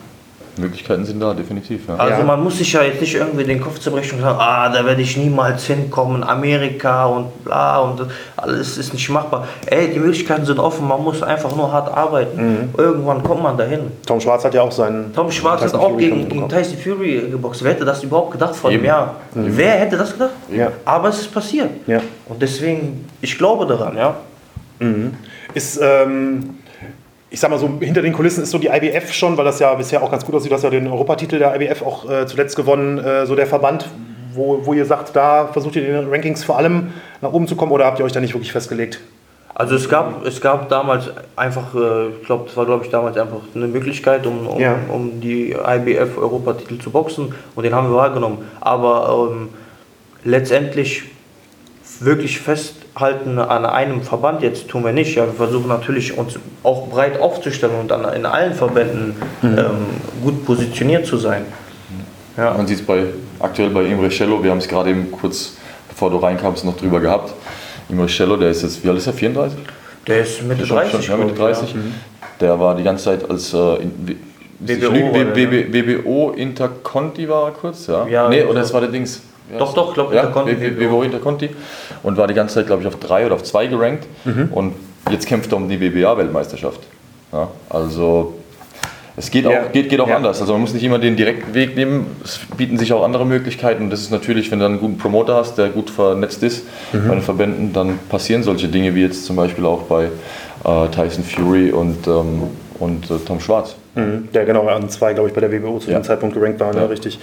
Möglichkeiten 0.59 1.05
sind 1.05 1.21
da, 1.21 1.35
definitiv. 1.35 1.83
Ja. 1.89 1.97
Also 1.97 2.21
Ja. 2.21 2.25
man 2.25 2.43
muss 2.43 2.59
sich 2.59 2.73
ja 2.73 2.83
jetzt 2.83 3.01
nicht 3.01 3.15
irgendwie 3.15 3.45
den 3.45 3.61
Kopf 3.61 3.79
zerbrechen 3.79 4.17
und 4.17 4.23
sagen, 4.23 4.39
ah, 4.41 4.69
da 4.69 4.85
werde 4.85 5.03
ich 5.03 5.17
niemals 5.17 5.67
hinkommen, 5.67 6.23
Amerika 6.25 7.07
und 7.07 7.45
bla 7.45 7.79
und 7.81 8.03
alles 8.37 8.79
ist 8.79 8.93
nicht 8.93 9.09
machbar. 9.11 9.47
Ey, 9.67 9.93
die 9.93 9.99
Möglichkeiten 9.99 10.45
sind 10.45 10.59
offen, 10.59 10.87
man 10.89 11.03
muss 11.03 11.23
einfach 11.23 11.55
nur 11.55 11.71
hart 11.71 11.93
arbeiten. 11.95 12.71
Irgendwann 12.77 13.23
kommt 13.23 13.43
man 13.43 13.57
dahin. 13.57 13.81
Tom 14.07 14.21
Schwarz 14.21 14.45
hat 14.45 14.55
ja 14.55 14.63
auch 14.63 14.73
seinen. 14.73 15.13
Tom 15.15 15.31
Schwarz 15.31 15.63
hat 15.63 15.75
auch 15.75 15.91
Fury 15.91 16.11
gegen, 16.11 16.29
gegen. 16.29 16.49
Tyson 16.49 16.79
Fury 16.79 17.29
geboxt. 17.31 17.63
Wer 17.63 17.73
hätte 17.73 17.85
das 17.85 18.03
überhaupt 18.03 18.33
gedacht 18.33 18.57
vor 18.57 18.71
einem. 18.71 18.85
Jahr? 18.85 19.17
Wer 19.35 19.73
hätte 19.73 19.97
das 19.97 20.13
gedacht? 20.13 20.31
Ja. 20.51 20.73
Aber 20.85 21.09
es 21.09 21.21
ist 21.21 21.33
passiert. 21.35 21.71
Ja. 21.87 22.01
Und 22.29 22.41
deswegen, 22.41 23.09
ich 23.21 23.37
glaube 23.37 23.67
daran, 23.67 23.97
ja. 23.97 24.15
Ist, 25.55 25.81
ähm, 25.83 26.51
ich 27.31 27.41
sag 27.41 27.51
mal 27.51 27.59
so, 27.59 27.69
hinter 27.81 28.03
den 28.03 28.13
Kulissen 28.13 28.43
ist 28.43 28.51
so 28.51 28.59
die 28.59 28.69
IBF 28.69 29.13
schon, 29.13 29.37
weil 29.37 29.45
das 29.45 29.59
ja 29.59 29.75
bisher 29.75 30.03
auch 30.03 30.11
ganz 30.11 30.25
gut 30.25 30.35
aussieht. 30.35 30.51
Du 30.51 30.55
hast 30.55 30.63
ja 30.63 30.71
den 30.71 30.87
Europatitel 30.87 31.39
der 31.39 31.61
IBF 31.61 31.83
auch 31.83 32.09
äh, 32.09 32.27
zuletzt 32.27 32.57
gewonnen. 32.57 32.99
Äh, 32.99 33.27
so 33.27 33.35
der 33.35 33.47
Verband, 33.47 33.89
wo, 34.33 34.65
wo 34.65 34.75
ihr 34.75 34.85
sagt, 34.85 35.17
da 35.17 35.49
versucht 35.49 35.77
ihr 35.77 35.87
in 35.87 35.93
den 35.95 36.09
Rankings 36.11 36.45
vor 36.45 36.57
allem 36.59 36.93
nach 37.21 37.33
oben 37.33 37.49
zu 37.49 37.57
kommen 37.57 37.73
oder 37.73 37.85
habt 37.87 37.99
ihr 37.99 38.05
euch 38.05 38.13
da 38.13 38.21
nicht 38.21 38.35
wirklich 38.35 38.53
festgelegt? 38.53 39.01
Also 39.55 39.75
es 39.75 39.89
gab, 39.89 40.25
es 40.27 40.41
gab 40.43 40.69
damals 40.69 41.11
einfach, 41.35 41.75
äh, 41.75 42.09
ich 42.21 42.27
glaube, 42.27 42.45
das 42.47 42.57
war 42.57 42.67
glaube 42.67 42.85
ich 42.85 42.91
damals 42.91 43.17
einfach 43.17 43.41
eine 43.55 43.67
Möglichkeit, 43.67 44.27
um, 44.27 44.47
um, 44.47 44.61
Ja. 44.61 44.77
um 44.93 45.21
die 45.21 45.51
IBF 45.53 46.19
Europatitel 46.19 46.79
zu 46.79 46.91
boxen 46.91 47.35
und 47.55 47.65
den 47.65 47.75
haben 47.75 47.89
wir 47.91 47.97
wahrgenommen. 47.97 48.39
Aber 48.61 49.31
ähm, 49.33 49.49
letztendlich 50.25 51.05
wirklich 52.01 52.41
festhalten 52.41 53.39
an 53.39 53.65
einem 53.65 54.03
Verband 54.03 54.43
jetzt 54.43 54.69
tun 54.69 54.85
wir 54.85 54.93
nicht. 54.93 55.15
Ja, 55.17 55.27
wir 55.27 55.33
versuchen 55.33 55.69
natürlich 55.69 56.17
uns 56.17 56.39
auch 56.63 56.89
breit 56.89 57.21
aufzustellen 57.21 57.75
und 57.81 57.91
dann 57.91 58.13
in 58.15 58.27
allen 58.27 58.55
Verbänden 58.55 59.15
ähm, 59.43 59.57
gut 60.23 60.45
positioniert 60.45 61.07
zu 61.07 61.17
sein. 61.17 61.45
Ja. 62.37 62.55
Man 62.55 62.67
sieht 62.67 62.81
es 62.81 62.87
bei, 62.87 63.05
aktuell 63.41 63.71
bei 63.71 63.85
Imre 63.85 64.09
Cello, 64.11 64.43
wir 64.43 64.51
haben 64.51 64.59
es 64.59 64.69
gerade 64.69 64.91
eben 64.91 65.11
kurz, 65.11 65.57
bevor 65.89 66.11
du 66.11 66.19
reinkamst, 66.19 66.65
noch 66.65 66.77
drüber 66.77 67.01
gehabt. 67.01 67.33
Imre 67.89 68.07
Cello, 68.07 68.37
der 68.37 68.51
ist 68.51 68.63
jetzt, 68.63 68.85
wie 68.85 68.89
alt 68.89 68.99
ist 68.99 69.07
er, 69.07 69.13
34? 69.15 69.59
Der 70.07 70.21
ist 70.21 70.43
Mitte 70.43 70.67
Schon- 70.67 70.77
30. 70.77 71.05
schon, 71.05 71.19
ja, 71.19 71.25
Mitte 71.25 71.35
glaub 71.37 71.51
ich, 71.51 71.59
30. 71.59 71.75
Der 72.41 72.61
war 72.61 72.75
die 72.77 72.83
ganze 72.83 73.05
Zeit 73.05 73.31
als 73.31 73.55
äh, 73.55 73.83
in, 73.83 74.19
BBO 74.59 75.13
der, 75.13 75.25
BBO 75.25 76.31
Interconti 76.31 77.29
war 77.29 77.47
er 77.47 77.53
kurz, 77.53 77.87
ja? 77.87 78.07
Ja, 78.07 78.29
nee, 78.29 78.43
oder 78.43 78.61
es 78.61 78.73
war 78.73 78.81
der 78.81 78.91
Dings. 78.91 79.21
Wie 79.51 79.59
Doch, 79.59 79.75
doch, 79.75 79.89
ich 79.89 79.95
glaub, 79.95 80.13
ja, 80.13 80.23
Interconti. 80.23 80.55
BBO 80.55 81.03
Interconti. 81.03 81.51
Und 82.03 82.17
war 82.17 82.27
die 82.27 82.35
ganze 82.35 82.57
Zeit, 82.57 82.67
glaube 82.67 82.83
ich, 82.83 82.89
auf 82.89 82.97
drei 82.97 83.27
oder 83.27 83.35
auf 83.37 83.43
zwei 83.45 83.67
gerankt. 83.67 84.07
Mhm. 84.25 84.49
Und 84.53 84.75
jetzt 85.11 85.27
kämpft 85.27 85.53
er 85.53 85.57
um 85.59 85.69
die 85.69 85.77
BBA-Weltmeisterschaft. 85.77 86.81
Ja, 87.33 87.49
also 87.71 88.35
es 89.17 89.31
geht 89.31 89.47
auch, 89.47 89.51
Ja. 89.53 89.65
geht, 89.73 89.89
geht 89.89 90.01
auch 90.01 90.09
Ja. 90.09 90.17
anders. 90.17 90.41
Also 90.41 90.53
man 90.53 90.63
muss 90.63 90.75
nicht 90.75 90.83
immer 90.85 90.99
den 90.99 91.17
direkten 91.17 91.55
Weg 91.55 91.77
nehmen. 91.77 92.07
Es 92.25 92.41
bieten 92.57 92.77
sich 92.79 92.93
auch 92.93 93.05
andere 93.05 93.25
Möglichkeiten. 93.25 93.85
Und 93.85 93.91
das 93.91 94.01
ist 94.01 94.11
natürlich, 94.11 94.51
wenn 94.51 94.59
du 94.59 94.67
einen 94.67 94.81
guten 94.81 94.99
Promoter 94.99 95.37
hast, 95.37 95.57
der 95.59 95.69
gut 95.69 95.91
vernetzt 95.91 96.43
ist 96.43 96.65
Mhm. 96.93 97.09
bei 97.09 97.15
den 97.15 97.23
Verbänden, 97.23 97.73
dann 97.73 97.99
passieren 98.09 98.43
solche 98.43 98.69
Dinge 98.69 98.95
wie 98.95 99.03
jetzt 99.03 99.25
zum 99.27 99.37
Beispiel 99.37 99.65
auch 99.67 99.83
bei 99.83 100.07
äh, 100.65 100.89
Tyson 100.89 101.23
Fury 101.23 101.71
und, 101.71 102.07
ähm, 102.09 102.43
und 102.81 103.09
äh, 103.11 103.19
Tom 103.25 103.39
Schwarz. 103.41 103.77
Mhm. 103.97 104.29
Ja, 104.33 104.45
genau, 104.45 104.69
an 104.69 104.89
zwei, 104.91 105.15
glaube 105.15 105.29
ich, 105.29 105.35
bei 105.35 105.41
der 105.41 105.51
WBO 105.51 105.79
zu 105.79 105.91
Ja. 105.91 105.99
dem 105.99 106.05
Zeitpunkt 106.05 106.35
gerankt 106.35 106.61
waren, 106.61 106.75
ja, 106.77 106.83
Ja. 106.83 106.87
richtig. 106.89 107.19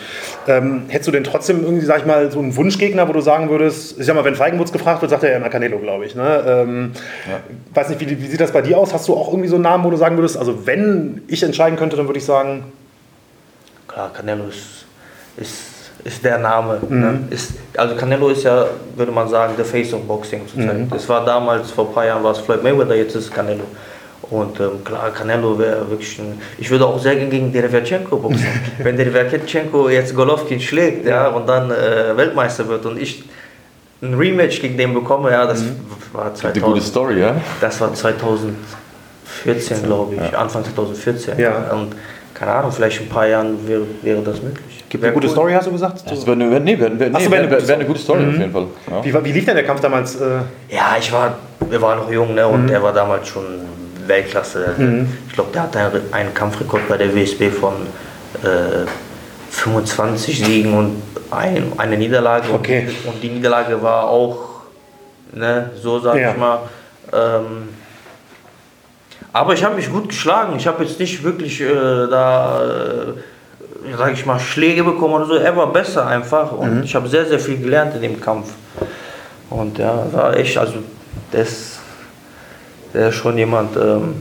Ähm, 0.48 0.84
hättest 0.88 1.08
du 1.08 1.12
denn 1.12 1.24
trotzdem 1.24 1.64
irgendwie, 1.64 1.86
sag 1.86 2.00
ich 2.00 2.06
mal, 2.06 2.32
so 2.32 2.40
einen 2.40 2.56
Wunschgegner, 2.56 3.08
wo 3.08 3.14
du 3.14 3.22
sagen 3.22 3.50
würdest, 3.50 4.00
ich 4.00 4.06
sag 4.06 4.16
mal, 4.16 4.26
wenn 4.26 4.36
Feigenwurz 4.36 4.72
gefragt 4.72 5.02
wird, 5.02 5.12
sagt 5.12 5.24
er 5.24 5.32
ja 5.32 5.38
immer 5.38 5.50
Canelo, 5.50 5.78
glaube 5.80 6.06
ich. 6.06 6.16
Ne? 6.16 6.44
Ähm, 6.48 6.92
Weiß 7.74 7.90
nicht, 7.90 8.00
wie, 8.02 8.20
wie 8.22 8.28
sieht 8.28 8.42
das 8.42 8.52
bei 8.52 8.62
dir 8.62 8.78
aus? 8.78 8.94
Hast 8.94 9.08
du 9.08 9.14
auch 9.14 9.30
irgendwie 9.30 9.48
so 9.50 9.56
einen 9.56 9.64
Namen, 9.64 9.84
wo 9.84 9.90
du 9.92 9.98
sagen 9.98 10.18
würdest, 10.18 10.38
also 10.38 10.66
wenn 10.66 11.22
ich 11.28 11.44
entscheiden 11.44 11.78
könnte, 11.78 11.96
dann 11.96 12.08
würde 12.08 12.20
ich 12.20 12.26
sagen, 12.26 12.64
Klar, 13.88 14.12
Canelo 14.12 14.46
ist, 14.50 14.86
ist, 15.38 15.52
ist 16.04 16.24
der 16.26 16.40
Name. 16.40 16.80
Ne? 16.90 17.20
Ist, 17.30 17.52
also 17.78 17.96
Canelo 17.96 18.30
ist 18.30 18.44
ja, 18.44 18.66
würde 18.96 19.12
man 19.12 19.28
sagen, 19.30 19.54
der 19.56 19.66
Face 19.66 19.94
of 19.94 20.02
Boxing 20.08 20.42
zurzeit. 20.48 20.76
Es 20.96 21.08
war 21.08 21.24
damals, 21.24 21.70
vor 21.70 21.88
ein 21.88 21.94
paar 21.94 22.06
Jahren 22.06 22.24
war 22.24 22.32
es 22.32 22.40
Floyd 22.40 22.64
Mayweather, 22.64 22.96
jetzt 22.96 23.16
ist 23.16 23.26
es 23.26 23.32
Canelo. 23.32 23.64
Und 24.34 24.60
ähm, 24.60 24.84
klar, 24.84 25.12
Canelo 25.12 25.60
wäre 25.60 25.88
wirklich 25.90 26.18
ein. 26.20 26.42
Ich 26.58 26.70
würde 26.72 26.86
auch 26.88 26.98
sehr 27.00 27.16
gerne 27.16 27.30
gegen 27.30 27.54
Derevyanchenko 27.54 28.18
boxen. 28.18 28.48
Wenn 28.80 28.98
Derevyanchenko 28.98 29.90
jetzt 29.90 30.16
Golovkin 30.16 30.60
schlägt 30.60 31.06
ja, 31.06 31.28
und 31.28 31.48
dann 31.48 31.70
äh, 31.70 32.18
Weltmeister 32.18 32.68
wird 32.68 32.84
und 32.88 33.00
ich 33.00 33.24
ein 34.02 34.16
Rematch 34.16 34.60
gegen 34.60 34.76
den 34.76 34.92
bekomme, 34.94 35.32
ja, 35.32 35.46
das 35.46 35.64
war 36.12 36.26
Eine 36.26 36.34
2000. 36.34 36.64
gute 36.66 36.82
Story, 36.82 37.20
ja? 37.22 37.36
Das 37.62 37.80
war 37.80 37.94
2014, 37.94 39.84
glaube 39.84 40.16
ich, 40.16 40.38
Anfang 40.38 40.64
2014. 40.64 41.38
Ja. 41.38 41.70
Und 41.72 41.96
keine 42.34 42.52
Ahnung, 42.54 42.72
vielleicht 42.72 43.00
in 43.02 43.06
ein 43.06 43.10
paar 43.10 43.28
Jahren 43.28 43.68
wäre, 43.68 43.84
wäre 44.02 44.22
das 44.24 44.42
möglich. 44.42 44.84
gibt 44.90 45.04
eine 45.04 45.14
gute 45.14 45.30
Story, 45.30 45.54
hast 45.54 45.68
du 45.68 45.72
gesagt? 45.72 46.04
Das 46.10 46.26
wäre 46.26 46.32
eine, 46.34 46.60
nee, 46.60 46.78
wär, 46.80 46.90
Ach 47.14 47.20
so, 47.22 47.30
nee, 47.30 47.32
wär 47.32 47.40
eine 47.40 47.50
wär, 47.52 47.58
gute 47.58 47.68
wär 47.68 47.76
eine 47.76 47.86
gute 47.86 48.00
Story 48.00 48.26
auf 48.28 48.34
jeden 48.38 48.52
Fall. 48.52 48.66
Ja. 48.90 49.06
Wie, 49.06 49.14
war- 49.14 49.24
wie 49.24 49.32
lief 49.32 49.46
denn 49.46 49.56
der 49.56 49.64
Kampf 49.66 49.80
damals? 49.82 50.16
Äh, 50.16 50.40
Ja, 50.70 50.96
ich 51.00 51.12
war, 51.14 51.38
wir 51.70 51.82
waren 51.82 52.00
noch 52.00 52.12
jung 52.12 52.34
ne, 52.34 52.48
und 52.48 52.70
er 52.70 52.82
war 52.82 52.92
damals 52.94 53.28
schon 53.28 53.44
Weltklasse. 54.08 54.76
Ich 55.28 55.34
glaube, 55.34 55.52
der 55.54 55.64
hatte 55.64 56.02
einen, 56.12 56.34
Kampfrekord 56.34 56.88
bei 56.88 56.98
der 56.98 57.16
WSB 57.16 57.50
von 57.50 57.74
äh, 58.44 58.86
25 59.50 60.46
Siegen 60.46 60.74
und 60.74 61.02
ein, 61.32 61.74
eine 61.78 61.98
Niederlage. 61.98 62.52
Okay. 62.54 62.88
Und, 63.06 63.14
und 63.14 63.24
die 63.24 63.30
Niederlage 63.30 63.82
war 63.82 64.08
auch, 64.08 64.62
ne, 65.32 65.70
so 65.82 66.00
sage 66.00 66.22
Ja. 66.22 66.32
ich 66.32 66.38
mal. 66.38 66.60
Ähm, 67.12 67.70
aber 69.32 69.54
ich 69.54 69.64
habe 69.64 69.76
mich 69.76 69.92
gut 69.92 70.10
geschlagen. 70.10 70.56
Ich 70.58 70.68
habe 70.68 70.84
jetzt 70.84 71.00
nicht 71.00 71.24
wirklich 71.24 71.60
äh, 71.62 71.74
da, 72.10 72.62
äh, 72.64 73.98
sage 73.98 74.14
ich 74.14 74.26
mal, 74.26 74.40
Schläge 74.40 74.84
bekommen 74.84 75.16
oder 75.16 75.26
so. 75.26 75.36
Er 75.36 75.56
war 75.56 75.72
besser 75.72 76.06
einfach 76.06 76.52
und 76.52 76.84
ich 76.84 76.94
habe 76.96 77.08
sehr, 77.08 77.26
sehr 77.26 77.40
viel 77.40 77.58
gelernt 77.58 77.96
in 77.96 78.02
dem 78.02 78.22
Kampf. 78.22 78.52
Und 79.50 79.78
ja, 79.78 80.06
war 80.12 80.36
echt, 80.36 80.58
also 80.58 80.76
das, 81.32 81.80
der 82.94 83.10
ist 83.10 83.16
schon 83.16 83.38
jemand, 83.38 83.76
ähm, 83.76 84.16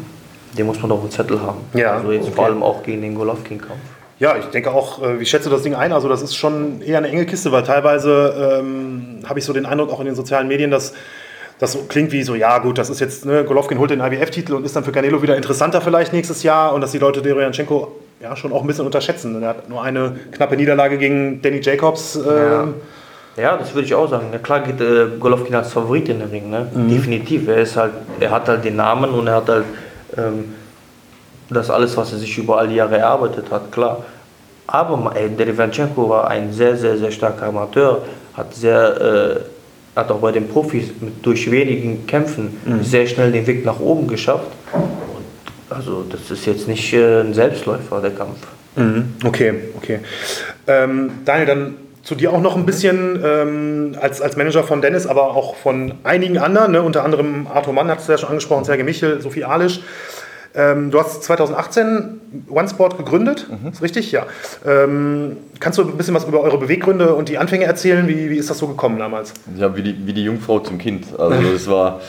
den 0.57 0.67
muss 0.67 0.81
man 0.81 0.91
auf 0.93 1.01
dem 1.01 1.11
Zettel 1.11 1.41
haben. 1.41 1.59
Ja, 1.75 1.97
also 1.97 2.13
jetzt 2.13 2.25
okay. 2.25 2.33
vor 2.35 2.47
allem 2.47 2.63
auch 2.63 2.83
gegen 2.83 3.03
den 3.03 3.15
Golovkin-Kampf. 3.15 3.81
Ja, 4.19 4.37
ich 4.37 4.47
denke 4.47 4.71
auch, 4.71 5.03
äh, 5.03 5.19
wie 5.19 5.27
schätze 5.27 5.51
das 5.51 5.63
Ding 5.63 5.75
ein? 5.75 5.93
Also 5.93 6.09
das 6.09 6.23
ist 6.23 6.37
schon 6.37 6.81
eher 6.81 6.99
eine 6.99 7.09
enge 7.09 7.27
Kiste, 7.27 7.51
weil 7.51 7.65
teilweise 7.65 8.61
ähm, 8.61 9.21
habe 9.29 9.39
ich 9.39 9.45
so 9.45 9.53
den 9.53 9.67
Eindruck 9.67 9.93
auch 9.93 10.01
in 10.01 10.07
den 10.07 10.15
sozialen 10.15 10.47
Medien, 10.49 10.71
dass 10.71 10.95
das 11.59 11.79
klingt 11.89 12.13
wie 12.13 12.23
so, 12.23 12.35
ja 12.35 12.59
gut, 12.59 12.79
das 12.79 12.91
ist 12.91 13.01
jetzt, 13.01 13.25
ne, 13.25 13.45
Golovkin 13.45 13.79
holt 13.79 13.91
den 13.91 14.01
IBF-Titel 14.01 14.55
und 14.55 14.65
ist 14.65 14.75
dann 14.75 14.85
für 14.85 14.93
Canelo 14.93 15.23
wieder 15.23 15.37
interessanter 15.37 15.81
vielleicht 15.81 16.13
nächstes 16.13 16.43
Jahr 16.43 16.73
und 16.75 16.81
dass 16.81 16.91
die 16.93 16.99
Leute 16.99 17.23
Deroyanchenko 17.23 17.93
ja 18.21 18.37
schon 18.37 18.53
auch 18.53 18.63
ein 18.63 18.67
bisschen 18.67 18.85
unterschätzen. 18.87 19.41
Er 19.43 19.51
hat 19.51 19.69
nur 19.69 19.83
eine 19.83 20.17
knappe 20.33 20.57
Niederlage 20.57 20.99
gegen 20.99 21.41
Danny 21.43 21.61
Jacobs. 21.61 22.17
ähm, 22.17 22.23
Ja. 22.25 22.69
Ja, 23.37 23.57
das 23.57 23.75
würde 23.75 23.87
ich 23.87 23.95
auch 23.95 24.09
sagen. 24.11 24.27
Ja, 24.33 24.39
klar 24.39 24.61
geht 24.61 24.81
äh, 24.81 25.07
Golovkin 25.19 25.55
als 25.55 25.73
Favorit 25.73 26.09
in 26.09 26.19
den 26.19 26.29
Ring, 26.29 26.51
ne? 26.51 26.67
Definitiv. 26.75 27.49
Er, 27.49 27.59
ist 27.63 27.77
halt, 27.77 27.93
er 28.21 28.31
hat 28.31 28.47
halt 28.49 28.65
den 28.65 28.77
Namen 28.77 29.11
und 29.11 29.27
er 29.27 29.37
hat 29.37 29.49
halt 29.49 29.65
ähm, 30.19 30.55
das 31.49 31.71
alles, 31.71 31.97
was 31.97 32.13
er 32.13 32.19
sich 32.19 32.37
über 32.39 32.59
all 32.59 32.69
die 32.69 32.75
Jahre 32.77 32.99
erarbeitet 32.99 33.47
hat, 33.51 33.73
klar. 33.73 34.05
Aber 34.67 35.13
ey, 35.17 35.29
Derivanchenko 35.31 36.09
war 36.09 36.29
ein 36.29 36.53
sehr, 36.53 36.77
sehr, 36.77 36.97
sehr 36.99 37.11
starker 37.11 37.47
Amateur, 37.47 38.03
hat 38.35 38.55
sehr, 38.55 39.01
äh, 39.01 39.99
hat 39.99 40.11
auch 40.11 40.19
bei 40.19 40.33
den 40.33 40.49
Profis 40.49 40.91
mit, 41.01 41.25
durch 41.25 41.51
wenigen 41.51 42.07
Kämpfen 42.07 42.57
sehr 42.83 43.07
schnell 43.07 43.33
den 43.33 43.47
Weg 43.47 43.65
nach 43.65 43.81
oben 43.81 44.07
geschafft. 44.09 44.47
Und 44.73 45.75
also 45.77 46.05
das 46.09 46.31
ist 46.31 46.47
jetzt 46.47 46.69
nicht 46.69 46.93
äh, 46.93 47.21
ein 47.21 47.35
Selbstläufer, 47.35 48.01
der 48.01 48.13
Kampf. 48.13 48.39
Mhm, 48.77 49.15
Okay, 49.25 49.55
okay. 49.77 50.01
Ähm, 50.67 51.11
Daniel, 51.25 51.47
dann 51.47 51.75
zu 52.03 52.15
dir 52.15 52.33
auch 52.33 52.41
noch 52.41 52.57
ein 52.57 52.67
bisschen 52.67 53.21
ähm, 53.25 53.97
als, 54.01 54.21
als 54.21 54.37
Manager 54.37 54.65
von 54.65 54.83
Dennis, 54.83 55.07
aber 55.07 55.37
auch 55.37 55.57
von 55.57 55.95
einigen 56.03 56.39
anderen, 56.39 56.73
ne? 56.73 56.83
unter 56.83 57.05
anderem 57.05 57.47
Arthur 57.53 57.73
Mann, 57.73 57.89
hat 57.89 58.01
es 58.01 58.09
ja 58.09 58.19
schon 58.19 58.31
angesprochen, 58.31 58.65
Serge 58.65 58.85
Michel, 58.85 59.21
Sophie 59.21 59.45
Alisch. 59.45 59.81
Ähm, 60.55 60.91
du 60.91 60.99
hast 60.99 61.23
2018 61.23 62.21
OneSport 62.51 62.99
gegründet, 62.99 63.47
ist 63.71 63.81
richtig? 63.81 64.13
Ja. 64.13 64.27
Ähm, 64.67 65.39
kannst 65.61 65.79
du 65.79 65.83
ein 65.83 65.97
bisschen 65.97 66.15
was 66.15 66.25
über 66.25 66.41
eure 66.41 66.59
Beweggründe 66.59 67.15
und 67.15 67.31
die 67.31 67.39
Anfänge 67.39 67.65
erzählen? 67.65 68.07
Wie, 68.07 68.29
wie 68.29 68.37
ist 68.37 68.51
das 68.51 68.59
so 68.59 68.67
gekommen 68.67 68.99
damals? 68.99 69.33
Ja, 69.57 69.75
wie 69.77 69.83
die, 69.83 69.97
wie 70.07 70.13
die 70.13 70.25
Jungfrau 70.25 70.59
zum 70.59 70.77
Kind. 70.77 71.07
Also 71.19 71.49
es 71.55 71.69
war, 71.69 72.01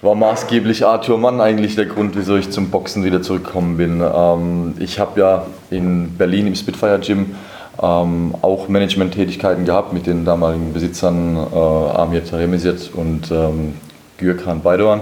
war 0.00 0.14
maßgeblich 0.14 0.86
Arthur 0.86 1.18
Mann 1.18 1.40
eigentlich 1.40 1.74
der 1.76 1.84
Grund, 1.84 2.16
wieso 2.16 2.36
ich 2.36 2.50
zum 2.50 2.70
Boxen 2.70 3.04
wieder 3.04 3.20
zurückgekommen 3.20 3.76
bin. 3.76 4.00
Ähm, 4.00 4.74
ich 4.78 4.98
habe 4.98 5.20
ja 5.20 5.46
in 5.68 6.16
Berlin 6.16 6.46
im 6.46 6.54
Spitfire 6.54 6.98
Gym 7.00 7.34
ähm, 7.82 8.34
auch 8.42 8.68
Management-Tätigkeiten 8.68 9.64
gehabt 9.64 9.92
mit 9.92 10.06
den 10.06 10.24
damaligen 10.24 10.72
Besitzern 10.72 11.36
äh, 11.36 11.56
Amir 11.56 12.24
Teremesiet 12.24 12.90
und 12.94 13.30
ähm, 13.30 13.74
Gürkan 14.18 14.62
Beidoan. 14.62 15.00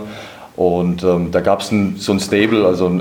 Und 0.56 1.02
ähm, 1.02 1.30
da 1.30 1.40
gab 1.40 1.60
es 1.60 1.68
so 1.68 2.12
ein 2.12 2.20
Stable, 2.20 2.66
also 2.66 2.86
ein, 2.86 2.98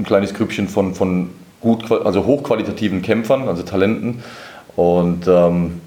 ein 0.00 0.04
kleines 0.06 0.34
Grüppchen 0.34 0.68
von, 0.68 0.94
von 0.94 1.30
gut, 1.60 1.90
also 1.90 2.24
hochqualitativen 2.24 3.02
Kämpfern, 3.02 3.48
also 3.48 3.62
Talenten. 3.62 4.22
Und 4.76 5.26
ähm, 5.26 5.80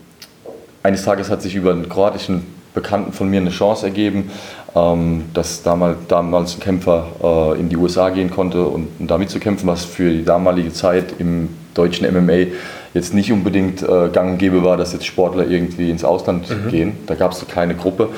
eines 0.83 1.03
Tages 1.03 1.29
hat 1.29 1.41
sich 1.41 1.55
über 1.55 1.71
einen 1.71 1.87
kroatischen 1.87 2.45
Bekannten 2.73 3.13
von 3.13 3.29
mir 3.29 3.41
eine 3.41 3.49
Chance 3.49 3.85
ergeben, 3.85 4.29
ähm, 4.75 5.25
dass 5.33 5.63
damals, 5.63 5.97
damals 6.07 6.55
ein 6.55 6.59
Kämpfer 6.59 7.07
äh, 7.23 7.59
in 7.59 7.69
die 7.69 7.77
USA 7.77 8.09
gehen 8.09 8.29
konnte 8.29 8.63
und, 8.65 8.87
und 8.99 9.07
da 9.09 9.17
mitzukämpfen, 9.17 9.67
was 9.67 9.85
für 9.85 10.11
die 10.11 10.23
damalige 10.23 10.71
Zeit 10.71 11.13
im 11.19 11.49
deutschen 11.73 12.11
MMA 12.13 12.51
jetzt 12.93 13.13
nicht 13.13 13.31
unbedingt 13.31 13.81
äh, 13.81 14.09
gang 14.09 14.31
und 14.31 14.37
gäbe 14.37 14.63
war, 14.63 14.77
dass 14.77 14.93
jetzt 14.93 15.05
Sportler 15.05 15.47
irgendwie 15.47 15.89
ins 15.89 16.03
Ausland 16.03 16.47
gehen. 16.69 16.97
Da 17.07 17.15
gab 17.15 17.31
es 17.31 17.45
keine 17.47 17.75
Gruppe, 17.75 18.09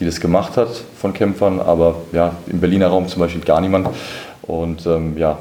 die 0.00 0.04
das 0.04 0.20
gemacht 0.20 0.56
hat 0.56 0.68
von 1.00 1.12
Kämpfern, 1.12 1.60
aber 1.60 1.96
ja, 2.12 2.34
im 2.46 2.60
Berliner 2.60 2.88
Raum 2.88 3.08
zum 3.08 3.20
Beispiel 3.20 3.42
gar 3.42 3.60
niemand. 3.60 3.88
Und 4.42 4.86
ähm, 4.86 5.16
ja, 5.16 5.38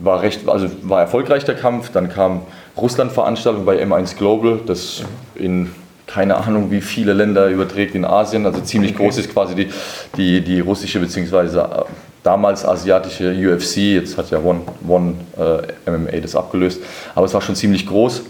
war 0.00 0.22
recht, 0.22 0.48
also 0.48 0.68
war 0.82 1.00
erfolgreich 1.00 1.44
der 1.44 1.56
Kampf. 1.56 1.90
Dann 1.90 2.08
kam 2.08 2.42
Russland-Veranstaltung 2.76 3.64
bei 3.64 3.82
M1 3.82 4.16
Global, 4.16 4.60
das 4.66 5.02
in 5.34 5.70
keine 6.06 6.36
Ahnung 6.36 6.70
wie 6.70 6.80
viele 6.80 7.12
Länder 7.12 7.48
überträgt 7.48 7.94
in 7.94 8.04
Asien. 8.04 8.46
Also 8.46 8.60
ziemlich 8.60 8.96
groß 8.96 9.18
ist 9.18 9.32
quasi 9.32 9.54
die, 9.54 9.68
die, 10.16 10.40
die 10.40 10.60
russische 10.60 11.00
bzw. 11.00 11.84
damals 12.26 12.64
asiatische 12.64 13.30
UFC. 13.30 13.76
Jetzt 13.76 14.18
hat 14.18 14.30
ja 14.30 14.40
One, 14.40 14.62
One 14.86 15.14
äh, 15.38 15.90
MMA 15.90 16.20
das 16.20 16.34
abgelöst. 16.34 16.82
Aber 17.14 17.26
es 17.26 17.32
war 17.32 17.40
schon 17.40 17.54
ziemlich 17.54 17.86
groß. 17.86 18.22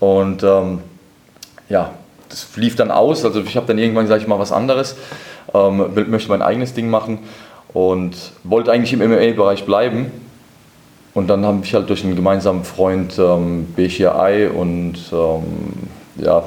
Und 0.00 0.42
ähm, 0.42 0.80
ja, 1.68 1.90
das 2.30 2.48
lief 2.56 2.76
dann 2.76 2.90
aus. 2.90 3.24
Also 3.24 3.42
ich 3.42 3.56
habe 3.56 3.66
dann 3.66 3.78
irgendwann 3.78 4.04
gesagt, 4.04 4.22
ich 4.22 4.28
mache 4.28 4.40
was 4.40 4.52
anderes, 4.52 4.96
ähm, 5.52 5.90
möchte 6.08 6.30
mein 6.30 6.42
eigenes 6.42 6.72
Ding 6.72 6.88
machen 6.88 7.18
und 7.74 8.16
wollte 8.42 8.72
eigentlich 8.72 8.94
im 8.94 9.00
MMA-Bereich 9.00 9.64
bleiben. 9.64 10.10
Und 11.14 11.28
dann 11.28 11.44
habe 11.44 11.60
ich 11.62 11.74
halt 11.74 11.90
durch 11.90 12.04
einen 12.04 12.16
gemeinsamen 12.16 12.64
Freund 12.64 13.18
ähm, 13.18 13.66
Bechir 13.76 14.50
und 14.56 14.94
ähm, 15.12 15.42
ja, 16.16 16.42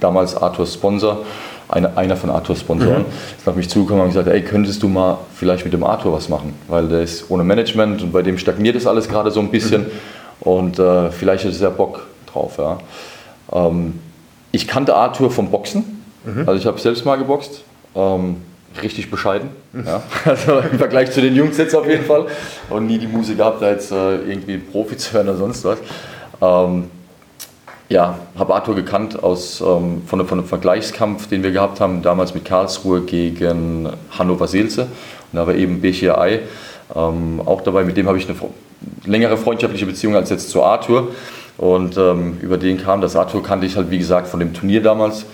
damals 0.00 0.34
Arthurs 0.34 0.74
Sponsor, 0.74 1.26
einer, 1.72 1.96
einer 1.96 2.16
von 2.16 2.30
Arthurs 2.30 2.60
Sponsoren, 2.60 3.04
ist 3.38 3.48
auf 3.48 3.56
mich 3.56 3.68
zugekommen 3.68 4.02
und 4.02 4.08
gesagt, 4.10 4.28
ey, 4.28 4.42
könntest 4.42 4.82
du 4.82 4.88
mal 4.88 5.18
vielleicht 5.34 5.64
mit 5.64 5.72
dem 5.72 5.84
Arthur 5.84 6.12
was 6.12 6.28
machen? 6.28 6.54
Weil 6.68 6.88
der 6.88 7.02
ist 7.02 7.30
ohne 7.30 7.44
Management 7.44 8.02
und 8.02 8.12
bei 8.12 8.22
dem 8.22 8.38
stagniert 8.38 8.76
das 8.76 8.86
alles 8.86 9.08
gerade 9.08 9.30
so 9.30 9.40
ein 9.40 9.50
bisschen 9.50 9.86
und 10.40 10.78
äh, 10.78 11.10
vielleicht 11.10 11.44
ist 11.44 11.60
er 11.60 11.70
Bock 11.70 12.06
drauf. 12.32 12.58
Ja. 12.58 12.78
Ähm, 13.52 13.98
ich 14.50 14.68
kannte 14.68 14.94
Arthur 14.94 15.30
vom 15.30 15.50
Boxen, 15.50 16.02
also 16.46 16.54
ich 16.54 16.66
habe 16.66 16.78
selbst 16.78 17.04
mal 17.04 17.16
geboxt. 17.16 17.64
Ähm, 17.94 18.36
richtig 18.80 19.10
bescheiden. 19.10 19.50
Ja. 19.72 20.02
Also 20.24 20.58
im 20.60 20.78
Vergleich 20.78 21.10
zu 21.10 21.20
den 21.20 21.34
Jungs 21.34 21.58
jetzt 21.58 21.74
auf 21.74 21.86
jeden 21.86 22.04
Fall. 22.04 22.26
Und 22.70 22.86
nie 22.86 22.98
die 22.98 23.06
Muse 23.06 23.34
gehabt, 23.34 23.60
da 23.60 23.70
jetzt 23.70 23.92
äh, 23.92 24.16
irgendwie 24.16 24.58
Profi 24.58 24.96
zu 24.96 25.12
werden 25.14 25.28
oder 25.28 25.38
sonst 25.38 25.64
was. 25.64 25.78
Ähm, 26.40 26.84
ja, 27.88 28.18
habe 28.38 28.54
Arthur 28.54 28.74
gekannt 28.74 29.22
aus, 29.22 29.60
ähm, 29.60 30.02
von, 30.06 30.26
von 30.26 30.38
einem 30.38 30.48
Vergleichskampf, 30.48 31.28
den 31.28 31.42
wir 31.42 31.50
gehabt 31.50 31.80
haben, 31.80 32.02
damals 32.02 32.34
mit 32.34 32.44
Karlsruhe 32.44 33.02
gegen 33.02 33.88
Hannover 34.10 34.48
Seelze. 34.48 34.82
Und 34.82 35.36
da 35.38 35.46
war 35.46 35.54
eben 35.54 35.82
Ai 35.82 36.40
ähm, 36.94 37.40
auch 37.44 37.60
dabei. 37.60 37.84
Mit 37.84 37.96
dem 37.96 38.08
habe 38.08 38.18
ich 38.18 38.28
eine 38.28 38.36
längere 39.04 39.36
freundschaftliche 39.36 39.86
Beziehung 39.86 40.16
als 40.16 40.30
jetzt 40.30 40.50
zu 40.50 40.62
Arthur. 40.62 41.08
Und 41.58 41.96
ähm, 41.96 42.38
über 42.40 42.56
den 42.56 42.78
kam 42.78 43.00
das. 43.00 43.14
Arthur 43.14 43.42
kannte 43.42 43.66
ich 43.66 43.76
halt, 43.76 43.90
wie 43.90 43.98
gesagt, 43.98 44.26
von 44.26 44.40
dem 44.40 44.54
Turnier 44.54 44.82
damals. 44.82 45.26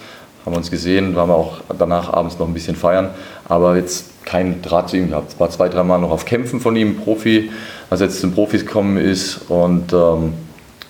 haben 0.45 0.53
wir 0.53 0.59
uns 0.59 0.71
gesehen, 0.71 1.15
waren 1.15 1.29
wir 1.29 1.37
auch 1.37 1.59
danach 1.79 2.13
abends 2.13 2.39
noch 2.39 2.47
ein 2.47 2.55
bisschen 2.55 2.77
feiern, 2.77 3.11
aber 3.49 3.77
jetzt 3.77 4.25
keinen 4.25 4.61
Draht 4.63 4.91
zu 4.91 4.97
ihm 4.97 5.11
gehabt. 5.11 5.33
Es 5.33 5.41
war 5.41 5.49
zwei, 5.51 5.69
dreimal 5.69 6.01
noch 6.01 6.11
auf 6.11 6.25
Kämpfen 6.25 6.61
von 6.61 6.77
ihm, 6.77 6.97
Profi, 6.97 7.51
als 7.89 8.01
er 8.01 8.09
jetzt 8.09 8.21
zum 8.21 8.33
Profis 8.33 8.67
gekommen 8.67 8.99
ist 8.99 9.49
und 9.49 9.93
ähm, 9.93 10.35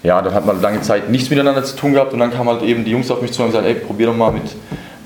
ja, 0.02 0.22
dann 0.22 0.34
hat 0.34 0.46
man 0.46 0.60
lange 0.60 0.80
Zeit 0.82 1.10
nichts 1.10 1.30
miteinander 1.30 1.64
zu 1.64 1.76
tun 1.76 1.92
gehabt 1.92 2.12
und 2.12 2.20
dann 2.20 2.30
kamen 2.30 2.48
halt 2.48 2.62
eben 2.62 2.84
die 2.84 2.90
Jungs 2.90 3.10
auf 3.10 3.20
mich 3.20 3.32
zu 3.32 3.42
und 3.42 3.48
gesagt, 3.48 3.66
ey, 3.66 3.74
probier 3.74 4.06
doch 4.06 4.16
mal 4.16 4.32
mit, 4.32 4.54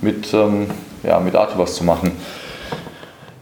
mit, 0.00 0.32
ähm, 0.34 0.68
ja, 1.02 1.18
mit 1.20 1.34
Arthur 1.34 1.62
was 1.62 1.74
zu 1.74 1.84
machen. 1.84 2.12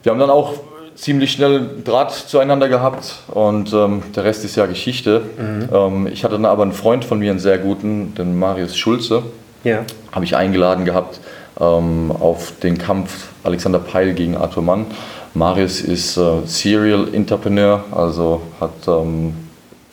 Wir 0.03 0.13
haben 0.13 0.19
dann 0.19 0.31
auch 0.31 0.55
ziemlich 0.95 1.33
schnell 1.33 1.69
Draht 1.85 2.13
zueinander 2.13 2.69
gehabt 2.69 3.21
und 3.29 3.73
ähm, 3.73 4.03
der 4.15 4.25
Rest 4.25 4.45
ist 4.45 4.57
ja 4.57 4.67
Geschichte. 4.67 5.23
Mhm. 5.39 5.69
Ähm, 5.73 6.07
ich 6.07 6.25
hatte 6.25 6.35
dann 6.35 6.45
aber 6.45 6.63
einen 6.63 6.73
Freund 6.73 7.05
von 7.05 7.19
mir, 7.19 7.31
einen 7.31 7.41
sehr 7.41 7.59
guten, 7.59 8.15
den 8.15 8.39
Marius 8.39 8.77
Schulze, 8.77 9.23
ja. 9.65 9.85
habe 10.13 10.25
ich 10.25 10.37
eingeladen 10.37 10.85
gehabt 10.85 11.21
ähm, 11.59 12.13
auf 12.13 12.53
den 12.63 12.79
Kampf 12.79 13.29
Alexander 13.45 13.79
Peil 13.79 14.15
gegen 14.15 14.37
Arthur 14.37 14.63
Mann. 14.63 14.87
Marius 15.35 15.81
ist 15.81 16.17
äh, 16.17 16.41
Serial 16.45 17.09
Entrepreneur, 17.15 17.85
also 17.93 18.43
hat 18.61 18.89
ähm, 18.89 19.35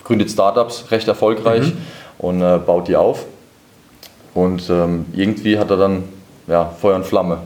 gründet 0.07 0.31
Startups 0.31 0.85
recht 0.89 1.07
erfolgreich 1.07 1.73
mhm. 1.73 1.77
und 2.17 2.41
äh, 2.41 2.57
baut 2.57 2.87
die 2.87 2.95
auf. 2.95 3.25
Und 4.33 4.69
ähm, 4.69 5.05
irgendwie 5.13 5.59
hat 5.59 5.69
er 5.69 5.77
dann 5.77 6.03
ja, 6.47 6.71
Feuer 6.79 6.95
und 6.95 7.05
Flamme 7.05 7.39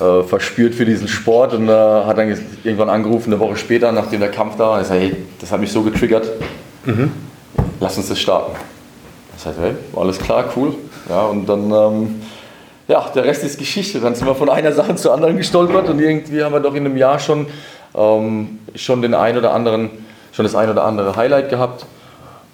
äh, 0.00 0.22
verspürt 0.22 0.74
für 0.74 0.84
diesen 0.84 1.08
Sport 1.08 1.52
und 1.54 1.68
äh, 1.68 1.72
hat 1.72 2.16
dann 2.18 2.28
irgendwann 2.64 2.88
angerufen, 2.88 3.32
eine 3.32 3.40
Woche 3.40 3.56
später, 3.56 3.92
nachdem 3.92 4.20
der 4.20 4.30
Kampf 4.30 4.56
da 4.56 4.64
war, 4.64 4.72
und 4.74 4.78
gesagt, 4.80 5.00
hey, 5.00 5.16
das 5.40 5.52
hat 5.52 5.60
mich 5.60 5.70
so 5.70 5.82
getriggert, 5.82 6.28
mhm. 6.84 7.12
lass 7.80 7.96
uns 7.96 8.08
das 8.08 8.18
starten. 8.18 8.52
Das 9.34 9.46
heißt, 9.46 9.58
hey, 9.60 9.72
alles 9.96 10.18
klar, 10.18 10.44
cool. 10.56 10.74
Ja, 11.08 11.26
und 11.26 11.46
dann, 11.46 11.70
ähm, 11.70 12.22
ja, 12.88 13.04
der 13.14 13.24
Rest 13.24 13.44
ist 13.44 13.58
Geschichte. 13.58 14.00
Dann 14.00 14.14
sind 14.14 14.26
wir 14.26 14.34
von 14.34 14.48
einer 14.48 14.72
Sache 14.72 14.94
zur 14.94 15.12
anderen 15.12 15.36
gestolpert 15.36 15.88
und 15.88 16.00
irgendwie 16.00 16.42
haben 16.42 16.52
wir 16.52 16.60
doch 16.60 16.74
in 16.74 16.86
einem 16.86 16.96
Jahr 16.96 17.18
schon, 17.18 17.46
ähm, 17.94 18.60
schon 18.74 19.02
den 19.02 19.14
ein 19.14 19.36
oder 19.36 19.52
anderen, 19.52 19.90
schon 20.32 20.44
das 20.44 20.54
ein 20.54 20.68
oder 20.68 20.84
andere 20.84 21.14
Highlight 21.16 21.48
gehabt. 21.48 21.86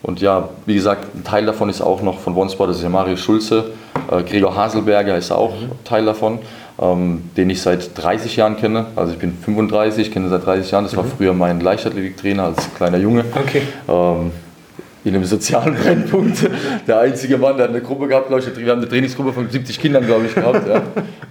Und 0.03 0.21
ja, 0.21 0.49
wie 0.67 0.75
gesagt, 0.75 1.15
ein 1.15 1.25
Teil 1.25 1.47
davon 1.47 1.69
ist 1.69 1.81
auch 1.81 2.03
noch 2.03 2.21
von 2.21 2.37
OneSport, 2.37 2.71
das 2.71 2.77
ist 2.77 2.83
ja 2.83 2.89
Mario 2.89 3.17
Schulze. 3.17 3.73
Äh, 4.11 4.23
Gregor 4.23 4.55
Haselberger 4.55 5.17
ist 5.17 5.33
auch 5.33 5.53
mhm. 5.53 5.73
Teil 5.85 6.05
davon 6.05 6.39
ähm, 6.81 7.31
den 7.37 7.51
ich 7.51 7.61
seit 7.61 7.97
30 8.01 8.37
Jahren 8.37 8.57
kenne. 8.57 8.87
Also 8.97 9.13
ich 9.13 9.19
bin 9.19 9.37
35, 9.37 10.13
kenne 10.13 10.29
seit 10.29 10.47
30 10.47 10.71
Jahren. 10.71 10.85
Das 10.85 10.97
war 10.97 11.05
mhm. 11.05 11.13
früher 11.17 11.33
mein 11.33 11.61
Leichtathletiktrainer 11.61 12.45
als 12.45 12.75
kleiner 12.75 12.99
Junge. 12.99 13.25
Okay. 13.35 13.63
Ähm, 13.89 14.31
in 15.05 15.15
einem 15.15 15.25
sozialen 15.25 15.75
Brennpunkt. 15.83 16.49
Der 16.87 17.01
einzige 17.01 17.39
Mann, 17.39 17.57
der 17.57 17.65
hat 17.65 17.75
eine 17.75 17.83
Gruppe 17.83 18.09
gehabt, 18.09 18.29
glaube 18.29 18.43
ich. 18.43 18.57
Wir 18.57 18.71
haben 18.71 18.79
eine 18.79 18.89
Trainingsgruppe 18.89 19.33
von 19.33 19.49
70 19.49 19.81
Kindern, 19.81 20.07
glaube 20.07 20.27
ich, 20.27 20.35
gehabt. 20.35 20.67
Ja. 20.69 20.83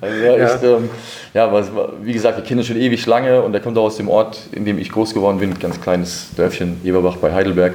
Also 0.01 0.23
ja. 0.23 0.35
Ist, 0.35 0.63
ähm, 0.63 0.89
ja, 1.33 1.51
was, 1.51 1.71
wie 2.01 2.13
gesagt, 2.13 2.37
wir 2.37 2.43
kennen 2.43 2.63
schon 2.63 2.77
ewig 2.77 3.05
lange 3.05 3.41
und 3.41 3.53
er 3.53 3.59
kommt 3.59 3.77
auch 3.77 3.85
aus 3.85 3.97
dem 3.97 4.09
Ort, 4.09 4.39
in 4.51 4.65
dem 4.65 4.77
ich 4.79 4.91
groß 4.91 5.13
geworden 5.13 5.39
bin, 5.39 5.57
ganz 5.59 5.81
kleines 5.81 6.29
Dörfchen, 6.35 6.81
Eberbach 6.83 7.17
bei 7.17 7.33
Heidelberg. 7.33 7.73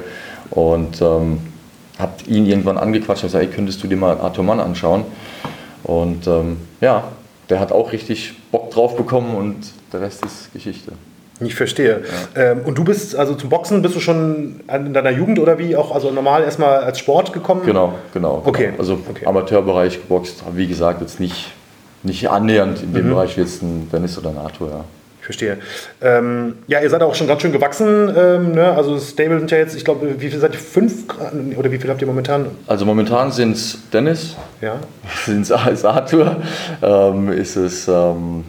Und 0.49 1.01
ähm, 1.01 1.39
habe 1.99 2.13
ihn 2.27 2.45
irgendwann 2.45 2.77
angequatscht 2.77 3.23
und 3.23 3.27
gesagt, 3.29 3.45
hey, 3.45 3.53
könntest 3.53 3.83
du 3.83 3.87
dir 3.87 3.97
mal 3.97 4.17
Arthur 4.19 4.43
Mann 4.43 4.59
anschauen? 4.59 5.05
Und 5.83 6.27
ähm, 6.27 6.57
ja, 6.81 7.05
der 7.49 7.59
hat 7.59 7.71
auch 7.71 7.91
richtig 7.91 8.33
Bock 8.51 8.71
drauf 8.71 8.95
bekommen 8.95 9.35
und 9.35 9.57
der 9.91 10.01
Rest 10.01 10.25
ist 10.25 10.53
Geschichte. 10.53 10.93
Ich 11.45 11.55
verstehe. 11.55 12.01
Ja. 12.35 12.51
Ähm, 12.51 12.61
und 12.65 12.77
du 12.77 12.83
bist 12.83 13.15
also 13.15 13.35
zum 13.35 13.49
Boxen 13.49 13.81
bist 13.81 13.95
du 13.95 13.99
schon 13.99 14.61
in 14.73 14.93
deiner 14.93 15.11
Jugend 15.11 15.39
oder 15.39 15.59
wie 15.59 15.75
auch 15.75 15.93
also 15.93 16.11
normal 16.11 16.43
erstmal 16.43 16.83
als 16.83 16.99
Sport 16.99 17.33
gekommen? 17.33 17.61
Genau, 17.65 17.93
genau. 18.13 18.41
Okay. 18.45 18.73
Also 18.77 18.99
okay. 19.09 19.25
Amateurbereich 19.25 20.01
geboxt, 20.01 20.43
wie 20.53 20.67
gesagt, 20.67 21.01
jetzt 21.01 21.19
nicht, 21.19 21.51
nicht 22.03 22.29
annähernd 22.29 22.81
in 22.83 22.93
dem 22.93 23.07
mhm. 23.07 23.11
Bereich 23.11 23.37
wie 23.37 23.41
jetzt 23.41 23.61
ein 23.61 23.89
Dennis 23.91 24.17
oder 24.17 24.29
ein 24.29 24.37
Arthur, 24.37 24.69
ja. 24.69 24.83
Ich 25.23 25.25
verstehe. 25.25 25.57
Ähm, 26.01 26.55
ja, 26.67 26.81
ihr 26.81 26.89
seid 26.89 27.01
auch 27.01 27.15
schon 27.15 27.27
ganz 27.27 27.41
schön 27.41 27.53
gewachsen. 27.53 28.13
Ähm, 28.13 28.51
ne? 28.51 28.73
Also 28.73 28.99
Stable 28.99 29.39
sind 29.39 29.51
ja 29.51 29.57
jetzt, 29.57 29.73
ich 29.73 29.85
glaube, 29.85 30.19
wie 30.19 30.29
viel 30.29 30.37
seid 30.37 30.51
ihr? 30.51 30.59
Fünf? 30.59 31.05
Oder 31.57 31.71
wie 31.71 31.77
viel 31.77 31.89
habt 31.89 32.01
ihr 32.01 32.07
momentan? 32.07 32.47
Also 32.67 32.85
momentan 32.85 33.31
sind 33.31 33.55
es 33.55 33.77
Dennis, 33.93 34.35
ja. 34.59 34.75
sind 35.25 35.49
es 35.49 35.85
Arthur, 35.85 36.41
ähm, 36.81 37.31
ist 37.31 37.55
es 37.55 37.87
ähm, 37.87 38.43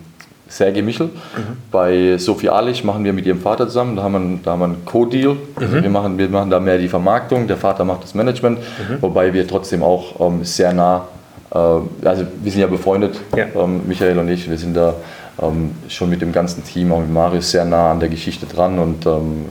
Sergei 0.55 0.83
Michel. 0.83 1.07
Mhm. 1.07 1.57
Bei 1.73 2.17
Sophie 2.17 2.49
Alich 2.49 2.85
machen 2.85 3.05
wir 3.05 3.13
mit 3.13 3.27
ihrem 3.27 3.41
Vater 3.41 3.67
zusammen, 3.67 3.97
da 3.97 4.05
haben 4.05 4.13
wir, 4.13 4.39
da 4.43 4.53
haben 4.53 4.61
wir 4.61 4.67
einen 4.67 4.85
Co-Deal. 4.85 5.37
Also 5.57 5.77
mhm. 5.77 5.83
wir, 5.83 5.91
machen, 5.91 6.19
wir 6.19 6.29
machen 6.29 6.51
da 6.51 6.61
mehr 6.61 6.79
die 6.79 6.89
Vermarktung, 6.89 7.49
der 7.49 7.57
Vater 7.57 7.85
macht 7.85 8.05
das 8.05 8.15
Management, 8.15 8.61
mhm. 8.61 9.03
wobei 9.03 9.33
wir 9.33 9.49
trotzdem 9.49 9.83
auch 9.83 10.21
ähm, 10.21 10.45
sehr 10.45 10.73
nah, 10.73 11.09
äh, 11.51 11.57
also 11.57 12.25
wir 12.43 12.53
sind 12.53 12.61
ja 12.61 12.69
befreundet, 12.69 13.21
ja. 13.37 13.47
Ähm, 13.57 13.83
Michael 13.89 14.19
und 14.21 14.29
ich, 14.29 14.49
wir 14.49 14.57
sind 14.57 14.77
da 14.77 14.95
ähm, 15.43 15.73
schon 15.89 16.09
mit 16.09 16.23
dem 16.23 16.31
ganzen 16.31 16.63
Team, 16.63 16.93
auch 16.93 17.01
mit 17.01 17.13
Marius, 17.13 17.51
sehr 17.51 17.65
nah 17.65 17.91
an 17.91 17.99
der 17.99 18.09
Geschichte 18.09 18.47
dran 18.47 18.79
und 18.79 19.07
ähm, 19.07 19.47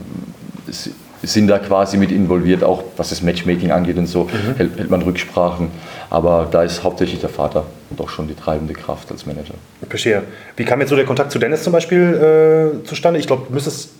sind 1.26 1.48
da 1.48 1.58
quasi 1.58 1.96
mit 1.96 2.10
involviert, 2.10 2.62
auch 2.62 2.82
was 2.96 3.10
das 3.10 3.22
Matchmaking 3.22 3.70
angeht 3.70 3.96
und 3.96 4.06
so, 4.06 4.24
mhm. 4.24 4.56
hält, 4.56 4.78
hält, 4.78 4.90
man 4.90 5.02
Rücksprachen. 5.02 5.68
Aber 6.10 6.48
da 6.50 6.62
ist 6.62 6.82
hauptsächlich 6.82 7.20
der 7.20 7.28
Vater 7.28 7.64
doch 7.96 8.08
schon 8.08 8.28
die 8.28 8.34
treibende 8.34 8.74
Kraft 8.74 9.10
als 9.10 9.26
Manager. 9.26 9.54
Ich 9.82 9.88
verstehe. 9.88 10.22
Wie 10.56 10.64
kam 10.64 10.80
jetzt 10.80 10.90
so 10.90 10.96
der 10.96 11.04
Kontakt 11.04 11.32
zu 11.32 11.38
Dennis 11.38 11.62
zum 11.62 11.72
Beispiel 11.72 12.80
äh, 12.82 12.86
zustande? 12.86 13.18
Ich 13.18 13.26
glaube, 13.26 13.46
du 13.48 13.54
müsstest 13.54 13.90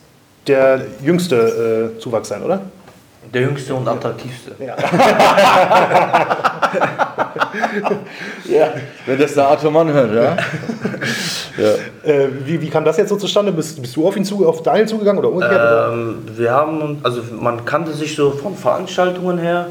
der 0.46 0.82
jüngste 1.02 1.92
äh, 1.96 2.00
Zuwachs 2.00 2.28
sein, 2.28 2.42
oder? 2.42 2.62
Der 3.32 3.42
jüngste 3.42 3.74
und 3.74 3.86
attraktivste. 3.88 4.52
Ja. 4.58 4.76
ja, 8.44 8.68
wenn 9.06 9.18
das 9.18 9.34
der 9.34 9.48
Arthur 9.48 9.70
Mann 9.70 9.92
hört, 9.92 10.14
ja. 10.14 10.36
ja. 11.56 11.74
Äh, 12.10 12.28
wie, 12.44 12.60
wie 12.60 12.68
kam 12.68 12.84
das 12.84 12.96
jetzt 12.96 13.08
so 13.08 13.16
zustande? 13.16 13.52
Bist, 13.52 13.80
bist 13.80 13.96
du 13.96 14.06
auf 14.06 14.16
ihn 14.16 14.24
zu, 14.24 14.46
auf 14.46 14.62
Daniel 14.62 14.86
zugegangen 14.86 15.18
oder 15.18 15.30
umgekehrt? 15.30 15.92
Ähm, 15.92 16.18
wir 16.36 16.52
haben, 16.52 16.98
also 17.02 17.22
man 17.38 17.64
kannte 17.64 17.92
sich 17.92 18.14
so 18.14 18.30
von 18.30 18.56
Veranstaltungen 18.56 19.38
her, 19.38 19.66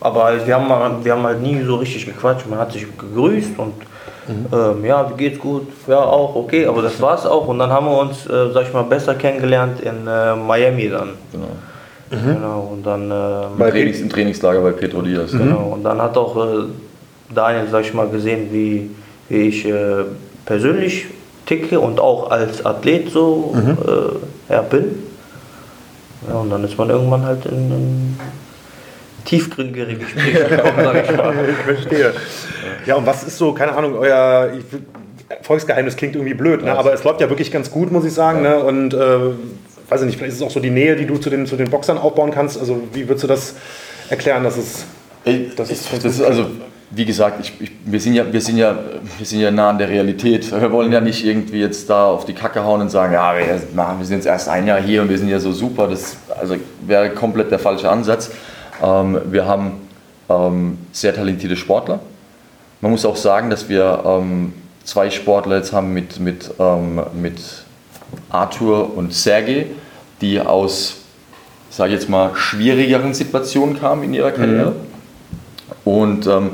aber 0.00 0.46
wir 0.46 0.54
haben, 0.54 1.04
wir 1.04 1.12
haben 1.12 1.24
halt 1.24 1.40
nie 1.40 1.62
so 1.62 1.76
richtig 1.76 2.06
gequatscht. 2.06 2.46
Man 2.48 2.58
hat 2.58 2.72
sich 2.72 2.86
gegrüßt 2.96 3.58
und 3.58 3.74
mhm. 4.28 4.46
ähm, 4.52 4.84
ja, 4.84 5.10
wie 5.10 5.16
geht's 5.16 5.38
gut? 5.38 5.68
Ja, 5.86 5.98
auch 5.98 6.34
okay, 6.36 6.66
aber 6.66 6.82
das 6.82 7.00
war's 7.00 7.26
auch. 7.26 7.46
Und 7.48 7.58
dann 7.58 7.70
haben 7.70 7.86
wir 7.86 7.98
uns, 7.98 8.26
äh, 8.26 8.50
sag 8.52 8.64
ich 8.64 8.72
mal, 8.72 8.84
besser 8.84 9.14
kennengelernt 9.14 9.80
in 9.80 10.06
äh, 10.06 10.34
Miami 10.34 10.88
dann. 10.88 11.10
Genau. 11.32 11.48
Mhm. 12.10 12.34
Genau, 12.34 12.70
und 12.72 12.84
dann. 12.84 13.10
Ähm, 13.10 13.58
bei 13.58 13.70
Trainings, 13.70 14.00
Im 14.00 14.10
Trainingslager 14.10 14.60
bei 14.60 14.72
Petro 14.72 15.02
Diaz. 15.02 15.30
Genau, 15.30 15.72
und 15.74 15.84
dann 15.84 16.02
hat 16.02 16.16
auch 16.16 16.36
äh, 16.36 16.64
Daniel, 17.32 17.68
sag 17.70 17.82
ich 17.82 17.94
mal, 17.94 18.08
gesehen, 18.08 18.48
wie, 18.50 18.90
wie 19.28 19.48
ich 19.48 19.64
äh, 19.64 20.04
persönlich 20.44 21.06
ticke 21.46 21.78
und 21.78 22.00
auch 22.00 22.30
als 22.30 22.64
Athlet 22.66 23.10
so 23.10 23.54
mhm. 23.54 23.78
äh, 24.50 24.52
ja, 24.52 24.62
bin. 24.62 25.04
Ja, 26.28 26.34
und 26.34 26.50
dann 26.50 26.64
ist 26.64 26.76
man 26.76 26.90
irgendwann 26.90 27.24
halt 27.24 27.46
in, 27.46 27.70
in 27.70 28.20
tiefgründigere 29.24 29.94
Gespräche 29.94 30.44
gekommen, 30.48 30.78
sag 30.82 31.10
ich 31.10 31.16
mal. 31.16 31.34
ich 31.48 31.56
verstehe. 31.56 32.12
Ja, 32.86 32.96
und 32.96 33.06
was 33.06 33.22
ist 33.22 33.38
so, 33.38 33.52
keine 33.52 33.72
Ahnung, 33.72 33.96
euer. 33.96 34.50
Volksgeheimnis 35.42 35.94
klingt 35.94 36.16
irgendwie 36.16 36.34
blöd, 36.34 36.64
ne? 36.64 36.76
aber 36.76 36.92
es 36.92 37.04
läuft 37.04 37.20
ja 37.20 37.28
wirklich 37.28 37.52
ganz 37.52 37.70
gut, 37.70 37.92
muss 37.92 38.04
ich 38.04 38.12
sagen. 38.12 38.42
Ja. 38.42 38.56
Ne? 38.56 38.64
Und 38.64 38.94
äh, 38.94 39.16
weiß 39.90 40.02
ich 40.02 40.06
nicht, 40.06 40.16
vielleicht 40.16 40.32
ist 40.32 40.40
es 40.40 40.46
auch 40.46 40.50
so 40.50 40.60
die 40.60 40.70
Nähe, 40.70 40.96
die 40.96 41.06
du 41.06 41.18
zu 41.18 41.30
den, 41.30 41.46
zu 41.46 41.56
den 41.56 41.70
Boxern 41.70 41.98
aufbauen 41.98 42.30
kannst. 42.30 42.58
Also 42.58 42.80
wie 42.92 43.08
würdest 43.08 43.24
du 43.24 43.28
das 43.28 43.54
erklären, 44.08 44.44
dass 44.44 44.56
es, 44.56 44.84
dass 45.56 45.70
es 45.70 45.88
das 45.90 46.04
ist 46.04 46.22
also 46.22 46.46
wie 46.92 47.04
gesagt, 47.04 47.40
ich, 47.40 47.52
ich, 47.60 47.70
wir, 47.84 48.00
sind 48.00 48.14
ja, 48.14 48.32
wir, 48.32 48.40
sind 48.40 48.56
ja, 48.56 48.76
wir 49.16 49.26
sind 49.26 49.40
ja 49.40 49.50
nah 49.52 49.70
an 49.70 49.78
der 49.78 49.88
Realität. 49.88 50.50
Wir 50.50 50.72
wollen 50.72 50.90
ja 50.90 51.00
nicht 51.00 51.24
irgendwie 51.24 51.60
jetzt 51.60 51.88
da 51.88 52.06
auf 52.06 52.24
die 52.24 52.32
Kacke 52.32 52.64
hauen 52.64 52.80
und 52.80 52.90
sagen, 52.90 53.12
ja, 53.12 53.32
wir, 53.36 53.46
wir 53.46 54.04
sind 54.04 54.16
jetzt 54.16 54.26
erst 54.26 54.48
ein 54.48 54.66
Jahr 54.66 54.80
hier 54.80 55.02
und 55.02 55.08
wir 55.08 55.18
sind 55.18 55.28
ja 55.28 55.38
so 55.38 55.52
super. 55.52 55.86
Das 55.86 56.16
also 56.40 56.56
wäre 56.84 57.10
komplett 57.10 57.52
der 57.52 57.60
falsche 57.60 57.88
Ansatz. 57.88 58.32
Ähm, 58.82 59.20
wir 59.26 59.46
haben 59.46 59.88
ähm, 60.28 60.78
sehr 60.90 61.14
talentierte 61.14 61.56
Sportler. 61.56 62.00
Man 62.80 62.90
muss 62.90 63.04
auch 63.04 63.16
sagen, 63.16 63.50
dass 63.50 63.68
wir 63.68 64.02
ähm, 64.04 64.52
zwei 64.82 65.10
Sportler 65.10 65.58
jetzt 65.58 65.72
haben 65.72 65.94
mit, 65.94 66.18
mit, 66.18 66.50
ähm, 66.58 67.02
mit 67.12 67.40
Arthur 68.30 68.96
und 68.96 69.14
Sergei, 69.14 69.66
die 70.20 70.40
aus, 70.40 70.96
sage 71.70 71.92
ich 71.92 72.00
jetzt 72.00 72.08
mal, 72.08 72.34
schwierigeren 72.34 73.14
Situationen 73.14 73.78
kamen 73.78 74.04
in 74.04 74.14
ihrer 74.14 74.32
Karriere. 74.32 74.70
Mhm. 74.70 75.92
Und 75.92 76.26
ähm, 76.26 76.50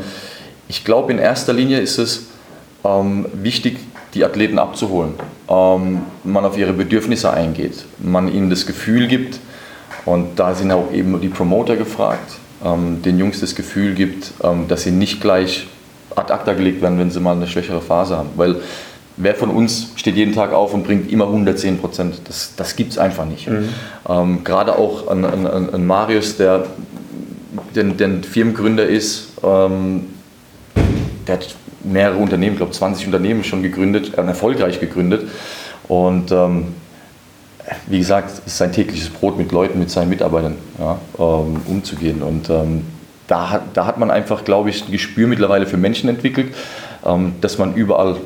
ich 0.68 0.84
glaube, 0.84 1.12
in 1.12 1.18
erster 1.18 1.52
Linie 1.52 1.80
ist 1.80 1.98
es 1.98 2.26
ähm, 2.84 3.26
wichtig, 3.32 3.78
die 4.14 4.24
Athleten 4.24 4.58
abzuholen, 4.58 5.14
ähm, 5.48 6.02
man 6.24 6.44
auf 6.44 6.56
ihre 6.56 6.72
Bedürfnisse 6.72 7.30
eingeht, 7.32 7.84
man 7.98 8.32
ihnen 8.32 8.50
das 8.50 8.66
Gefühl 8.66 9.08
gibt, 9.08 9.38
und 10.06 10.38
da 10.38 10.54
sind 10.54 10.70
auch 10.70 10.92
eben 10.92 11.20
die 11.20 11.28
Promoter 11.28 11.76
gefragt, 11.76 12.36
ähm, 12.64 13.02
den 13.02 13.18
Jungs 13.18 13.40
das 13.40 13.54
Gefühl 13.54 13.94
gibt, 13.94 14.32
ähm, 14.42 14.68
dass 14.68 14.84
sie 14.84 14.92
nicht 14.92 15.20
gleich 15.20 15.66
ad 16.14 16.32
acta 16.32 16.54
gelegt 16.54 16.80
werden, 16.80 16.98
wenn 16.98 17.10
sie 17.10 17.20
mal 17.20 17.34
eine 17.34 17.48
schwächere 17.48 17.82
Phase 17.82 18.16
haben. 18.16 18.30
Weil 18.36 18.56
wer 19.16 19.34
von 19.34 19.50
uns 19.50 19.92
steht 19.96 20.16
jeden 20.16 20.34
Tag 20.34 20.52
auf 20.52 20.74
und 20.74 20.84
bringt 20.84 21.10
immer 21.10 21.26
110 21.26 21.78
Prozent? 21.78 22.20
Das, 22.24 22.54
das 22.56 22.76
gibt 22.76 22.92
es 22.92 22.98
einfach 22.98 23.24
nicht. 23.24 23.48
Mhm. 23.48 23.68
Ähm, 24.08 24.44
Gerade 24.44 24.78
auch 24.78 25.08
an, 25.08 25.24
an, 25.24 25.46
an, 25.46 25.86
Marius, 25.86 26.36
der 26.36 26.66
den, 27.74 27.96
den 27.96 28.22
Firmengründer 28.22 28.86
ist, 28.86 29.28
ähm, 29.42 30.06
der 31.26 31.36
hat 31.36 31.54
mehrere 31.82 32.18
Unternehmen, 32.18 32.52
ich 32.52 32.58
glaube 32.58 32.72
20 32.72 33.06
Unternehmen 33.06 33.44
schon 33.44 33.62
gegründet, 33.62 34.16
äh, 34.16 34.22
erfolgreich 34.22 34.80
gegründet. 34.80 35.28
Und 35.88 36.32
ähm, 36.32 36.74
wie 37.86 37.98
gesagt, 37.98 38.30
es 38.30 38.46
ist 38.46 38.58
sein 38.58 38.72
tägliches 38.72 39.08
Brot 39.08 39.38
mit 39.38 39.50
Leuten, 39.52 39.78
mit 39.78 39.90
seinen 39.90 40.08
Mitarbeitern 40.08 40.56
ja, 40.78 40.98
ähm, 41.18 41.60
umzugehen. 41.66 42.22
Und 42.22 42.50
ähm, 42.50 42.82
da, 43.26 43.50
hat, 43.50 43.62
da 43.74 43.86
hat 43.86 43.98
man 43.98 44.10
einfach, 44.10 44.44
glaube 44.44 44.70
ich, 44.70 44.86
ein 44.86 44.92
Gespür 44.92 45.26
mittlerweile 45.26 45.66
für 45.66 45.76
Menschen 45.76 46.08
entwickelt, 46.08 46.54
ähm, 47.04 47.32
dass 47.40 47.58
man 47.58 47.74
überall 47.74 48.16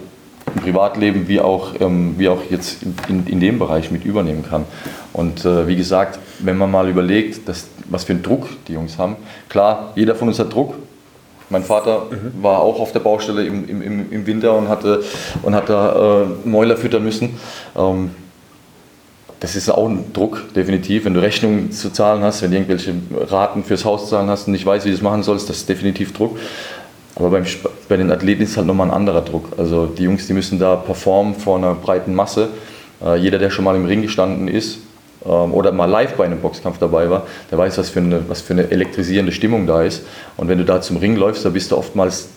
im 0.54 0.62
Privatleben 0.62 1.28
wie 1.28 1.40
auch, 1.40 1.74
ähm, 1.80 2.14
wie 2.18 2.28
auch 2.28 2.40
jetzt 2.50 2.78
in, 3.08 3.26
in 3.26 3.40
dem 3.40 3.58
Bereich 3.58 3.90
mit 3.90 4.04
übernehmen 4.04 4.44
kann. 4.48 4.64
Und 5.12 5.44
äh, 5.44 5.66
wie 5.66 5.76
gesagt, 5.76 6.18
wenn 6.38 6.56
man 6.56 6.70
mal 6.70 6.88
überlegt, 6.88 7.48
dass, 7.48 7.68
was 7.88 8.04
für 8.04 8.12
einen 8.12 8.22
Druck 8.22 8.48
die 8.68 8.74
Jungs 8.74 8.98
haben, 8.98 9.16
klar, 9.48 9.92
jeder 9.96 10.14
von 10.14 10.28
uns 10.28 10.38
hat 10.38 10.52
Druck. 10.52 10.74
Mein 11.48 11.64
Vater 11.64 12.06
mhm. 12.10 12.42
war 12.42 12.60
auch 12.60 12.78
auf 12.78 12.92
der 12.92 13.00
Baustelle 13.00 13.44
im, 13.44 13.68
im, 13.68 14.12
im 14.12 14.26
Winter 14.26 14.56
und 14.56 14.68
hatte, 14.68 15.02
und 15.42 15.54
hat 15.54 15.68
da 15.68 16.22
äh, 16.22 16.48
Mäuler 16.48 16.76
füttern 16.76 17.02
müssen. 17.02 17.40
Ähm, 17.76 18.10
das 19.40 19.56
ist 19.56 19.70
auch 19.70 19.88
ein 19.88 20.12
Druck, 20.12 20.52
definitiv. 20.54 21.06
Wenn 21.06 21.14
du 21.14 21.20
Rechnungen 21.20 21.72
zu 21.72 21.90
zahlen 21.90 22.22
hast, 22.22 22.42
wenn 22.42 22.50
du 22.50 22.58
irgendwelche 22.58 22.94
Raten 23.28 23.64
fürs 23.64 23.86
Haus 23.86 24.10
zahlen 24.10 24.28
hast 24.28 24.46
und 24.46 24.52
nicht 24.52 24.66
weißt, 24.66 24.84
wie 24.84 24.90
du 24.90 24.94
das 24.94 25.02
machen 25.02 25.22
sollst, 25.22 25.48
das 25.48 25.56
ist 25.56 25.68
definitiv 25.68 26.12
Druck. 26.12 26.38
Aber 27.20 27.30
beim, 27.30 27.44
bei 27.88 27.96
den 27.96 28.10
Athleten 28.10 28.42
ist 28.42 28.50
es 28.50 28.56
halt 28.56 28.66
nochmal 28.66 28.88
ein 28.88 28.94
anderer 28.94 29.20
Druck. 29.20 29.52
Also 29.58 29.86
die 29.86 30.04
Jungs, 30.04 30.26
die 30.26 30.32
müssen 30.32 30.58
da 30.58 30.74
performen 30.74 31.34
vor 31.34 31.58
einer 31.58 31.74
breiten 31.74 32.14
Masse. 32.14 32.48
Äh, 33.04 33.16
jeder, 33.16 33.38
der 33.38 33.50
schon 33.50 33.64
mal 33.64 33.76
im 33.76 33.84
Ring 33.84 34.00
gestanden 34.00 34.48
ist 34.48 34.78
ähm, 35.24 35.52
oder 35.52 35.70
mal 35.70 35.84
live 35.84 36.14
bei 36.14 36.24
einem 36.24 36.40
Boxkampf 36.40 36.78
dabei 36.78 37.10
war, 37.10 37.26
der 37.50 37.58
weiß, 37.58 37.76
was 37.76 37.90
für, 37.90 38.00
eine, 38.00 38.28
was 38.28 38.40
für 38.40 38.54
eine 38.54 38.70
elektrisierende 38.70 39.32
Stimmung 39.32 39.66
da 39.66 39.82
ist. 39.82 40.02
Und 40.38 40.48
wenn 40.48 40.58
du 40.58 40.64
da 40.64 40.80
zum 40.80 40.96
Ring 40.96 41.14
läufst, 41.16 41.44
da 41.44 41.50
bist 41.50 41.70
du 41.70 41.76
oftmals 41.76 42.28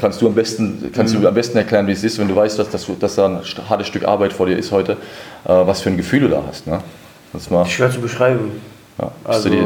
kannst 0.00 0.20
du 0.22 0.26
am 0.26 0.34
besten, 0.34 0.90
kannst 0.94 1.14
mhm. 1.14 1.22
du 1.22 1.28
am 1.28 1.34
besten 1.34 1.58
erklären, 1.58 1.86
wie 1.86 1.92
es 1.92 2.02
ist, 2.04 2.18
wenn 2.18 2.28
du 2.28 2.34
weißt, 2.34 2.58
dass, 2.58 2.70
dass, 2.70 2.86
dass 2.98 3.14
da 3.16 3.26
ein 3.26 3.40
hartes 3.68 3.86
Stück 3.86 4.04
Arbeit 4.04 4.32
vor 4.32 4.46
dir 4.46 4.56
ist 4.56 4.72
heute, 4.72 4.92
äh, 4.92 4.96
was 5.48 5.80
für 5.80 5.90
ein 5.90 5.96
Gefühl 5.96 6.20
du 6.20 6.28
da 6.28 6.42
hast. 6.46 6.66
Ne? 6.66 6.80
Das 7.32 7.50
mal, 7.50 7.66
Schwer 7.66 7.90
zu 7.90 8.00
beschreiben. 8.00 8.50
Ja, 9.00 9.10
also, 9.24 9.48
die 9.48 9.64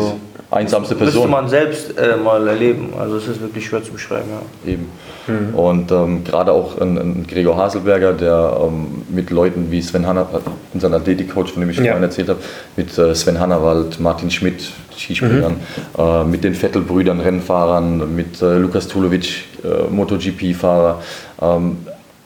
einsamste 0.50 0.94
Person. 0.94 1.22
Müsste 1.22 1.30
man 1.30 1.48
selbst 1.48 1.98
äh, 1.98 2.16
mal 2.16 2.46
erleben. 2.46 2.92
Also 2.98 3.16
es 3.16 3.26
ist 3.26 3.40
wirklich 3.40 3.66
schwer 3.66 3.82
zu 3.82 3.92
beschreiben. 3.92 4.28
Ja. 4.30 4.72
Eben. 4.72 4.90
Mhm. 5.26 5.54
Und 5.54 5.90
ähm, 5.90 6.24
gerade 6.24 6.52
auch 6.52 6.80
ein, 6.80 6.96
ein, 6.98 7.26
Gregor 7.26 7.56
Haselberger, 7.56 8.12
der 8.12 8.58
ähm, 8.62 9.04
mit 9.08 9.30
Leuten 9.30 9.70
wie 9.70 9.80
Sven 9.80 10.06
Hanna, 10.06 10.26
unseren 10.72 10.94
Athletikcoach, 10.94 11.50
von 11.50 11.60
dem 11.60 11.70
ich 11.70 11.78
ja. 11.78 11.84
vorhin 11.84 12.02
erzählt 12.02 12.28
habe, 12.28 12.40
mit 12.76 12.96
äh, 12.96 13.14
Sven 13.14 13.40
Hannawald, 13.40 13.98
Martin 14.00 14.30
Schmidt, 14.30 14.70
Skispringern, 14.96 15.56
mhm. 15.96 16.00
äh, 16.00 16.24
mit 16.24 16.44
den 16.44 16.54
Vettel-Brüdern, 16.54 17.20
Rennfahrern, 17.20 18.14
mit 18.14 18.40
äh, 18.42 18.58
Lukas 18.58 18.86
Tulovic, 18.86 19.44
äh, 19.64 19.90
MotoGP-Fahrer. 19.90 21.02
Ähm, 21.40 21.78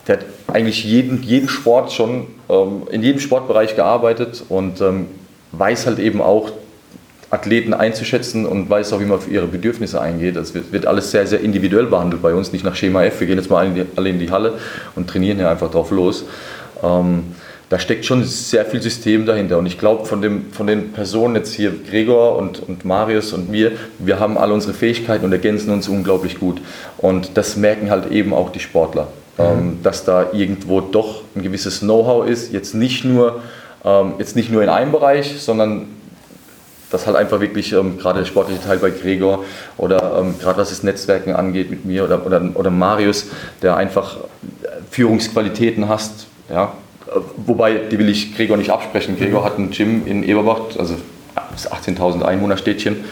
der 0.07 0.19
hat 0.19 0.25
eigentlich 0.49 0.85
jeden, 0.85 1.23
jeden 1.23 1.49
Sport 1.49 1.93
schon, 1.93 2.27
ähm, 2.49 2.83
in 2.91 3.03
jedem 3.03 3.21
Sportbereich 3.21 3.77
gearbeitet 3.77 4.43
und 4.49 4.81
ähm, 4.81 5.07
weiß 5.53 5.87
halt 5.87 5.99
eben 5.99 6.21
auch, 6.21 6.51
Athleten 7.31 7.75
einzuschätzen 7.75 8.47
und 8.47 8.71
weiß 8.71 8.93
auch, 8.93 9.01
wie 9.01 9.05
man 9.05 9.19
auf 9.19 9.31
ihre 9.31 9.47
Bedürfnisse 9.47 10.01
eingeht. 10.01 10.37
Das 10.37 10.55
wird, 10.55 10.73
wird, 10.73 10.87
alles 10.87 11.11
sehr, 11.11 11.27
sehr 11.27 11.41
individuell 11.41 11.87
behandelt 11.87 12.23
bei 12.23 12.33
uns, 12.33 12.53
nicht 12.53 12.65
nach 12.65 12.75
Schema 12.75 13.05
F. 13.05 13.21
Wir 13.21 13.27
gehen 13.27 13.39
jetzt 13.39 13.51
mal 13.51 13.59
alle 13.59 13.69
in 13.69 13.75
die, 13.75 13.87
alle 13.97 14.09
in 14.09 14.19
die 14.19 14.31
Halle 14.31 14.55
und 14.95 15.11
trainieren 15.11 15.37
hier 15.37 15.51
einfach 15.51 15.71
drauf 15.71 15.91
los. 15.91 16.25
Ähm, 16.83 17.25
da 17.69 17.79
steckt 17.79 18.07
schon 18.07 18.25
sehr 18.25 18.65
viel 18.65 18.81
System 18.81 19.27
dahinter. 19.27 19.59
Und 19.59 19.67
ich 19.67 19.79
glaube, 19.79 20.07
von, 20.07 20.47
von 20.53 20.67
den 20.67 20.93
Personen 20.93 21.37
jetzt 21.37 21.53
hier, 21.53 21.71
Gregor 21.91 22.37
und, 22.37 22.67
und 22.67 22.87
Marius 22.87 23.35
und 23.35 23.53
wir, 23.53 23.73
wir 23.99 24.19
haben 24.19 24.39
alle 24.39 24.55
unsere 24.55 24.73
Fähigkeiten 24.73 25.27
und 25.27 25.33
ergänzen 25.33 25.71
uns 25.71 25.87
unglaublich 25.87 26.41
gut. 26.41 26.63
Und 26.97 27.37
das 27.37 27.57
merken 27.57 27.91
halt 27.91 28.11
eben 28.11 28.33
auch 28.33 28.51
die 28.51 28.61
Sportler, 28.61 29.09
mhm. 29.37 29.45
ähm, 29.45 29.79
dass 29.83 30.07
da 30.07 30.33
irgendwo 30.33 30.81
doch 30.81 31.23
ein 31.37 31.43
gewisses 31.43 31.81
Know-how 31.81 32.27
ist. 32.27 32.55
Jetzt 32.55 32.75
nicht, 32.75 33.05
nur, 33.05 33.43
ähm, 33.85 34.15
jetzt 34.19 34.35
nicht 34.35 34.51
nur 34.51 34.63
in 34.63 34.71
einem 34.71 34.93
Bereich, 34.93 35.39
sondern 35.39 35.89
das 36.91 37.07
halt 37.07 37.17
einfach 37.17 37.41
wirklich 37.41 37.73
ähm, 37.73 37.99
gerade 37.99 38.21
der 38.21 38.27
sportliche 38.27 38.63
Teil 38.63 38.79
bei 38.79 38.91
Gregor 38.91 39.45
oder 39.77 40.19
ähm, 40.21 40.39
gerade 40.39 40.59
was 40.59 40.71
das 40.71 40.83
Netzwerken 40.83 41.35
angeht 41.35 41.71
mit 41.71 41.85
mir 41.85 42.05
oder, 42.05 42.25
oder, 42.25 42.43
oder 42.55 42.71
Marius, 42.71 43.27
der 43.63 43.77
einfach 43.77 44.19
Führungsqualitäten 44.91 45.89
hast. 45.89 46.27
Ja? 46.51 46.73
Wobei, 47.37 47.75
die 47.91 47.99
will 47.99 48.09
ich 48.09 48.37
Gregor 48.37 48.57
nicht 48.57 48.71
absprechen. 48.71 49.17
Gregor 49.17 49.45
hat 49.45 49.59
ein 49.59 49.71
Gym 49.71 50.07
in 50.07 50.23
Eberbach, 50.23 50.61
also 50.79 50.97
18.000 51.37 52.23
Einwohnerstädtchen 52.23 53.05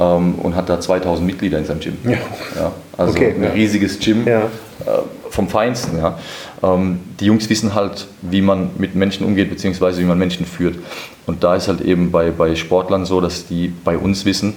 ähm, 0.00 0.34
und 0.36 0.56
hat 0.56 0.68
da 0.68 0.76
2.000 0.76 1.20
Mitglieder 1.20 1.58
in 1.58 1.66
seinem 1.66 1.80
Gym. 1.80 1.98
Ja. 2.04 2.12
ja 2.56 2.72
also 2.96 3.12
okay, 3.12 3.34
ein 3.36 3.42
ja. 3.42 3.50
riesiges 3.50 3.98
Gym 3.98 4.26
ja. 4.26 4.40
äh, 4.40 4.48
vom 5.28 5.48
Feinsten. 5.48 5.98
Ja. 5.98 6.18
Ähm, 6.62 7.00
die 7.20 7.26
Jungs 7.26 7.48
wissen 7.50 7.74
halt, 7.74 8.08
wie 8.22 8.40
man 8.40 8.70
mit 8.78 8.94
Menschen 8.94 9.26
umgeht, 9.26 9.50
beziehungsweise 9.50 10.00
wie 10.00 10.06
man 10.06 10.18
Menschen 10.18 10.46
führt. 10.46 10.76
Und 11.26 11.44
da 11.44 11.54
ist 11.54 11.68
halt 11.68 11.82
eben 11.82 12.10
bei, 12.10 12.30
bei 12.30 12.54
Sportlern 12.56 13.04
so, 13.04 13.20
dass 13.20 13.46
die 13.46 13.68
bei 13.68 13.96
uns 13.96 14.24
wissen, 14.24 14.54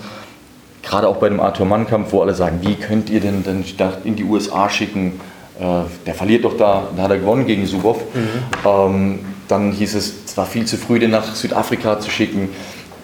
gerade 0.82 1.08
auch 1.08 1.18
bei 1.18 1.30
dem 1.30 1.40
Arthur-Mann-Kampf, 1.40 2.12
wo 2.12 2.22
alle 2.22 2.34
sagen, 2.34 2.60
wie 2.62 2.76
könnt 2.76 3.10
ihr 3.10 3.20
denn, 3.20 3.44
denn 3.44 3.64
in 4.06 4.16
die 4.16 4.24
USA 4.24 4.70
schicken? 4.70 5.20
Äh, 5.60 5.84
der 6.06 6.14
verliert 6.14 6.46
doch 6.46 6.58
da, 6.58 6.88
da 6.96 7.04
hat 7.04 7.12
er 7.12 7.20
gewonnen 7.20 7.46
gegen 7.46 7.66
Subov. 7.66 8.02
Mhm. 8.14 8.30
Ähm, 8.66 9.20
dann 9.48 9.72
hieß 9.72 9.96
es, 9.96 10.14
es 10.26 10.38
war 10.38 10.46
viel 10.46 10.66
zu 10.66 10.78
früh, 10.78 11.00
den 11.00 11.12
nach 11.12 11.36
Südafrika 11.36 12.00
zu 12.00 12.10
schicken. 12.10 12.50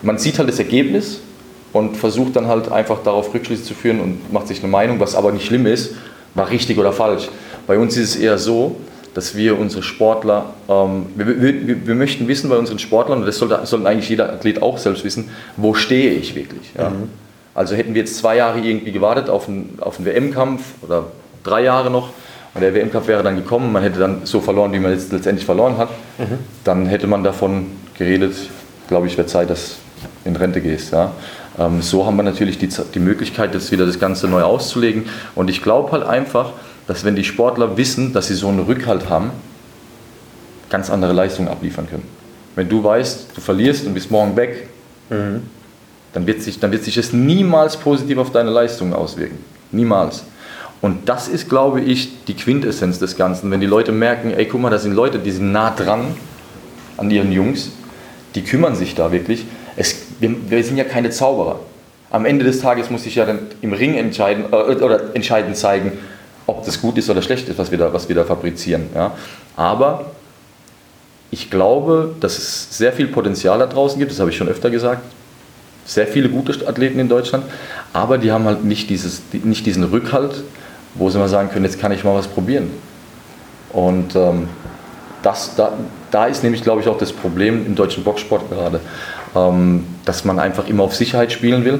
Man 0.01 0.17
sieht 0.17 0.39
halt 0.39 0.47
das 0.49 0.57
Ergebnis 0.57 1.21
und 1.73 1.97
versucht 1.97 2.35
dann 2.35 2.47
halt 2.47 2.71
einfach 2.71 3.03
darauf 3.03 3.33
Rückschlüsse 3.33 3.63
zu 3.63 3.73
führen 3.73 3.99
und 3.99 4.33
macht 4.33 4.47
sich 4.47 4.59
eine 4.59 4.71
Meinung, 4.71 4.99
was 4.99 5.15
aber 5.15 5.31
nicht 5.31 5.45
schlimm 5.45 5.65
ist, 5.65 5.95
war 6.35 6.49
richtig 6.49 6.77
oder 6.77 6.91
falsch. 6.91 7.29
Bei 7.67 7.77
uns 7.77 7.97
ist 7.97 8.15
es 8.15 8.21
eher 8.21 8.37
so, 8.37 8.77
dass 9.13 9.35
wir 9.35 9.59
unsere 9.59 9.83
Sportler, 9.83 10.53
ähm, 10.67 11.07
wir, 11.15 11.41
wir, 11.41 11.87
wir, 11.87 11.95
möchten 11.95 12.27
wissen 12.27 12.49
bei 12.49 12.57
unseren 12.57 12.79
Sportlern, 12.79 13.19
und 13.19 13.25
das 13.25 13.37
sollte, 13.37 13.59
sollte 13.65 13.87
eigentlich 13.87 14.09
jeder 14.09 14.31
Athlet 14.31 14.61
auch 14.61 14.77
selbst 14.77 15.03
wissen, 15.03 15.29
wo 15.57 15.73
stehe 15.73 16.11
ich 16.11 16.35
wirklich. 16.35 16.73
Ja? 16.77 16.89
Mhm. 16.89 17.09
Also 17.55 17.75
hätten 17.75 17.93
wir 17.93 18.01
jetzt 18.01 18.17
zwei 18.17 18.37
Jahre 18.37 18.59
irgendwie 18.59 18.91
gewartet 18.91 19.29
auf 19.29 19.47
einen, 19.47 19.77
auf 19.81 19.97
einen 19.97 20.05
WM-Kampf 20.05 20.61
oder 20.81 21.07
drei 21.43 21.63
Jahre 21.63 21.89
noch, 21.89 22.09
und 22.53 22.61
der 22.61 22.73
WM-Kampf 22.73 23.07
wäre 23.07 23.21
dann 23.21 23.35
gekommen, 23.35 23.71
man 23.71 23.83
hätte 23.83 23.99
dann 23.99 24.21
so 24.23 24.41
verloren, 24.41 24.73
wie 24.73 24.79
man 24.79 24.91
jetzt 24.91 25.11
letztendlich 25.11 25.45
verloren 25.45 25.77
hat, 25.77 25.89
mhm. 26.17 26.39
dann 26.63 26.85
hätte 26.87 27.07
man 27.07 27.23
davon 27.23 27.67
geredet, 27.97 28.35
glaube 28.87 29.07
ich, 29.07 29.17
wird 29.17 29.29
Zeit, 29.29 29.49
dass 29.49 29.75
in 30.25 30.35
Rente 30.35 30.61
gehst. 30.61 30.93
Ja? 30.93 31.11
Ähm, 31.59 31.81
so 31.81 32.05
haben 32.05 32.15
wir 32.15 32.23
natürlich 32.23 32.57
die, 32.57 32.69
die 32.93 32.99
Möglichkeit, 32.99 33.53
jetzt 33.53 33.71
wieder 33.71 33.85
das 33.85 33.99
Ganze 33.99 34.27
neu 34.27 34.43
auszulegen. 34.43 35.05
Und 35.35 35.49
ich 35.49 35.61
glaube 35.61 35.91
halt 35.91 36.03
einfach, 36.03 36.53
dass 36.87 37.03
wenn 37.03 37.15
die 37.15 37.23
Sportler 37.23 37.77
wissen, 37.77 38.13
dass 38.13 38.27
sie 38.27 38.35
so 38.35 38.47
einen 38.47 38.61
Rückhalt 38.61 39.09
haben, 39.09 39.31
ganz 40.69 40.89
andere 40.89 41.13
Leistungen 41.13 41.49
abliefern 41.49 41.87
können. 41.89 42.07
Wenn 42.55 42.69
du 42.69 42.83
weißt, 42.83 43.27
du 43.35 43.41
verlierst 43.41 43.85
und 43.85 43.93
bist 43.93 44.09
morgen 44.09 44.35
weg, 44.35 44.69
mhm. 45.09 45.43
dann, 46.13 46.25
wird 46.25 46.41
sich, 46.41 46.59
dann 46.59 46.71
wird 46.71 46.83
sich 46.83 46.95
das 46.95 47.13
niemals 47.13 47.77
positiv 47.77 48.17
auf 48.17 48.31
deine 48.31 48.49
Leistungen 48.49 48.93
auswirken. 48.93 49.37
Niemals. 49.71 50.23
Und 50.81 51.09
das 51.09 51.27
ist, 51.27 51.49
glaube 51.49 51.81
ich, 51.81 52.23
die 52.25 52.35
Quintessenz 52.35 52.99
des 52.99 53.17
Ganzen. 53.17 53.51
Wenn 53.51 53.59
die 53.59 53.67
Leute 53.67 53.91
merken, 53.91 54.31
ey, 54.31 54.45
guck 54.45 54.61
mal, 54.61 54.69
da 54.69 54.77
sind 54.77 54.93
Leute, 54.93 55.19
die 55.19 55.31
sind 55.31 55.51
nah 55.51 55.71
dran 55.71 56.15
an 56.97 57.11
ihren 57.11 57.31
Jungs, 57.31 57.71
die 58.35 58.43
kümmern 58.43 58.75
sich 58.75 58.95
da 58.95 59.11
wirklich. 59.11 59.45
Es, 59.79 59.95
wir, 60.19 60.35
wir 60.49 60.63
sind 60.63 60.75
ja 60.75 60.83
keine 60.83 61.09
Zauberer. 61.09 61.61
Am 62.11 62.25
Ende 62.25 62.43
des 62.43 62.59
Tages 62.59 62.89
muss 62.89 63.05
ich 63.05 63.15
ja 63.15 63.25
dann 63.25 63.39
im 63.61 63.71
Ring 63.71 63.95
entscheiden 63.95 64.45
äh, 64.51 64.55
oder 64.55 65.15
entscheidend 65.15 65.55
zeigen, 65.55 65.93
ob 66.45 66.65
das 66.65 66.81
gut 66.81 66.97
ist 66.97 67.09
oder 67.09 67.21
schlecht 67.21 67.47
ist, 67.47 67.57
was 67.57 67.71
wir 67.71 67.77
da, 67.77 67.93
was 67.93 68.09
wir 68.09 68.15
da 68.15 68.25
fabrizieren. 68.25 68.89
Ja. 68.93 69.15
Aber 69.55 70.07
ich 71.31 71.49
glaube, 71.49 72.13
dass 72.19 72.37
es 72.37 72.77
sehr 72.77 72.91
viel 72.91 73.07
Potenzial 73.07 73.57
da 73.57 73.67
draußen 73.67 73.97
gibt, 73.97 74.11
das 74.11 74.19
habe 74.19 74.31
ich 74.31 74.37
schon 74.37 74.49
öfter 74.49 74.69
gesagt. 74.69 75.01
Sehr 75.85 76.07
viele 76.07 76.27
gute 76.27 76.67
Athleten 76.67 76.99
in 76.99 77.07
Deutschland, 77.07 77.45
aber 77.93 78.17
die 78.17 78.31
haben 78.31 78.45
halt 78.45 78.65
nicht, 78.65 78.89
dieses, 78.89 79.21
nicht 79.31 79.65
diesen 79.65 79.85
Rückhalt, 79.85 80.43
wo 80.95 81.09
sie 81.09 81.17
mal 81.17 81.29
sagen 81.29 81.49
können, 81.51 81.65
jetzt 81.65 81.79
kann 81.79 81.91
ich 81.93 82.03
mal 82.03 82.15
was 82.15 82.27
probieren. 82.27 82.69
Und 83.71 84.15
ähm, 84.15 84.49
das, 85.23 85.55
da, 85.55 85.73
da 86.11 86.25
ist 86.25 86.43
nämlich, 86.43 86.63
glaube 86.63 86.81
ich, 86.81 86.87
auch 86.87 86.97
das 86.97 87.13
Problem 87.13 87.65
im 87.65 87.75
deutschen 87.75 88.03
Boxsport 88.03 88.49
gerade, 88.49 88.79
ähm, 89.35 89.85
dass 90.05 90.25
man 90.25 90.39
einfach 90.39 90.67
immer 90.67 90.83
auf 90.83 90.95
Sicherheit 90.95 91.31
spielen 91.31 91.65
will. 91.65 91.79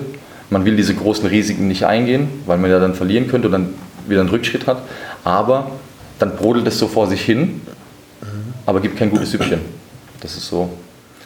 Man 0.50 0.66
will 0.66 0.76
diese 0.76 0.96
großen 0.96 1.28
Risiken 1.28 1.68
nicht 1.68 1.86
eingehen, 1.86 2.28
weil 2.46 2.58
man 2.58 2.72
ja 2.72 2.80
dann 2.80 2.96
verlieren 2.96 3.28
könnte 3.28 3.48
und 3.48 3.54
dann 3.54 3.74
wieder 4.08 4.22
einen 4.22 4.30
Rückschritt 4.30 4.68
hat. 4.68 4.82
Aber 5.24 5.72
dann 6.18 6.36
brodelt 6.36 6.68
es 6.68 6.80
so 6.80 6.88
vor 6.88 7.08
sich 7.08 7.22
hin, 7.22 7.62
aber 8.66 8.82
gibt 8.82 8.98
kein 8.98 9.10
gutes 9.10 9.32
Süppchen. 9.32 9.62
Das 10.22 10.36
ist 10.36 10.48
so. 10.48 10.70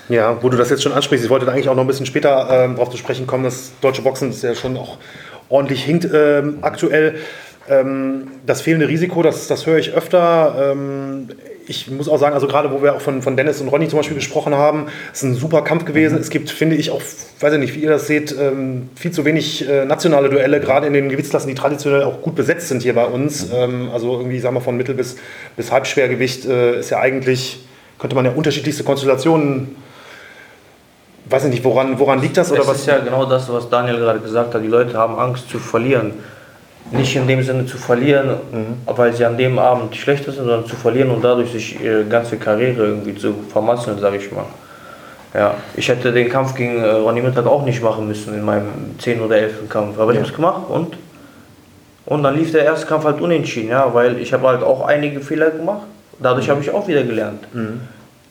Ja, 0.10 0.38
wo 0.42 0.50
du 0.50 0.58
das 0.58 0.70
jetzt 0.70 0.84
schon 0.84 0.92
ansprichst, 0.92 1.24
ich 1.26 1.32
wollte 1.32 1.50
eigentlich 1.50 1.70
auch 1.70 1.76
noch 1.76 1.84
ein 1.84 1.88
bisschen 1.88 2.06
später 2.06 2.48
ähm, 2.52 2.76
darauf 2.76 2.90
zu 2.90 2.98
sprechen 2.98 3.26
kommen, 3.26 3.46
dass 3.46 3.72
deutsche 3.80 4.02
Boxen 4.02 4.30
ist 4.30 4.44
ja 4.44 4.54
schon 4.54 4.76
auch 4.76 4.98
ordentlich 5.50 5.84
hinkt 5.84 6.08
ähm, 6.14 6.58
aktuell. 6.62 7.16
Ähm, 7.70 8.28
das 8.46 8.62
fehlende 8.62 8.90
Risiko, 8.90 9.24
das, 9.24 9.48
das 9.48 9.66
höre 9.66 9.78
ich 9.78 9.94
öfter. 9.94 10.72
Ähm, 10.74 11.30
ich 11.68 11.90
muss 11.90 12.10
auch 12.10 12.18
sagen, 12.18 12.34
also 12.34 12.48
gerade 12.48 12.72
wo 12.72 12.82
wir 12.82 12.96
auch 12.96 13.02
von, 13.02 13.22
von 13.22 13.38
Dennis 13.38 13.62
und 13.62 13.68
Ronny 13.70 13.88
zum 13.88 13.98
Beispiel 13.98 14.16
gesprochen 14.16 14.56
haben, 14.56 14.88
es 15.12 15.24
ist 15.24 15.30
ein 15.30 15.36
super 15.36 15.62
Kampf 15.62 15.86
gewesen. 15.86 16.18
Es 16.18 16.30
gibt, 16.30 16.50
finde 16.50 16.76
ich, 16.76 16.92
auch, 16.92 17.02
weiß 17.40 17.54
ich 17.54 17.60
nicht, 17.60 17.76
wie 17.76 17.80
ihr 17.80 17.90
das 17.90 18.08
seht, 18.08 18.36
ähm, 18.38 18.90
viel 18.96 19.12
zu 19.12 19.26
wenig 19.26 19.68
äh, 19.68 19.86
nationale 19.86 20.30
Duelle, 20.30 20.60
gerade 20.60 20.88
in 20.88 20.94
den 20.94 21.10
Gewichtsklassen, 21.10 21.48
die 21.50 21.56
traditionell 21.56 22.04
auch 22.04 22.22
gut 22.22 22.36
besetzt 22.36 22.68
sind 22.68 22.82
hier 22.84 22.96
bei 22.96 23.06
uns. 23.06 23.48
Ähm, 23.54 23.90
also 23.94 24.18
irgendwie, 24.18 24.40
sagen 24.40 24.56
wir, 24.56 24.62
von 24.62 24.78
Mittel- 24.78 24.96
bis, 24.96 25.16
bis 25.56 25.72
Halbschwergewicht 25.72 26.46
äh, 26.46 26.80
ist 26.80 26.90
ja 26.90 27.00
eigentlich, 27.00 27.60
könnte 28.00 28.16
man 28.16 28.26
ja 28.26 28.32
unterschiedlichste 28.32 28.84
Konstellationen 28.84 29.76
weiß 31.26 31.46
ich 31.46 31.52
nicht, 31.52 31.64
woran, 31.64 31.98
woran 32.00 32.22
liegt 32.22 32.38
das? 32.38 32.52
Oder 32.52 32.62
es 32.62 32.68
was? 32.68 32.80
ist 32.80 32.86
ja 32.86 33.00
genau 33.00 33.26
das, 33.26 33.52
was 33.52 33.70
Daniel 33.70 33.98
gerade 33.98 34.20
gesagt 34.20 34.54
hat. 34.54 34.62
Die 34.62 34.68
Leute 34.68 34.98
haben 34.98 35.18
Angst 35.18 35.50
zu 35.50 35.58
verlieren. 35.58 36.14
Nicht 36.94 37.16
in 37.16 37.28
dem 37.28 37.42
Sinne 37.42 37.66
zu 37.66 37.78
verlieren, 37.78 38.36
mhm. 38.52 38.78
weil 38.86 39.14
sie 39.14 39.26
an 39.26 39.38
dem 39.38 39.58
Abend 39.58 39.96
schlechter 39.96 40.32
sind, 40.32 40.46
sondern 40.46 40.68
zu 40.68 40.76
verlieren 40.76 41.10
und 41.10 41.24
dadurch 41.24 41.52
sich 41.52 41.82
ihre 41.82 42.06
ganze 42.06 42.38
Karriere 42.38 42.86
irgendwie 42.86 43.16
zu 43.16 43.34
vermasseln, 43.52 43.98
sage 44.00 44.18
ich 44.18 44.32
mal. 44.32 44.46
Ja, 45.34 45.56
ich 45.76 45.90
hätte 45.90 46.12
den 46.12 46.30
Kampf 46.30 46.54
gegen 46.54 46.78
äh, 46.78 46.92
Ronny 46.92 47.22
Mittag 47.22 47.48
auch 47.48 47.66
nicht 47.66 47.82
machen 47.82 48.08
müssen 48.08 48.36
in 48.36 48.46
meinem 48.46 49.00
10. 49.00 49.22
oder 49.22 49.38
11. 49.38 49.68
Kampf. 49.68 49.98
Aber 49.98 50.14
ja. 50.14 50.20
ich 50.20 50.20
habe 50.20 50.30
es 50.30 50.36
gemacht 50.36 50.70
und, 50.70 50.96
und 52.06 52.22
dann 52.22 52.38
lief 52.38 52.52
der 52.52 52.66
erste 52.66 52.86
Kampf 52.86 53.06
halt 53.06 53.20
unentschieden, 53.20 53.70
ja, 53.70 53.92
weil 53.94 54.20
ich 54.20 54.32
habe 54.32 54.48
halt 54.48 54.62
auch 54.62 54.86
einige 54.86 55.22
Fehler 55.22 55.50
gemacht. 55.50 55.88
Dadurch 56.20 56.46
mhm. 56.46 56.52
habe 56.52 56.62
ich 56.62 56.70
auch 56.70 56.88
wieder 56.88 57.02
gelernt. 57.04 57.52
Mhm. 57.54 57.82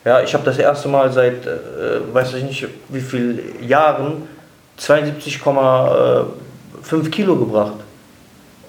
Ja, 0.05 0.21
ich 0.21 0.33
habe 0.33 0.45
das 0.45 0.57
erste 0.57 0.87
Mal 0.87 1.11
seit, 1.11 1.45
äh, 1.45 1.99
weiß 2.13 2.35
ich 2.35 2.43
nicht 2.43 2.65
wie 2.89 3.01
viel 3.01 3.43
Jahren, 3.61 4.29
72,5 4.79 7.09
Kilo 7.09 7.35
gebracht. 7.35 7.82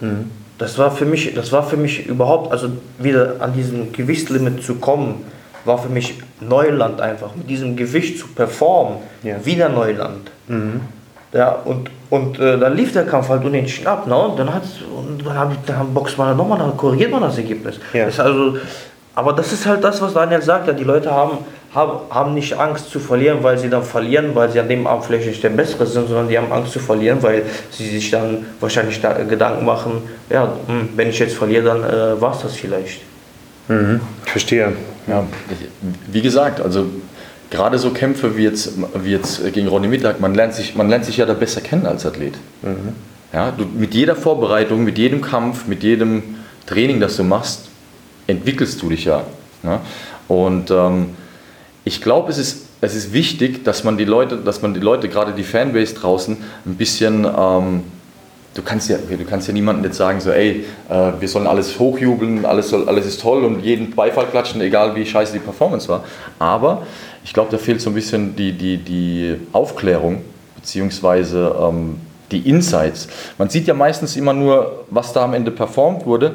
Mhm. 0.04 0.30
Das 0.58 0.78
war 0.78 0.90
für 0.90 1.04
mich, 1.04 1.34
das 1.34 1.50
war 1.52 1.64
für 1.64 1.76
mich 1.76 2.06
überhaupt, 2.06 2.52
also 2.52 2.68
wieder 2.98 3.36
an 3.40 3.54
diesem 3.54 3.92
Gewichtslimit 3.92 4.62
zu 4.62 4.76
kommen, 4.76 5.24
war 5.64 5.78
für 5.78 5.88
mich 5.88 6.14
Neuland 6.40 7.00
einfach. 7.00 7.34
Mit 7.34 7.50
diesem 7.50 7.74
Gewicht 7.76 8.18
zu 8.18 8.28
performen, 8.28 8.98
ja. 9.22 9.44
wieder 9.44 9.68
Neuland. 9.68 10.30
Mhm. 10.46 10.82
Ja, 11.32 11.50
und, 11.64 11.90
und 12.10 12.38
äh, 12.38 12.56
dann 12.56 12.76
lief 12.76 12.92
der 12.92 13.04
Kampf 13.06 13.28
halt 13.28 13.44
unentschieden 13.44 13.88
ab. 13.88 14.06
Ne? 14.06 14.16
Und 14.16 14.38
dann, 14.38 14.46
dann, 14.46 15.36
hab 15.36 15.52
ich, 15.52 15.58
dann 15.66 15.92
boxt 15.92 16.16
man 16.16 16.36
nochmal, 16.36 16.58
dann 16.58 16.76
korrigiert 16.76 17.10
man 17.10 17.22
das 17.22 17.36
Ergebnis. 17.36 17.80
Ja. 17.92 18.06
Das 18.06 18.20
also, 18.20 18.56
aber 19.16 19.32
das 19.32 19.52
ist 19.52 19.66
halt 19.66 19.82
das, 19.82 20.00
was 20.00 20.14
Daniel 20.14 20.40
sagt. 20.40 20.68
Ja, 20.68 20.72
die 20.72 20.84
Leute 20.84 21.10
haben, 21.10 21.38
haben, 21.74 22.34
nicht 22.34 22.58
Angst 22.58 22.90
zu 22.90 23.00
verlieren, 23.00 23.38
weil 23.42 23.58
sie 23.58 23.68
dann 23.68 23.82
verlieren, 23.82 24.34
weil 24.34 24.50
sie 24.50 24.60
an 24.60 24.68
dem 24.68 24.86
Abend 24.86 25.04
vielleicht 25.04 25.26
nicht 25.26 25.42
der 25.42 25.50
Bessere 25.50 25.86
sind, 25.86 26.06
sondern 26.08 26.28
die 26.28 26.38
haben 26.38 26.52
Angst 26.52 26.72
zu 26.72 26.78
verlieren, 26.78 27.22
weil 27.22 27.42
sie 27.70 27.88
sich 27.88 28.10
dann 28.10 28.46
wahrscheinlich 28.60 29.00
da 29.00 29.12
Gedanken 29.12 29.64
machen, 29.64 30.02
ja, 30.30 30.52
hm, 30.66 30.90
wenn 30.94 31.10
ich 31.10 31.18
jetzt 31.18 31.34
verliere, 31.34 31.64
dann 31.64 31.82
äh, 31.82 32.20
war 32.20 32.32
es 32.32 32.42
das 32.42 32.54
vielleicht. 32.54 33.00
Mhm, 33.68 34.00
ich 34.24 34.30
verstehe. 34.30 34.72
Ja, 35.06 35.24
wie 36.10 36.22
gesagt, 36.22 36.60
also 36.60 36.86
gerade 37.50 37.78
so 37.78 37.90
Kämpfe 37.90 38.36
wie 38.36 38.44
jetzt, 38.44 38.72
wie 39.02 39.12
jetzt 39.12 39.52
gegen 39.52 39.68
Ronny 39.68 39.88
Mittag, 39.88 40.20
man 40.20 40.34
lernt, 40.34 40.54
sich, 40.54 40.74
man 40.76 40.88
lernt 40.88 41.04
sich 41.04 41.16
ja 41.16 41.26
da 41.26 41.34
besser 41.34 41.60
kennen 41.60 41.86
als 41.86 42.06
Athlet. 42.06 42.34
Mhm. 42.62 42.94
Ja, 43.32 43.50
du, 43.50 43.64
mit 43.64 43.94
jeder 43.94 44.14
Vorbereitung, 44.14 44.84
mit 44.84 44.96
jedem 44.96 45.20
Kampf, 45.20 45.66
mit 45.66 45.82
jedem 45.82 46.22
Training, 46.66 47.00
das 47.00 47.16
du 47.16 47.24
machst, 47.24 47.68
entwickelst 48.28 48.80
du 48.80 48.90
dich 48.90 49.06
ja. 49.06 49.24
Ne? 49.62 49.80
Und 50.28 50.70
ähm, 50.70 51.08
ich 51.84 52.00
glaube, 52.00 52.30
es 52.30 52.38
ist, 52.38 52.66
es 52.80 52.94
ist 52.94 53.12
wichtig, 53.12 53.64
dass 53.64 53.84
man 53.84 53.98
die 53.98 54.04
Leute, 54.04 54.38
dass 54.38 54.62
man 54.62 54.72
die 54.72 54.80
Leute, 54.80 55.08
gerade 55.08 55.32
die 55.32 55.42
Fanbase 55.42 55.94
draußen, 55.94 56.36
ein 56.64 56.74
bisschen, 56.76 57.24
ähm, 57.24 57.82
du 58.54 58.62
kannst 58.62 58.88
ja, 58.88 58.96
du 58.96 59.24
kannst 59.24 59.48
ja 59.48 59.52
niemandem 59.52 59.84
jetzt 59.84 59.98
sagen, 59.98 60.20
so, 60.20 60.30
ey, 60.30 60.64
äh, 60.88 61.12
wir 61.20 61.28
sollen 61.28 61.46
alles 61.46 61.78
hochjubeln, 61.78 62.46
alles, 62.46 62.70
soll, 62.70 62.88
alles 62.88 63.06
ist 63.06 63.20
toll 63.20 63.44
und 63.44 63.60
jeden 63.60 63.90
Beifall 63.90 64.26
klatschen, 64.26 64.62
egal 64.62 64.96
wie 64.96 65.04
scheiße 65.04 65.34
die 65.34 65.40
Performance 65.40 65.88
war. 65.88 66.04
Aber 66.38 66.86
ich 67.22 67.34
glaube, 67.34 67.50
da 67.50 67.58
fehlt 67.58 67.82
so 67.82 67.90
ein 67.90 67.94
bisschen 67.94 68.34
die, 68.34 68.52
die, 68.52 68.78
die 68.78 69.36
Aufklärung, 69.52 70.22
beziehungsweise 70.56 71.54
ähm, 71.60 71.96
die 72.30 72.48
Insights. 72.48 73.08
Man 73.36 73.50
sieht 73.50 73.66
ja 73.66 73.74
meistens 73.74 74.16
immer 74.16 74.32
nur, 74.32 74.84
was 74.88 75.12
da 75.12 75.24
am 75.24 75.34
Ende 75.34 75.50
performt 75.50 76.06
wurde. 76.06 76.34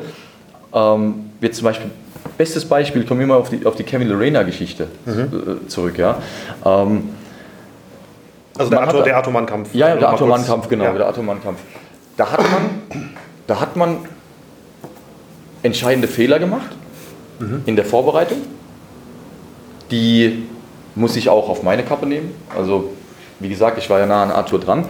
Ähm, 0.72 1.32
wird 1.40 1.56
zum 1.56 1.66
Beispiel, 1.66 1.90
bestes 2.38 2.66
Beispiel, 2.66 3.06
kommen 3.06 3.20
wir 3.20 3.28
mal 3.28 3.38
auf 3.38 3.50
die, 3.50 3.66
auf 3.66 3.76
die 3.76 3.84
Kevin 3.84 4.08
Lorena-Geschichte 4.08 4.88
mhm. 5.06 5.62
Äh, 5.66 5.68
zurück. 5.68 5.98
Ja. 5.98 6.18
Ähm, 6.66 7.10
also 8.58 8.72
der, 8.72 8.82
Arthur, 8.82 9.04
der 9.04 9.18
Arthur-Mann-Kampf. 9.18 9.74
Ja, 9.74 9.90
ja, 9.90 9.96
der 9.96 10.10
Arthur-Mann-Kampf, 10.10 10.68
genau, 10.68 10.86
ja. 10.86 10.94
der 10.94 11.08
Arthur-Mann-Kampf. 11.08 11.60
Da 12.18 12.32
hat 12.32 12.42
man, 12.42 13.10
da 13.48 13.60
hat 13.62 13.76
man 13.76 13.98
entscheidende 15.64 16.08
Fehler 16.08 16.40
gemacht 16.40 16.70
mhm. 17.40 17.64
in 17.66 17.76
der 17.76 17.86
Vorbereitung. 17.86 18.40
Die 19.92 20.44
muss 20.96 21.16
ich 21.16 21.30
auch 21.30 21.50
auf 21.50 21.64
meine 21.64 21.84
Kappe 21.84 22.06
nehmen. 22.06 22.34
Also, 22.58 22.92
wie 23.40 23.50
gesagt, 23.50 23.78
ich 23.78 23.90
war 23.90 24.00
ja 24.00 24.06
nah 24.06 24.24
an 24.24 24.32
Arthur 24.32 24.60
dran. 24.60 24.86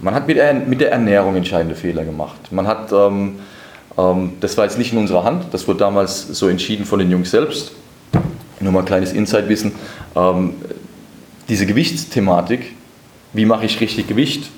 Man 0.00 0.14
hat 0.14 0.28
mit 0.28 0.36
der, 0.36 0.54
mit 0.54 0.80
der 0.80 0.92
Ernährung 0.92 1.34
entscheidende 1.34 1.74
Fehler 1.74 2.04
gemacht. 2.04 2.52
Man 2.52 2.66
hat 2.66 2.92
ähm, 2.92 3.40
das 4.40 4.56
war 4.56 4.64
jetzt 4.64 4.78
nicht 4.78 4.92
in 4.92 4.98
unserer 4.98 5.24
Hand, 5.24 5.46
das 5.50 5.66
wurde 5.66 5.80
damals 5.80 6.28
so 6.28 6.46
entschieden 6.46 6.84
von 6.84 7.00
den 7.00 7.10
Jungs 7.10 7.32
selbst. 7.32 7.72
Nur 8.60 8.72
mal 8.72 8.80
ein 8.80 8.84
kleines 8.84 9.12
Insight-Wissen. 9.12 9.72
Ähm, 10.14 10.54
diese 11.48 11.66
Gewichtsthematik, 11.66 12.74
wie 13.32 13.44
mache 13.44 13.66
ich 13.66 13.80
richtig 13.80 14.06
Gewicht? 14.06 14.50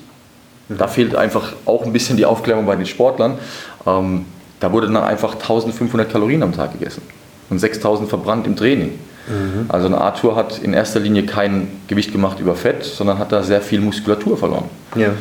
Da 0.69 0.87
fehlt 0.87 1.15
einfach 1.15 1.53
auch 1.65 1.85
ein 1.85 1.91
bisschen 1.91 2.17
die 2.17 2.25
Aufklärung 2.25 2.65
bei 2.65 2.75
den 2.75 2.85
Sportlern. 2.85 3.39
Ähm, 3.85 4.25
da 4.59 4.71
wurde 4.71 4.87
dann 4.87 4.97
einfach 4.97 5.33
1500 5.33 6.11
Kalorien 6.11 6.43
am 6.43 6.53
Tag 6.53 6.73
gegessen 6.73 7.01
und 7.49 7.57
6000 7.57 8.09
verbrannt 8.09 8.45
im 8.45 8.55
Training. 8.55 8.91
Mhm. 9.27 9.65
Also 9.69 9.87
ein 9.87 9.95
Arthur 9.95 10.35
hat 10.35 10.59
in 10.59 10.73
erster 10.73 10.99
Linie 10.99 11.25
kein 11.25 11.67
Gewicht 11.87 12.11
gemacht 12.11 12.39
über 12.39 12.55
Fett, 12.55 12.83
sondern 12.83 13.17
hat 13.17 13.31
da 13.31 13.41
sehr 13.41 13.61
viel 13.61 13.81
Muskulatur 13.81 14.37
verloren. 14.37 14.65
Ja. 14.95 15.13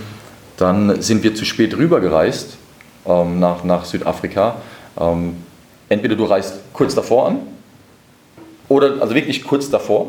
Dann 0.59 1.01
sind 1.01 1.23
wir 1.23 1.35
zu 1.35 1.47
spät 1.47 1.77
rübergereist 1.77 2.59
ähm, 3.11 3.41
nach, 3.41 3.65
nach 3.65 3.85
Südafrika. 3.85 4.57
Ähm, 4.99 5.37
entweder 5.89 6.17
du 6.17 6.25
reist 6.25 6.61
kurz 6.73 6.95
davor 6.95 7.29
an, 7.29 7.39
oder 8.69 9.01
also 9.01 9.15
wirklich 9.15 9.43
kurz 9.45 9.69
davor, 9.71 10.07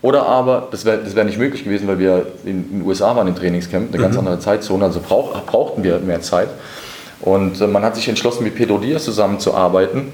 oder 0.00 0.26
aber, 0.26 0.68
das 0.70 0.84
wäre 0.84 0.98
das 0.98 1.16
wär 1.16 1.24
nicht 1.24 1.38
möglich 1.38 1.64
gewesen, 1.64 1.88
weil 1.88 1.98
wir 1.98 2.26
in 2.44 2.78
den 2.78 2.82
USA 2.86 3.16
waren 3.16 3.26
im 3.26 3.34
Trainingscamp, 3.34 3.92
eine 3.92 4.02
ganz 4.02 4.14
mhm. 4.14 4.20
andere 4.20 4.38
Zeitzone, 4.38 4.84
also 4.84 5.00
brauch, 5.00 5.40
brauchten 5.44 5.82
wir 5.82 5.98
mehr 5.98 6.20
Zeit. 6.20 6.48
Und 7.20 7.60
äh, 7.60 7.66
man 7.66 7.82
hat 7.82 7.96
sich 7.96 8.08
entschlossen, 8.08 8.44
mit 8.44 8.54
Pedro 8.54 8.78
Diaz 8.78 9.04
zusammenzuarbeiten. 9.04 10.12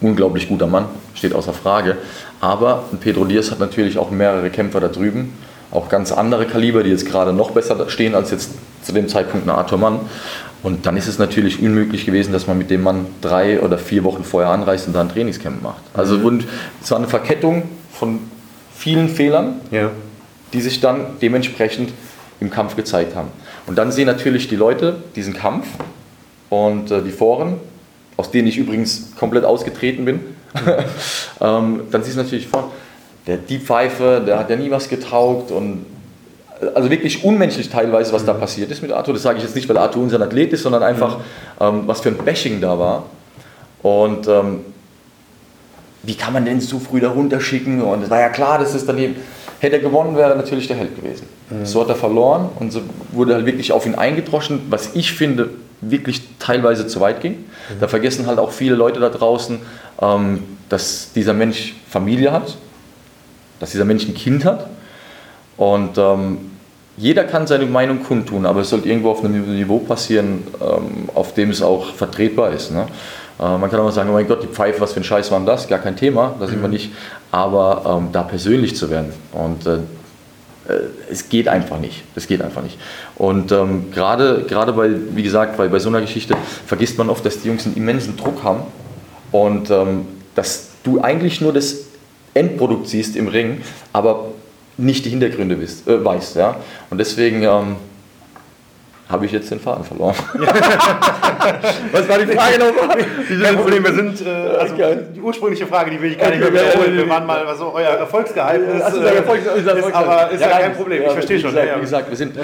Unglaublich 0.00 0.48
guter 0.48 0.66
Mann, 0.66 0.86
steht 1.14 1.34
außer 1.34 1.52
Frage. 1.52 1.96
Aber 2.40 2.84
Pedro 3.00 3.24
Diaz 3.24 3.50
hat 3.50 3.58
natürlich 3.58 3.98
auch 3.98 4.10
mehrere 4.10 4.50
Kämpfer 4.50 4.80
da 4.80 4.88
drüben, 4.88 5.32
auch 5.72 5.88
ganz 5.88 6.12
andere 6.12 6.46
Kaliber, 6.46 6.82
die 6.82 6.90
jetzt 6.90 7.06
gerade 7.06 7.32
noch 7.32 7.50
besser 7.50 7.88
stehen 7.88 8.14
als 8.14 8.30
jetzt 8.30 8.50
zu 8.82 8.92
dem 8.92 9.08
Zeitpunkt 9.08 9.46
ein 9.46 9.50
Arthur 9.50 9.78
Mann. 9.78 10.00
Und 10.64 10.86
dann 10.86 10.96
ist 10.96 11.06
es 11.06 11.18
natürlich 11.18 11.60
unmöglich 11.60 12.06
gewesen, 12.06 12.32
dass 12.32 12.46
man 12.46 12.56
mit 12.56 12.70
dem 12.70 12.82
Mann 12.82 13.06
drei 13.20 13.60
oder 13.60 13.76
vier 13.76 14.02
Wochen 14.02 14.24
vorher 14.24 14.50
anreist 14.50 14.86
und 14.86 14.94
da 14.94 15.02
ein 15.02 15.10
Trainingscamp 15.10 15.62
macht. 15.62 15.82
Also 15.92 16.16
mhm. 16.16 16.24
und 16.24 16.44
es 16.82 16.90
war 16.90 16.96
eine 16.96 17.06
Verkettung 17.06 17.64
von 17.92 18.20
vielen 18.74 19.10
Fehlern, 19.10 19.60
ja. 19.70 19.90
die 20.54 20.62
sich 20.62 20.80
dann 20.80 21.18
dementsprechend 21.20 21.92
im 22.40 22.50
Kampf 22.50 22.76
gezeigt 22.76 23.14
haben. 23.14 23.28
Und 23.66 23.76
dann 23.76 23.92
sehen 23.92 24.06
natürlich 24.06 24.48
die 24.48 24.56
Leute 24.56 24.96
diesen 25.14 25.34
Kampf 25.34 25.66
und 26.48 26.90
äh, 26.90 27.02
die 27.02 27.12
Foren, 27.12 27.58
aus 28.16 28.30
denen 28.30 28.48
ich 28.48 28.56
übrigens 28.56 29.12
komplett 29.18 29.44
ausgetreten 29.44 30.06
bin, 30.06 30.20
ähm, 31.42 31.82
dann 31.90 32.02
siehst 32.02 32.16
du 32.16 32.22
natürlich 32.22 32.48
vor, 32.48 32.72
der 33.26 33.36
die 33.36 33.58
Pfeife, 33.58 34.22
der 34.26 34.38
hat 34.38 34.48
ja 34.48 34.56
nie 34.56 34.70
was 34.70 34.88
getaugt 34.88 35.50
und 35.50 35.84
also 36.74 36.90
wirklich 36.90 37.24
unmenschlich 37.24 37.68
teilweise, 37.68 38.12
was 38.12 38.24
da 38.24 38.32
passiert 38.32 38.70
ist 38.70 38.82
mit 38.82 38.92
Arthur. 38.92 39.14
Das 39.14 39.22
sage 39.22 39.38
ich 39.38 39.44
jetzt 39.44 39.54
nicht, 39.54 39.68
weil 39.68 39.76
Arthur 39.76 40.02
unser 40.02 40.20
Athlet 40.20 40.52
ist, 40.52 40.62
sondern 40.62 40.82
einfach, 40.82 41.18
ähm, 41.60 41.82
was 41.86 42.00
für 42.00 42.10
ein 42.10 42.16
Bashing 42.16 42.60
da 42.60 42.78
war. 42.78 43.04
Und 43.82 44.28
ähm, 44.28 44.60
wie 46.02 46.14
kann 46.14 46.32
man 46.32 46.44
denn 46.44 46.60
so 46.60 46.78
früh 46.78 47.00
da 47.00 47.10
runterschicken? 47.10 47.82
Und 47.82 48.04
es 48.04 48.10
war 48.10 48.20
ja 48.20 48.28
klar, 48.28 48.58
dass 48.58 48.74
es 48.74 48.86
daneben. 48.86 49.16
Hätte 49.60 49.76
er 49.76 49.82
gewonnen, 49.82 50.16
wäre 50.16 50.30
er 50.30 50.36
natürlich 50.36 50.66
der 50.66 50.76
Held 50.76 50.96
gewesen. 50.96 51.26
Mhm. 51.48 51.64
So 51.64 51.80
hat 51.80 51.88
er 51.88 51.96
verloren 51.96 52.50
und 52.58 52.72
so 52.72 52.82
wurde 53.12 53.34
halt 53.34 53.46
wirklich 53.46 53.72
auf 53.72 53.86
ihn 53.86 53.94
eingedroschen, 53.94 54.62
was 54.68 54.90
ich 54.94 55.12
finde, 55.12 55.50
wirklich 55.80 56.22
teilweise 56.38 56.86
zu 56.86 57.00
weit 57.00 57.20
ging. 57.20 57.32
Mhm. 57.32 57.80
Da 57.80 57.88
vergessen 57.88 58.26
halt 58.26 58.38
auch 58.38 58.52
viele 58.52 58.74
Leute 58.74 59.00
da 59.00 59.08
draußen, 59.08 59.60
ähm, 60.02 60.42
dass 60.68 61.12
dieser 61.14 61.32
Mensch 61.32 61.74
Familie 61.88 62.32
hat, 62.32 62.56
dass 63.60 63.70
dieser 63.70 63.84
Mensch 63.84 64.06
ein 64.06 64.14
Kind 64.14 64.44
hat 64.44 64.68
und 65.56 65.96
ähm, 65.98 66.50
jeder 66.96 67.24
kann 67.24 67.46
seine 67.46 67.66
Meinung 67.66 68.02
kundtun, 68.02 68.46
aber 68.46 68.60
es 68.60 68.70
sollte 68.70 68.88
irgendwo 68.88 69.10
auf 69.10 69.24
einem 69.24 69.54
Niveau 69.54 69.78
passieren, 69.78 70.44
ähm, 70.60 71.08
auf 71.14 71.34
dem 71.34 71.50
es 71.50 71.60
auch 71.62 71.92
vertretbar 71.94 72.52
ist. 72.52 72.70
Ne? 72.70 72.86
Äh, 73.40 73.58
man 73.58 73.70
kann 73.70 73.80
auch 73.80 73.84
mal 73.84 73.92
sagen, 73.92 74.10
oh 74.10 74.12
mein 74.12 74.28
Gott, 74.28 74.42
die 74.42 74.48
Pfeife, 74.48 74.80
was 74.80 74.92
für 74.92 75.00
ein 75.00 75.04
Scheiß 75.04 75.30
war 75.30 75.38
denn 75.38 75.46
das? 75.46 75.66
Gar 75.66 75.80
kein 75.80 75.96
Thema, 75.96 76.34
da 76.38 76.46
sind 76.46 76.58
mhm. 76.58 76.62
wir 76.62 76.68
nicht. 76.68 76.92
Aber 77.32 77.98
ähm, 77.98 78.08
da 78.12 78.22
persönlich 78.22 78.76
zu 78.76 78.90
werden 78.90 79.12
und 79.32 79.66
äh, 79.66 79.78
äh, 80.68 80.80
es 81.10 81.28
geht 81.28 81.48
einfach 81.48 81.78
nicht. 81.78 82.04
Das 82.14 82.26
geht 82.26 82.42
einfach 82.42 82.62
nicht. 82.62 82.78
Und 83.16 83.52
ähm, 83.52 83.90
gerade, 83.90 84.44
gerade 84.48 84.72
bei, 84.72 84.90
wie 85.14 85.22
gesagt, 85.22 85.56
bei, 85.56 85.68
bei 85.68 85.78
so 85.78 85.88
einer 85.88 86.00
Geschichte 86.00 86.36
vergisst 86.66 86.96
man 86.96 87.10
oft, 87.10 87.24
dass 87.26 87.40
die 87.40 87.48
Jungs 87.48 87.66
einen 87.66 87.76
immensen 87.76 88.16
Druck 88.16 88.42
haben 88.42 88.62
und 89.32 89.70
ähm, 89.70 90.06
dass 90.34 90.68
du 90.84 91.00
eigentlich 91.00 91.40
nur 91.40 91.52
das 91.52 91.76
Endprodukt 92.34 92.88
siehst 92.88 93.16
im 93.16 93.28
Ring, 93.28 93.62
aber 93.92 94.26
nicht 94.76 95.04
die 95.04 95.10
Hintergründe 95.10 95.60
wisst, 95.60 95.86
äh, 95.88 96.04
weißt. 96.04 96.36
Ja? 96.36 96.56
Und 96.90 96.98
deswegen 96.98 97.42
ähm, 97.42 97.76
habe 99.08 99.26
ich 99.26 99.32
jetzt 99.32 99.50
den 99.50 99.60
Faden 99.60 99.84
verloren. 99.84 100.16
Was 101.92 102.08
war 102.08 102.18
die 102.18 102.26
Frage 102.26 102.58
nochmal? 102.58 102.98
Kein 103.42 103.56
Problem, 103.56 103.84
wir 103.84 103.92
sind, 103.94 104.26
äh, 104.26 104.30
also 104.30 104.74
die 105.14 105.20
ursprüngliche 105.20 105.66
Frage, 105.66 105.90
die 105.90 106.00
will 106.00 106.12
ich 106.12 106.18
gar 106.18 106.30
nicht 106.30 106.40
mehr 106.40 106.52
wiederholen. 106.52 106.96
Wir 106.96 107.08
waren 107.08 107.26
mal, 107.26 107.46
also 107.46 107.72
euer 107.74 107.90
Erfolgsgeheimnis 107.90 108.68
äh, 108.70 108.76
ist, 108.78 109.94
aber 109.94 110.30
ist 110.30 110.40
ja, 110.40 110.48
nein, 110.48 110.60
kein 110.60 110.74
Problem, 110.74 111.02
ich 111.02 111.06
ja, 111.06 111.12
verstehe 111.12 111.40
schon. 111.40 111.50
Gesagt, 111.50 111.66
ja, 111.66 111.72
ja. 111.72 111.78
Wie, 111.78 111.82
gesagt, 111.82 112.10
wir 112.10 112.16
sind, 112.16 112.34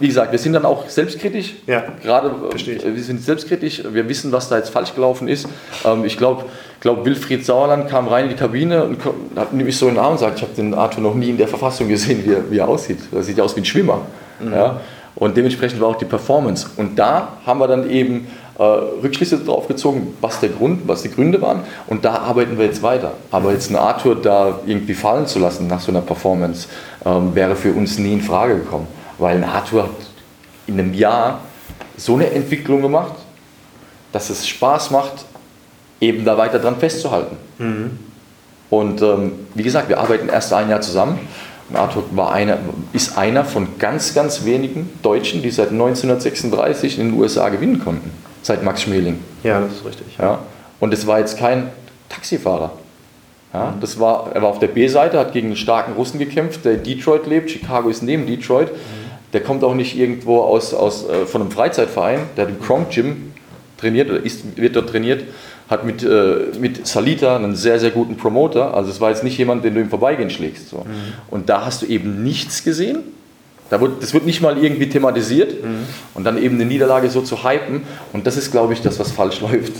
wie 0.00 0.06
gesagt, 0.06 0.32
wir 0.32 0.38
sind 0.38 0.52
dann 0.52 0.64
auch 0.64 0.88
selbstkritisch. 0.88 1.54
Ja, 1.66 1.84
Gerade, 2.02 2.32
verstehe 2.50 2.76
ich. 2.76 2.84
wir 2.84 3.02
sind 3.02 3.22
selbstkritisch, 3.22 3.82
wir 3.88 4.08
wissen, 4.08 4.32
was 4.32 4.48
da 4.48 4.56
jetzt 4.56 4.70
falsch 4.70 4.94
gelaufen 4.94 5.28
ist. 5.28 5.48
Ähm, 5.84 6.04
ich 6.04 6.16
glaube, 6.16 6.44
glaub, 6.80 7.04
Wilfried 7.04 7.44
Sauerland 7.44 7.88
kam 7.88 8.08
rein 8.08 8.24
in 8.24 8.30
die 8.30 8.36
Kabine 8.36 8.84
und 8.84 8.98
hat 9.36 9.52
nämlich 9.52 9.76
so 9.76 9.88
in 9.88 9.94
den 9.94 10.02
Arm 10.02 10.12
und 10.12 10.18
sagt, 10.18 10.38
ich 10.38 10.42
habe 10.42 10.54
den 10.54 10.74
Arthur 10.74 11.02
noch 11.02 11.14
nie 11.14 11.30
in 11.30 11.38
der 11.38 11.48
Verfassung 11.48 11.88
gesehen, 11.88 12.22
wie 12.24 12.32
er, 12.32 12.50
wie 12.50 12.58
er 12.58 12.68
aussieht. 12.68 12.98
Er 13.12 13.22
sieht 13.22 13.38
ja 13.38 13.44
aus 13.44 13.56
wie 13.56 13.60
ein 13.60 13.64
Schwimmer. 13.64 14.02
Mhm. 14.40 14.52
Ja? 14.52 14.80
Und 15.16 15.36
dementsprechend 15.36 15.80
war 15.80 15.88
auch 15.88 15.96
die 15.96 16.04
Performance. 16.04 16.68
Und 16.76 16.98
da 16.98 17.38
haben 17.44 17.58
wir 17.58 17.66
dann 17.66 17.90
eben 17.90 18.28
äh, 18.58 18.62
Rückschlüsse 18.62 19.38
drauf 19.38 19.66
gezogen, 19.66 20.14
was 20.20 20.40
der 20.40 20.50
Grund, 20.50 20.86
was 20.86 21.02
die 21.02 21.10
Gründe 21.10 21.40
waren. 21.40 21.62
Und 21.86 22.04
da 22.04 22.16
arbeiten 22.16 22.58
wir 22.58 22.66
jetzt 22.66 22.82
weiter. 22.82 23.14
Aber 23.30 23.52
jetzt 23.52 23.68
einen 23.68 23.76
Arthur 23.76 24.16
da 24.16 24.60
irgendwie 24.66 24.94
fallen 24.94 25.26
zu 25.26 25.38
lassen 25.38 25.66
nach 25.66 25.80
so 25.80 25.90
einer 25.90 26.02
Performance, 26.02 26.68
ähm, 27.04 27.34
wäre 27.34 27.56
für 27.56 27.72
uns 27.72 27.98
nie 27.98 28.12
in 28.12 28.20
Frage 28.20 28.56
gekommen. 28.56 28.86
Weil 29.18 29.36
ein 29.36 29.44
Arthur 29.44 29.84
hat 29.84 29.90
in 30.66 30.78
einem 30.78 30.92
Jahr 30.92 31.40
so 31.96 32.14
eine 32.14 32.30
Entwicklung 32.30 32.82
gemacht, 32.82 33.14
dass 34.12 34.28
es 34.28 34.46
Spaß 34.46 34.90
macht, 34.90 35.24
eben 36.00 36.24
da 36.24 36.36
weiter 36.36 36.58
dran 36.58 36.76
festzuhalten. 36.76 37.36
Und 38.68 39.00
ähm, 39.00 39.32
wie 39.54 39.62
gesagt, 39.62 39.88
wir 39.88 39.98
arbeiten 39.98 40.28
erst 40.28 40.52
ein 40.52 40.68
Jahr 40.68 40.80
zusammen. 40.80 41.18
Arthur 41.74 42.04
war 42.12 42.32
einer, 42.32 42.58
ist 42.92 43.18
einer 43.18 43.44
von 43.44 43.78
ganz, 43.78 44.14
ganz 44.14 44.44
wenigen 44.44 44.90
Deutschen, 45.02 45.42
die 45.42 45.50
seit 45.50 45.70
1936 45.70 46.98
in 46.98 47.10
den 47.10 47.18
USA 47.18 47.48
gewinnen 47.48 47.82
konnten. 47.82 48.10
Seit 48.42 48.62
Max 48.62 48.82
Schmeling. 48.82 49.18
ja, 49.42 49.60
das 49.60 49.72
ist 49.72 49.84
richtig. 49.84 50.06
Ja? 50.18 50.38
Und 50.78 50.94
es 50.94 51.06
war 51.06 51.18
jetzt 51.18 51.38
kein 51.38 51.70
Taxifahrer. 52.08 52.72
Ja? 53.52 53.74
Das 53.80 53.98
war, 53.98 54.30
er 54.32 54.42
war 54.42 54.50
auf 54.50 54.58
der 54.60 54.68
B-Seite, 54.68 55.18
hat 55.18 55.32
gegen 55.32 55.48
einen 55.48 55.56
starken 55.56 55.94
Russen 55.94 56.18
gekämpft, 56.18 56.64
der 56.64 56.74
in 56.74 56.84
Detroit 56.84 57.26
lebt. 57.26 57.50
Chicago 57.50 57.88
ist 57.88 58.02
neben 58.02 58.26
Detroit. 58.26 58.70
Der 59.32 59.42
kommt 59.42 59.64
auch 59.64 59.74
nicht 59.74 59.98
irgendwo 59.98 60.42
aus, 60.42 60.72
aus, 60.72 61.08
äh, 61.08 61.26
von 61.26 61.42
einem 61.42 61.50
Freizeitverein. 61.50 62.20
Der 62.36 62.44
hat 62.44 62.50
im 62.52 62.60
Kronk 62.60 62.90
Gym 62.90 63.32
trainiert 63.76 64.10
oder 64.10 64.22
ist, 64.22 64.56
wird 64.56 64.76
dort 64.76 64.90
trainiert. 64.90 65.24
Hat 65.68 65.84
mit, 65.84 66.02
äh, 66.04 66.52
mit 66.60 66.86
Salita 66.86 67.36
einen 67.36 67.56
sehr, 67.56 67.80
sehr 67.80 67.90
guten 67.90 68.16
Promoter. 68.16 68.74
Also 68.74 68.90
es 68.90 69.00
war 69.00 69.10
jetzt 69.10 69.24
nicht 69.24 69.36
jemand, 69.36 69.64
den 69.64 69.74
du 69.74 69.80
im 69.80 69.90
Vorbeigehen 69.90 70.30
schlägst. 70.30 70.68
So. 70.68 70.86
Und 71.28 71.48
da 71.48 71.64
hast 71.64 71.82
du 71.82 71.86
eben 71.86 72.22
nichts 72.22 72.62
gesehen. 72.62 72.98
Da 73.68 73.80
wird, 73.80 74.00
das 74.00 74.14
wird 74.14 74.26
nicht 74.26 74.40
mal 74.40 74.62
irgendwie 74.62 74.88
thematisiert. 74.88 75.54
Und 76.14 76.24
dann 76.24 76.40
eben 76.40 76.54
eine 76.54 76.66
Niederlage 76.66 77.10
so 77.10 77.20
zu 77.20 77.42
hypen. 77.42 77.82
Und 78.12 78.28
das 78.28 78.36
ist, 78.36 78.52
glaube 78.52 78.74
ich, 78.74 78.80
das, 78.80 79.00
was 79.00 79.10
falsch 79.10 79.40
läuft. 79.42 79.72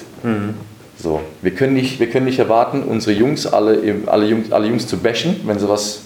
So, 0.99 1.21
wir 1.43 1.51
können 1.53 1.75
nicht, 1.75 2.01
wir 2.01 2.09
können 2.09 2.25
nicht 2.25 2.39
erwarten, 2.39 2.83
unsere 2.83 3.17
Jungs 3.17 3.47
alle, 3.47 3.79
alle 4.07 4.27
Jungs, 4.27 4.51
alle 4.51 4.67
Jungs 4.67 4.87
zu 4.87 4.97
bashen, 4.97 5.43
wenn 5.45 5.59
sie 5.59 5.69
was 5.69 6.01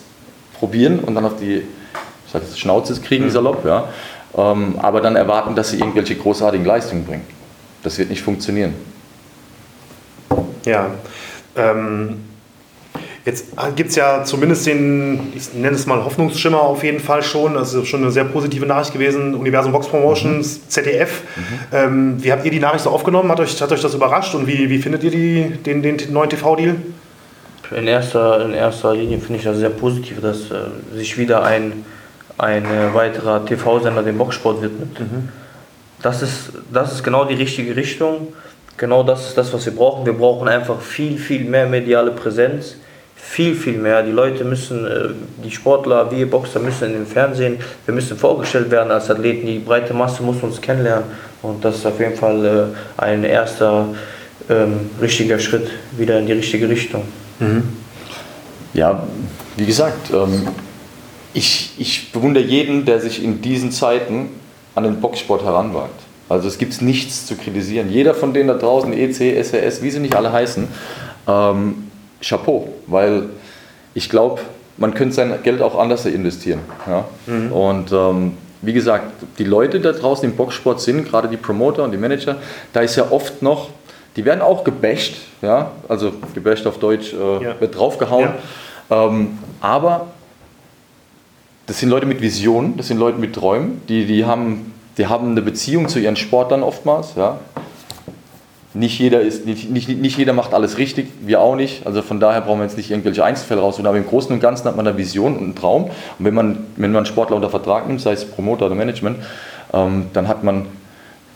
probieren 0.59 0.99
und 0.99 1.15
dann 1.15 1.25
auf 1.25 1.37
die 1.41 1.59
ich 1.59 2.33
sag, 2.33 2.43
Schnauze 2.57 3.01
kriegen, 3.01 3.31
salopp, 3.31 3.65
ja. 3.65 3.89
Ähm, 4.37 4.75
aber 4.79 5.01
dann 5.01 5.17
erwarten, 5.17 5.55
dass 5.55 5.71
sie 5.71 5.79
irgendwelche 5.79 6.17
großartigen 6.17 6.67
Leistungen 6.67 7.05
bringen. 7.05 7.25
Das 7.83 7.99
wird 7.99 8.11
nicht 8.11 8.23
funktionieren. 8.23 8.75
Ja. 10.67 10.91
Ähm, 11.57 12.21
jetzt 13.25 13.47
gibt 13.77 13.91
es 13.91 13.97
ja 13.97 14.25
zumindest 14.25 14.67
den, 14.67 15.33
ich 15.35 15.53
nenne 15.55 15.75
es 15.75 15.87
mal 15.87 16.05
Hoffnungsschimmer 16.05 16.61
auf 16.61 16.83
jeden 16.85 17.01
Fall 17.01 17.23
schon. 17.23 17.55
Das 17.55 17.73
ist 17.73 17.89
schon 17.89 18.03
eine 18.03 18.11
sehr 18.11 18.25
positive 18.25 18.67
Nachricht 18.67 18.93
gewesen. 18.93 19.35
Universum 19.35 19.73
Box 19.73 19.89
Promotions, 19.89 20.69
ZDF. 20.69 21.23
Ähm, 21.73 22.23
wie 22.23 22.31
habt 22.33 22.45
ihr 22.45 22.51
die 22.51 22.61
Nachricht 22.61 22.85
so 22.85 22.91
aufgenommen? 22.91 23.31
Hat 23.31 23.41
euch, 23.41 23.61
hat 23.61 23.73
euch 23.73 23.81
das 23.81 23.95
überrascht? 23.95 24.35
Und 24.35 24.47
wie, 24.47 24.69
wie 24.69 24.79
findet 24.79 25.03
ihr 25.05 25.11
die, 25.11 25.51
den, 25.65 25.83
den 25.83 25.99
neuen 26.13 26.31
TV-Deal? 26.31 26.77
In 27.77 27.87
erster, 27.87 28.45
in 28.45 28.53
erster 28.53 28.95
Linie 28.95 29.19
finde 29.19 29.37
ich 29.37 29.45
das 29.45 29.59
sehr 29.59 29.71
positiv, 29.71 30.21
dass 30.21 30.51
äh, 30.51 30.97
sich 30.97 31.17
wieder 31.17 31.45
ein, 31.45 31.85
ein 32.37 32.65
äh, 32.65 32.93
weiterer 32.93 33.45
TV-Sender 33.45 34.03
dem 34.03 34.19
Boxsport 34.19 34.61
widmet. 34.61 34.89
Das, 36.03 36.23
ist, 36.23 36.53
das 36.73 36.93
ist 36.93 37.05
genau 37.05 37.25
die 37.25 37.35
richtige 37.35 37.77
Richtung. 37.77 38.33
Genau 38.77 39.03
das 39.03 39.29
ist 39.29 39.39
das, 39.39 39.53
was 39.53 39.67
wir 39.67 39.75
brauchen. 39.75 40.07
Wir 40.07 40.15
brauchen 40.15 40.49
einfach 40.49 40.81
viel, 40.81 41.19
viel 41.19 41.45
mehr 41.45 41.67
mediale 41.67 42.13
Präsenz. 42.13 42.77
Viel, 43.15 43.55
viel 43.55 43.77
mehr. 43.77 44.03
Die 44.03 44.11
Leute 44.11 44.45
müssen, 44.45 44.87
äh, 44.87 45.09
die 45.45 45.51
Sportler, 45.51 46.11
wir 46.11 46.29
Boxer 46.29 46.59
müssen 46.59 46.87
in 46.87 46.93
den 46.95 47.07
Fernsehen, 47.07 47.59
wir 47.85 47.95
müssen 47.95 48.17
vorgestellt 48.17 48.71
werden 48.71 48.91
als 48.91 49.11
Athleten. 49.11 49.47
Die 49.47 49.59
breite 49.59 49.93
Masse 49.93 50.23
muss 50.23 50.43
uns 50.43 50.61
kennenlernen. 50.61 51.05
Und 51.43 51.65
das 51.65 51.77
ist 51.77 51.87
auf 51.87 52.01
jeden 52.01 52.17
Fall 52.17 52.45
äh, 52.45 53.03
ein 53.03 53.25
erster 53.25 53.89
ähm, 54.49 54.91
richtiger 55.01 55.39
Schritt 55.39 55.71
wieder 55.97 56.19
in 56.19 56.27
die 56.27 56.33
richtige 56.33 56.69
Richtung. 56.69 57.05
Ja, 58.73 59.03
wie 59.57 59.67
gesagt, 59.67 60.11
ähm, 60.13 60.49
ich, 61.35 61.75
ich 61.79 62.13
bewundere 62.13 62.45
jeden, 62.45 62.85
der 62.85 63.01
sich 63.01 63.23
in 63.23 63.41
diesen 63.43 63.71
Zeiten 63.71 64.31
an 64.85 64.93
den 64.93 65.01
Boxsport 65.01 65.45
heranwagt. 65.45 66.01
Also 66.29 66.49
es 66.49 66.59
gibt 66.59 66.81
nichts 66.81 67.27
zu 67.27 67.37
kritisieren. 67.37 67.91
Jeder 67.91 68.15
von 68.15 68.33
denen 68.33 68.49
da 68.49 68.55
draußen, 68.55 68.93
EC, 68.93 69.37
SRS, 69.45 69.83
wie 69.83 69.91
sie 69.91 69.99
nicht 70.01 70.15
alle 70.15 70.33
heißen, 70.33 70.69
ähm, 71.29 71.91
Chapeau, 72.23 72.69
weil 72.87 73.25
ich 73.95 74.09
glaube, 74.09 74.41
man 74.77 74.95
könnte 74.95 75.15
sein 75.15 75.35
Geld 75.43 75.61
auch 75.61 75.79
anders 75.79 76.07
investieren. 76.07 76.61
Ja? 76.87 77.05
Und 77.51 77.93
ähm, 77.93 78.37
wie 78.63 78.73
gesagt, 78.73 79.13
die 79.39 79.45
Leute 79.45 79.81
da 79.81 79.93
draußen 79.93 80.29
im 80.29 80.37
Boxsport 80.37 80.81
sind, 80.81 81.09
gerade 81.09 81.29
die 81.29 81.37
Promoter 81.37 81.83
und 81.85 81.91
die 81.93 81.99
Manager, 81.99 82.37
da 82.73 82.81
ist 82.81 82.97
ja 82.97 83.11
oft 83.11 83.43
noch, 83.43 83.71
die 84.17 84.25
werden 84.25 84.41
auch 84.43 84.65
gebasht, 84.65 85.17
ja, 85.43 85.71
also 85.89 86.13
gebasht 86.35 86.67
auf 86.67 86.79
Deutsch 86.79 87.13
äh, 87.13 87.45
Ja. 87.45 87.61
wird 87.61 87.77
draufgehauen. 87.77 88.31
Ähm, 88.91 89.39
aber 89.61 90.09
das 91.71 91.79
sind 91.79 91.89
Leute 91.89 92.05
mit 92.05 92.21
Visionen, 92.21 92.77
das 92.77 92.89
sind 92.89 92.99
Leute 92.99 93.21
mit 93.21 93.33
Träumen, 93.33 93.81
die, 93.89 94.05
die, 94.05 94.25
haben, 94.25 94.73
die 94.99 95.07
haben 95.07 95.31
eine 95.31 95.41
Beziehung 95.41 95.87
zu 95.87 96.01
ihren 96.01 96.17
Sportlern 96.17 96.65
oftmals. 96.65 97.15
Ja. 97.15 97.39
Nicht, 98.75 98.99
jeder 98.99 99.21
ist, 99.21 99.47
nicht, 99.47 99.71
nicht, 99.71 99.89
nicht 99.89 100.19
jeder 100.19 100.33
macht 100.33 100.53
alles 100.53 100.79
richtig, 100.79 101.07
wir 101.21 101.41
auch 101.41 101.55
nicht. 101.55 101.87
Also 101.87 102.03
von 102.03 102.19
daher 102.19 102.41
brauchen 102.41 102.59
wir 102.59 102.65
jetzt 102.65 102.77
nicht 102.77 102.91
irgendwelche 102.91 103.25
Einzelfälle 103.25 103.61
rausholen. 103.61 103.87
Aber 103.87 103.99
im 103.99 104.05
Großen 104.05 104.33
und 104.33 104.41
Ganzen 104.41 104.67
hat 104.67 104.75
man 104.75 104.85
eine 104.85 104.99
Vision 104.99 105.37
und 105.37 105.45
einen 105.45 105.55
Traum. 105.55 105.85
Und 105.85 106.25
wenn 106.25 106.35
man, 106.35 106.59
wenn 106.75 106.91
man 106.91 107.05
einen 107.05 107.07
Sportler 107.07 107.37
unter 107.37 107.51
Vertrag 107.51 107.87
nimmt, 107.87 108.01
sei 108.01 108.15
es 108.15 108.25
Promoter 108.25 108.67
oder 108.67 108.75
Management, 108.75 109.19
ähm, 109.73 110.07
dann, 110.13 110.27
hat 110.27 110.43
man, 110.43 110.67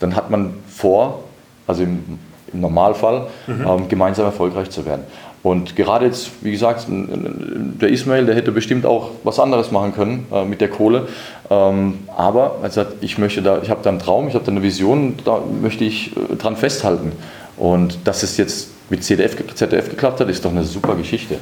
dann 0.01 0.17
hat 0.17 0.31
man 0.31 0.55
vor, 0.69 1.23
also 1.69 1.85
im, 1.85 2.19
im 2.53 2.61
Normalfall, 2.61 3.29
ähm, 3.49 3.89
gemeinsam 3.89 4.25
erfolgreich 4.25 4.69
zu 4.71 4.85
werden. 4.85 5.05
Und 5.45 5.77
gerade 5.77 6.07
jetzt, 6.07 6.31
wie 6.41 6.51
gesagt, 6.51 6.87
der 6.89 7.89
Ismail, 7.91 8.25
der 8.27 8.35
hätte 8.35 8.51
bestimmt 8.51 8.87
auch 8.87 9.11
was 9.25 9.39
anderes 9.39 9.71
machen 9.71 9.95
können 9.95 10.27
äh, 10.33 10.45
mit 10.47 10.61
der 10.63 10.69
Kohle. 10.69 11.07
Ähm, 11.51 11.99
aber 12.17 12.57
er 12.63 12.71
sagt, 12.71 12.95
ich 13.03 13.19
möchte 13.19 13.43
da, 13.43 13.61
ich 13.63 13.69
habe 13.69 13.81
da 13.83 13.91
einen 13.91 13.99
Traum, 13.99 14.27
ich 14.27 14.35
habe 14.35 14.45
da 14.45 14.51
eine 14.51 14.63
Vision, 14.63 15.17
da 15.25 15.41
möchte 15.61 15.85
ich 15.85 16.17
äh, 16.17 16.37
dran 16.37 16.57
festhalten. 16.57 17.13
Und 17.59 17.99
dass 18.09 18.23
es 18.23 18.39
jetzt 18.39 18.71
mit 18.89 19.05
ZDF, 19.05 19.37
ZDF 19.55 19.91
geklappt 19.91 20.19
hat, 20.21 20.29
ist 20.31 20.43
doch 20.45 20.51
eine 20.51 20.65
super 20.65 20.95
Geschichte. 20.97 21.37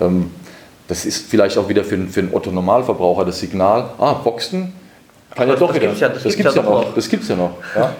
Ähm, 0.00 0.30
das 0.86 1.04
ist 1.04 1.28
vielleicht 1.28 1.58
auch 1.58 1.68
wieder 1.68 1.82
für, 1.82 1.96
einen- 1.96 2.08
für 2.10 2.20
einen 2.20 2.32
Otto-Normalverbraucher 2.32 3.24
das 3.24 3.40
Signal, 3.40 3.90
ah, 3.98 4.12
Boxen 4.14 4.72
kann 5.34 5.46
ja 5.48 5.54
Das 5.54 5.60
doch 5.60 5.70
wieder. 5.74 5.80
gibt's 5.86 6.00
ja- 6.00 6.08
das 6.08 6.22
das 6.22 6.36
gibt's 6.36 6.54
gibt's 6.54 6.56
ja 6.56 6.62
ja 6.62 6.70
noch. 6.70 6.94
Das 6.94 7.08
gibt's 7.08 7.28
ja 7.28 7.36
noch. 7.36 7.50
Ja? 7.76 7.92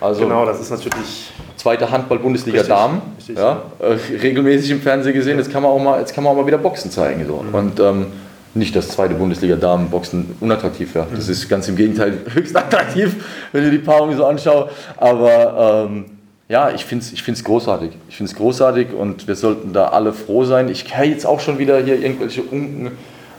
Also, 0.00 0.22
Genau, 0.24 0.44
das 0.44 0.60
ist 0.60 0.70
natürlich. 0.70 1.30
Zweite 1.64 1.90
Handball-Bundesliga 1.90 2.62
Damen, 2.62 3.00
richtig. 3.16 3.38
ja, 3.38 3.62
äh, 3.78 3.96
regelmäßig 4.20 4.70
im 4.70 4.82
Fernsehen 4.82 5.14
gesehen. 5.14 5.38
Jetzt 5.38 5.50
kann 5.50 5.62
man 5.62 5.72
auch 5.72 5.78
mal, 5.78 5.98
jetzt 5.98 6.14
kann 6.14 6.22
man 6.22 6.34
auch 6.34 6.36
mal 6.36 6.46
wieder 6.46 6.58
Boxen 6.58 6.90
zeigen. 6.90 7.24
So. 7.26 7.42
Mhm. 7.42 7.54
Und 7.54 7.80
ähm, 7.80 8.06
nicht, 8.52 8.76
dass 8.76 8.88
zweite 8.88 9.14
Bundesliga 9.14 9.56
Damen 9.56 9.88
Boxen 9.88 10.36
unattraktiv 10.40 10.94
wäre. 10.94 11.06
Mhm. 11.06 11.16
Das 11.16 11.30
ist 11.30 11.48
ganz 11.48 11.66
im 11.66 11.76
Gegenteil 11.76 12.18
höchst 12.34 12.54
attraktiv, 12.54 13.16
wenn 13.52 13.64
ich 13.64 13.70
die 13.70 13.78
Paarung 13.78 14.14
so 14.14 14.26
anschaue. 14.26 14.68
Aber 14.98 15.86
ähm, 15.88 16.04
ja, 16.50 16.70
ich 16.70 16.84
finde 16.84 17.02
es 17.02 17.14
ich 17.14 17.22
find's 17.22 17.42
großartig. 17.42 17.92
Ich 18.10 18.16
finde 18.18 18.30
es 18.30 18.36
großartig 18.36 18.92
und 18.92 19.26
wir 19.26 19.34
sollten 19.34 19.72
da 19.72 19.88
alle 19.88 20.12
froh 20.12 20.44
sein. 20.44 20.68
Ich 20.68 20.94
höre 20.94 21.06
jetzt 21.06 21.24
auch 21.24 21.40
schon 21.40 21.58
wieder 21.58 21.82
hier 21.82 21.98
irgendwelche 21.98 22.42
Unken, 22.42 22.90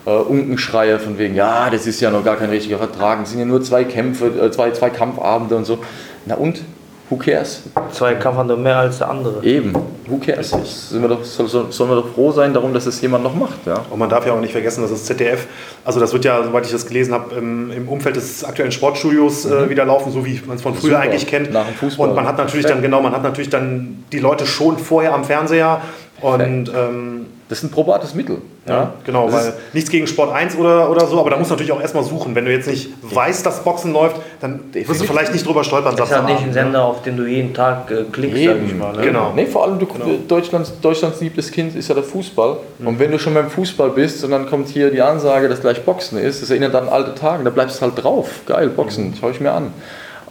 äh, 0.07 0.09
Unkenschreie 0.09 0.97
von 0.97 1.19
wegen, 1.19 1.36
ja, 1.36 1.69
das 1.69 1.86
ist 1.86 2.01
ja 2.01 2.09
noch 2.09 2.26
gar 2.26 2.38
kein 2.38 2.49
richtiger 2.49 2.80
Vertrag, 2.80 3.21
es 3.21 3.30
sind 3.30 3.39
ja 3.39 3.45
nur 3.45 3.61
zwei 3.61 3.84
Kämpfe, 3.84 4.26
äh, 4.30 4.49
zwei, 4.49 4.71
zwei 4.71 4.89
Kampfabende 4.89 5.55
und 5.55 5.65
so. 5.65 5.78
Na 6.26 6.34
und? 6.34 6.61
Who 7.10 7.18
cares? 7.18 7.62
Zwei 7.91 8.16
Kampf 8.16 8.38
hat 8.38 8.58
mehr 8.58 8.78
als 8.78 8.97
der 8.97 9.10
andere. 9.10 9.43
Eben, 9.43 9.76
who 10.08 10.18
cares? 10.18 10.49
Sind 10.89 11.01
wir 11.03 11.08
doch, 11.08 11.24
soll, 11.24 11.47
soll, 11.47 11.72
sollen 11.72 11.91
wir 11.91 11.97
doch 11.97 12.10
froh 12.10 12.32
sein 12.32 12.51
darum, 12.51 12.74
dass 12.74 12.88
es 12.88 12.99
jemand 12.99 13.24
noch 13.24 13.36
macht. 13.36 13.66
Ja? 13.68 13.86
Und 13.91 13.99
man 13.99 14.10
darf 14.10 14.26
ja 14.26 14.34
auch 14.34 14.39
nicht 14.39 14.53
vergessen, 14.53 14.82
dass 14.82 14.89
das 14.89 15.06
ZDF, 15.06 15.45
also 15.84 15.99
das 15.99 16.14
wird 16.14 16.26
ja, 16.26 16.43
soweit 16.43 16.66
ich 16.66 16.72
das 16.72 16.88
gelesen 16.88 17.14
habe, 17.14 17.36
im, 17.36 17.70
im 17.72 17.88
Umfeld 17.88 18.16
des 18.16 18.43
aktuellen 18.43 18.72
Sportstudios 18.72 19.45
äh, 19.45 19.70
wieder 19.70 19.86
laufen, 19.86 20.12
so 20.12 20.26
wie 20.26 20.41
man 20.47 20.56
es 20.56 20.64
von 20.64 20.74
früher 20.74 20.91
Super. 20.91 21.01
eigentlich 21.01 21.28
kennt. 21.28 21.51
Nach 21.53 21.68
dem 21.68 21.76
Fußball. 21.76 22.10
Und 22.10 22.16
man 22.16 22.26
hat 22.26 22.39
natürlich 22.39 22.66
dann, 22.66 22.82
genau, 22.82 23.01
man 23.01 23.14
hat 23.14 23.22
natürlich 23.22 23.49
dann 23.49 24.03
die 24.12 24.20
Leute 24.20 24.47
schon 24.47 24.80
vorher 24.80 25.14
am 25.14 25.26
Fernseher 25.26 25.82
und 26.22 26.72
ähm, 26.76 27.28
Das 27.47 27.59
ist 27.59 27.65
ein 27.65 27.69
probates 27.69 28.15
Mittel. 28.15 28.39
ja, 28.67 28.93
genau, 29.05 29.27
Das 29.27 29.33
weil 29.35 29.53
nichts 29.73 29.91
gegen 29.91 30.07
Sport 30.07 30.33
1 30.33 30.55
oder, 30.55 30.89
oder 30.89 31.05
so, 31.05 31.19
aber 31.19 31.29
da 31.29 31.37
musst 31.37 31.51
du 31.51 31.53
natürlich 31.53 31.71
auch 31.71 31.79
erstmal 31.81 32.03
suchen. 32.03 32.33
Wenn 32.33 32.45
du 32.45 32.51
jetzt 32.51 32.67
nicht 32.67 32.89
weißt, 33.03 33.45
dass 33.45 33.63
Boxen 33.63 33.93
läuft, 33.93 34.15
dann 34.41 34.61
wirst 34.73 35.01
du 35.01 35.05
vielleicht 35.05 35.31
nicht 35.31 35.45
drüber 35.45 35.63
stolpern. 35.63 35.95
Das 35.95 36.09
ist 36.09 36.15
halt 36.15 36.25
nicht 36.25 36.37
ein 36.37 36.53
Samstagabend, 36.53 36.73
Sender, 36.73 36.85
auf 36.85 37.01
den 37.03 37.17
du 37.17 37.25
jeden 37.25 37.53
Tag 37.53 37.91
äh, 37.91 38.03
klickst, 38.11 38.43
sag 38.43 38.57
ich 38.65 38.73
mal. 38.73 38.95
Ne? 38.95 39.03
Genau. 39.03 39.33
Nee, 39.35 39.45
vor 39.45 39.63
allem 39.63 39.77
du, 39.77 39.87
Deutschlands, 40.27 40.73
Deutschlands 40.81 41.21
liebstes 41.21 41.51
Kind 41.51 41.75
ist 41.75 41.87
ja 41.87 41.93
der 41.93 42.03
Fußball. 42.03 42.57
Und 42.83 42.97
wenn 42.99 43.11
du 43.11 43.19
schon 43.19 43.35
beim 43.35 43.49
Fußball 43.51 43.91
bist 43.91 44.23
und 44.23 44.31
dann 44.31 44.49
kommt 44.49 44.69
hier 44.69 44.89
die 44.89 45.01
Ansage, 45.01 45.47
dass 45.47 45.61
gleich 45.61 45.83
Boxen 45.83 46.17
ist, 46.17 46.41
das 46.41 46.49
erinnert 46.49 46.73
an 46.73 46.89
alte 46.89 47.13
Tage, 47.13 47.43
da 47.43 47.51
bleibst 47.51 47.77
du 47.77 47.81
halt 47.83 48.03
drauf. 48.03 48.29
Geil, 48.47 48.69
Boxen, 48.69 49.13
schaue 49.19 49.31
ich 49.31 49.39
mir 49.39 49.51
an. 49.51 49.71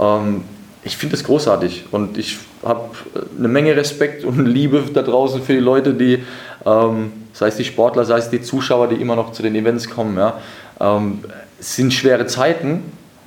Ähm, 0.00 0.42
ich 0.85 0.97
finde 0.97 1.16
das 1.16 1.24
großartig 1.24 1.87
und 1.91 2.18
ich 2.18 2.39
habe 2.62 2.91
eine 3.39 3.49
Menge 3.49 3.76
Respekt 3.76 4.24
und 4.24 4.45
Liebe 4.47 4.82
da 4.93 5.03
draußen 5.03 5.43
für 5.43 5.55
die 5.55 5.61
Leute, 5.61 5.95
die, 5.95 6.22
ähm, 6.66 7.12
sei 7.32 7.49
es 7.49 7.57
die 7.57 7.64
Sportler, 7.64 8.05
sei 8.05 8.18
es 8.18 8.30
die 8.30 8.43
Zuschauer, 8.43 8.89
die 8.89 8.97
immer 8.97 9.16
noch 9.16 9.32
zu 9.32 9.43
den 9.43 9.55
Events 9.55 9.89
kommen. 9.89 10.16
Ja. 10.16 10.41
Ähm, 10.80 11.20
es 11.59 11.76
sind 11.76 11.95
schwere 11.95 12.26
Zeiten, 12.26 12.82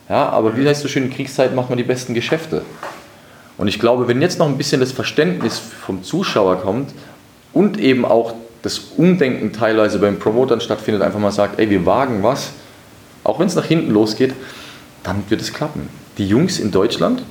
ja, 0.07 0.29
aber 0.29 0.55
wie 0.55 0.67
heißt 0.67 0.81
so 0.81 0.87
schön, 0.87 1.05
in 1.05 1.09
Kriegszeiten 1.11 1.55
macht 1.55 1.69
man 1.69 1.77
die 1.77 1.83
besten 1.83 2.13
Geschäfte. 2.13 2.61
Und 3.57 3.67
ich 3.67 3.79
glaube, 3.79 4.07
wenn 4.07 4.21
jetzt 4.21 4.37
noch 4.37 4.47
ein 4.47 4.57
bisschen 4.57 4.79
das 4.79 4.91
Verständnis 4.91 5.57
vom 5.57 6.03
Zuschauer 6.03 6.57
kommt 6.61 6.93
und 7.53 7.79
eben 7.79 8.05
auch 8.05 8.35
das 8.61 8.79
Umdenken 8.97 9.51
teilweise 9.51 9.97
beim 9.97 10.19
Promotern 10.19 10.61
stattfindet, 10.61 11.01
einfach 11.01 11.19
mal 11.19 11.31
sagt, 11.31 11.59
ey, 11.59 11.69
wir 11.69 11.85
wagen 11.85 12.21
was, 12.21 12.51
auch 13.23 13.39
wenn 13.39 13.47
es 13.47 13.55
nach 13.55 13.65
hinten 13.65 13.91
losgeht, 13.91 14.33
dann 15.03 15.23
wird 15.29 15.41
es 15.41 15.53
klappen. 15.53 15.89
Die 16.17 16.27
Jungs 16.27 16.59
in 16.59 16.71
Deutschland, 16.71 17.23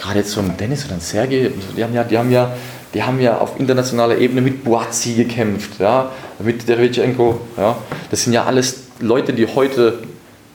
gerade 0.00 0.20
jetzt 0.20 0.32
so 0.32 0.40
ein 0.40 0.56
Dennis 0.56 0.84
oder 0.86 0.94
ein 0.94 1.00
Sergej, 1.00 1.52
die 1.76 1.84
haben 1.84 1.94
ja, 1.94 2.04
die 2.04 2.18
haben 2.18 2.30
ja, 2.30 2.52
die 2.94 3.02
haben 3.02 3.20
ja 3.20 3.38
auf 3.38 3.60
internationaler 3.60 4.18
Ebene 4.18 4.40
mit 4.40 4.64
Boazzi 4.64 5.14
gekämpft, 5.14 5.78
ja, 5.78 6.10
mit 6.38 6.68
Derevchenko, 6.68 7.40
ja. 7.56 7.76
Das 8.10 8.24
sind 8.24 8.32
ja 8.32 8.44
alles 8.44 8.84
Leute, 9.00 9.32
die 9.32 9.46
heute 9.46 9.98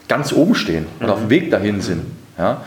ganz 0.07 0.33
oben 0.33 0.55
stehen 0.55 0.87
und 0.99 1.09
auf 1.09 1.19
dem 1.19 1.29
Weg 1.29 1.51
dahin 1.51 1.81
sind, 1.81 2.05
ja. 2.37 2.61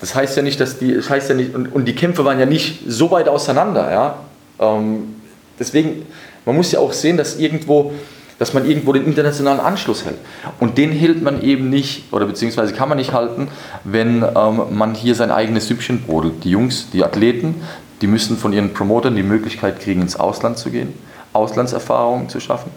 Das 0.00 0.14
heißt 0.14 0.36
ja 0.36 0.42
nicht, 0.42 0.60
dass 0.60 0.78
die, 0.78 0.94
das 0.94 1.08
heißt 1.08 1.30
ja 1.30 1.34
nicht, 1.34 1.54
und, 1.54 1.68
und 1.68 1.86
die 1.86 1.94
Kämpfe 1.94 2.24
waren 2.24 2.38
ja 2.38 2.46
nicht 2.46 2.80
so 2.86 3.10
weit 3.10 3.28
auseinander, 3.28 3.90
ja. 3.90 4.18
Ähm, 4.60 5.16
deswegen, 5.58 6.06
man 6.44 6.54
muss 6.56 6.70
ja 6.72 6.80
auch 6.80 6.92
sehen, 6.92 7.16
dass 7.16 7.38
irgendwo, 7.38 7.94
dass 8.38 8.52
man 8.52 8.68
irgendwo 8.68 8.92
den 8.92 9.04
internationalen 9.04 9.60
Anschluss 9.60 10.04
hält. 10.04 10.18
Und 10.60 10.78
den 10.78 10.90
hält 10.90 11.22
man 11.22 11.42
eben 11.42 11.70
nicht, 11.70 12.12
oder 12.12 12.26
beziehungsweise 12.26 12.72
kann 12.72 12.88
man 12.88 12.98
nicht 12.98 13.12
halten, 13.12 13.48
wenn 13.84 14.22
ähm, 14.22 14.62
man 14.72 14.94
hier 14.94 15.14
sein 15.14 15.30
eigenes 15.30 15.68
Süppchen 15.68 16.02
brodelt. 16.02 16.44
Die 16.44 16.50
Jungs, 16.50 16.90
die 16.92 17.04
Athleten, 17.04 17.56
die 18.00 18.06
müssen 18.06 18.36
von 18.36 18.52
ihren 18.52 18.72
Promotern 18.72 19.16
die 19.16 19.22
Möglichkeit 19.22 19.80
kriegen, 19.80 20.02
ins 20.02 20.16
Ausland 20.16 20.58
zu 20.58 20.70
gehen, 20.70 20.92
Auslandserfahrungen 21.32 22.28
zu 22.28 22.40
schaffen. 22.40 22.70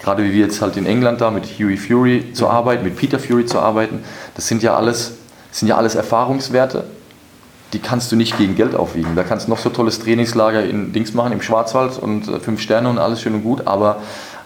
Gerade 0.00 0.24
wie 0.24 0.32
wir 0.32 0.40
jetzt 0.40 0.60
halt 0.60 0.76
in 0.76 0.84
England 0.84 1.20
da 1.20 1.30
mit 1.30 1.46
Huey 1.58 1.76
Fury 1.76 2.32
zu 2.34 2.48
arbeiten, 2.48 2.84
mit 2.84 2.96
Peter 2.96 3.18
Fury 3.18 3.46
zu 3.46 3.58
arbeiten, 3.60 4.00
das 4.34 4.48
sind 4.48 4.62
ja 4.62 4.76
alles, 4.76 5.12
sind 5.50 5.68
ja 5.68 5.76
alles 5.76 5.94
Erfahrungswerte, 5.94 6.84
die 7.72 7.78
kannst 7.78 8.12
du 8.12 8.16
nicht 8.16 8.36
gegen 8.36 8.54
Geld 8.54 8.74
aufwiegen. 8.74 9.16
Da 9.16 9.22
kannst 9.22 9.46
du 9.46 9.50
noch 9.50 9.58
so 9.58 9.70
tolles 9.70 10.00
Trainingslager 10.00 10.64
in 10.64 10.92
Dings 10.92 11.14
machen, 11.14 11.32
im 11.32 11.40
Schwarzwald 11.40 11.98
und 11.98 12.28
äh, 12.28 12.38
fünf 12.40 12.60
Sterne 12.60 12.88
und 12.88 12.98
alles 12.98 13.22
schön 13.22 13.34
und 13.34 13.42
gut, 13.42 13.66
aber 13.66 14.02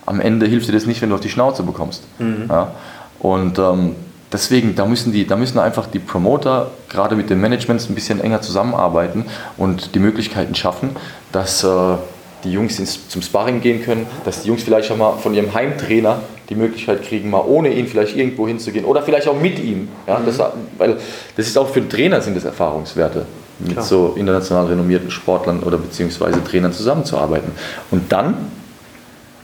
am 0.08 0.20
Ende 0.20 0.46
hilft 0.46 0.68
dir 0.68 0.72
das 0.72 0.86
nicht, 0.86 1.02
wenn 1.02 1.10
du 1.10 1.14
auf 1.14 1.20
die 1.20 1.30
Schnauze 1.30 1.62
bekommst. 1.62 2.02
Ja? 2.48 2.72
Und 3.20 3.58
ähm, 3.58 3.94
deswegen, 4.32 4.74
da 4.74 4.86
müssen, 4.86 5.12
die, 5.12 5.26
da 5.26 5.36
müssen 5.36 5.58
einfach 5.58 5.86
die 5.86 5.98
Promoter 5.98 6.70
gerade 6.88 7.16
mit 7.16 7.30
den 7.30 7.40
Managements 7.40 7.88
ein 7.88 7.94
bisschen 7.94 8.20
enger 8.20 8.40
zusammenarbeiten 8.40 9.26
und 9.56 9.94
die 9.94 9.98
Möglichkeiten 9.98 10.54
schaffen, 10.54 10.90
dass 11.32 11.64
äh, 11.64 11.68
die 12.44 12.52
Jungs 12.52 12.78
ins, 12.78 13.08
zum 13.08 13.22
Sparring 13.22 13.60
gehen 13.60 13.82
können, 13.82 14.06
dass 14.24 14.42
die 14.42 14.48
Jungs 14.48 14.62
vielleicht 14.62 14.90
auch 14.90 14.96
mal 14.96 15.12
von 15.18 15.34
ihrem 15.34 15.52
Heimtrainer 15.54 16.20
die 16.48 16.54
Möglichkeit 16.54 17.02
kriegen, 17.02 17.30
mal 17.30 17.42
ohne 17.46 17.72
ihn 17.72 17.86
vielleicht 17.86 18.16
irgendwo 18.16 18.46
hinzugehen 18.48 18.84
oder 18.84 19.02
vielleicht 19.02 19.28
auch 19.28 19.38
mit 19.38 19.58
ihm. 19.58 19.88
Ja, 20.06 20.20
das, 20.24 20.40
weil 20.78 20.96
das 21.36 21.46
ist 21.46 21.58
auch 21.58 21.68
für 21.68 21.80
den 21.80 21.90
Trainer 21.90 22.20
sind 22.20 22.36
das 22.36 22.44
Erfahrungswerte, 22.44 23.26
mit 23.58 23.72
Klar. 23.72 23.84
so 23.84 24.14
international 24.16 24.66
renommierten 24.66 25.10
Sportlern 25.10 25.62
oder 25.62 25.76
beziehungsweise 25.76 26.42
Trainern 26.42 26.72
zusammenzuarbeiten. 26.72 27.52
Und 27.90 28.10
dann, 28.12 28.36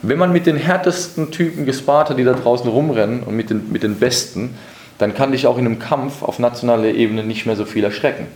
wenn 0.09 0.17
man 0.17 0.31
mit 0.31 0.45
den 0.45 0.57
härtesten 0.57 1.31
Typen 1.31 1.65
gespart 1.65 2.09
hat, 2.09 2.17
die 2.17 2.23
da 2.23 2.33
draußen 2.33 2.69
rumrennen 2.69 3.23
und 3.23 3.35
mit 3.35 3.49
den, 3.49 3.71
mit 3.71 3.83
den 3.83 3.95
Besten, 3.95 4.55
dann 4.97 5.13
kann 5.13 5.31
dich 5.31 5.47
auch 5.47 5.57
in 5.57 5.65
einem 5.65 5.79
Kampf 5.79 6.23
auf 6.23 6.39
nationaler 6.39 6.85
Ebene 6.85 7.23
nicht 7.23 7.45
mehr 7.45 7.55
so 7.55 7.65
viel 7.65 7.83
erschrecken. 7.83 8.27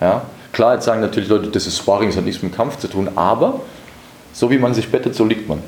Ja? 0.00 0.22
Klar, 0.52 0.74
jetzt 0.74 0.84
sagen 0.84 1.00
natürlich 1.00 1.28
Leute, 1.28 1.48
das 1.48 1.66
ist 1.66 1.78
Sparring, 1.78 2.08
das 2.08 2.16
hat 2.16 2.24
nichts 2.24 2.42
mit 2.42 2.52
dem 2.52 2.56
Kampf 2.56 2.78
zu 2.78 2.88
tun, 2.88 3.10
aber 3.16 3.60
so 4.32 4.50
wie 4.50 4.58
man 4.58 4.74
sich 4.74 4.90
bettet, 4.90 5.14
so 5.14 5.24
liegt 5.24 5.48
man. 5.48 5.60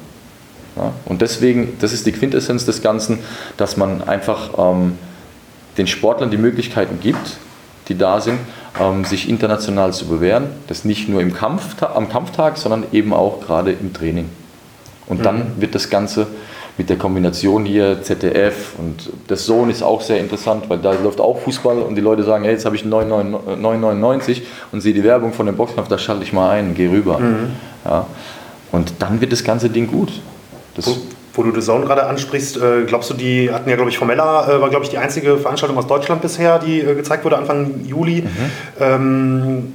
Ja? 0.76 0.92
Und 1.06 1.22
deswegen, 1.22 1.76
das 1.80 1.92
ist 1.92 2.06
die 2.06 2.12
Quintessenz 2.12 2.66
des 2.66 2.82
Ganzen, 2.82 3.18
dass 3.56 3.76
man 3.76 4.06
einfach 4.06 4.50
ähm, 4.58 4.98
den 5.78 5.86
Sportlern 5.86 6.30
die 6.30 6.36
Möglichkeiten 6.36 7.00
gibt, 7.00 7.38
die 7.88 7.96
da 7.96 8.20
sind, 8.20 8.38
ähm, 8.78 9.04
sich 9.04 9.28
international 9.28 9.92
zu 9.92 10.06
bewähren. 10.06 10.48
Das 10.68 10.84
nicht 10.84 11.08
nur 11.08 11.20
im 11.20 11.32
Kampf, 11.32 11.82
am 11.82 12.08
Kampftag, 12.08 12.56
sondern 12.56 12.84
eben 12.92 13.12
auch 13.12 13.40
gerade 13.40 13.72
im 13.72 13.92
Training. 13.92 14.28
Und 15.10 15.26
dann 15.26 15.60
wird 15.60 15.74
das 15.74 15.90
Ganze 15.90 16.28
mit 16.78 16.88
der 16.88 16.96
Kombination 16.96 17.66
hier 17.66 18.02
ZDF 18.02 18.72
und 18.78 19.10
das 19.28 19.44
Sohn 19.44 19.68
ist 19.68 19.82
auch 19.82 20.00
sehr 20.00 20.18
interessant, 20.18 20.64
weil 20.68 20.78
da 20.78 20.92
läuft 20.92 21.20
auch 21.20 21.38
Fußball 21.40 21.78
und 21.78 21.94
die 21.94 22.00
Leute 22.00 22.22
sagen, 22.22 22.44
hey, 22.44 22.54
jetzt 22.54 22.64
habe 22.64 22.76
ich 22.76 22.84
9,99 22.84 23.58
9,99 23.60 24.42
und 24.72 24.80
sehe 24.80 24.94
die 24.94 25.04
Werbung 25.04 25.34
von 25.34 25.44
dem 25.44 25.56
Boxkampf, 25.56 25.88
da 25.88 25.98
schalte 25.98 26.22
ich 26.22 26.32
mal 26.32 26.50
ein, 26.50 26.74
geh 26.74 26.88
rüber. 26.88 27.20
Ja. 27.84 28.06
Und 28.72 28.94
dann 29.00 29.20
wird 29.20 29.32
das 29.32 29.44
ganze 29.44 29.68
Ding 29.68 29.88
gut. 29.88 30.10
Das, 30.74 30.86
Wo, 30.86 30.96
wo 31.34 31.42
du 31.42 31.52
The 31.52 31.66
Zone 31.66 31.84
gerade 31.84 32.06
ansprichst, 32.06 32.56
äh, 32.56 32.84
glaubst 32.86 33.10
du, 33.10 33.14
die 33.14 33.50
hatten 33.52 33.68
ja, 33.68 33.76
glaube 33.76 33.90
ich, 33.90 33.98
Formella, 33.98 34.48
äh, 34.48 34.60
war, 34.60 34.70
glaube 34.70 34.84
ich, 34.84 34.90
die 34.90 34.98
einzige 34.98 35.36
Veranstaltung 35.38 35.76
aus 35.76 35.86
Deutschland 35.86 36.22
bisher, 36.22 36.60
die 36.60 36.80
äh, 36.80 36.94
gezeigt 36.94 37.24
wurde 37.24 37.36
Anfang 37.36 37.84
Juli. 37.84 38.24
Ähm, 38.78 39.74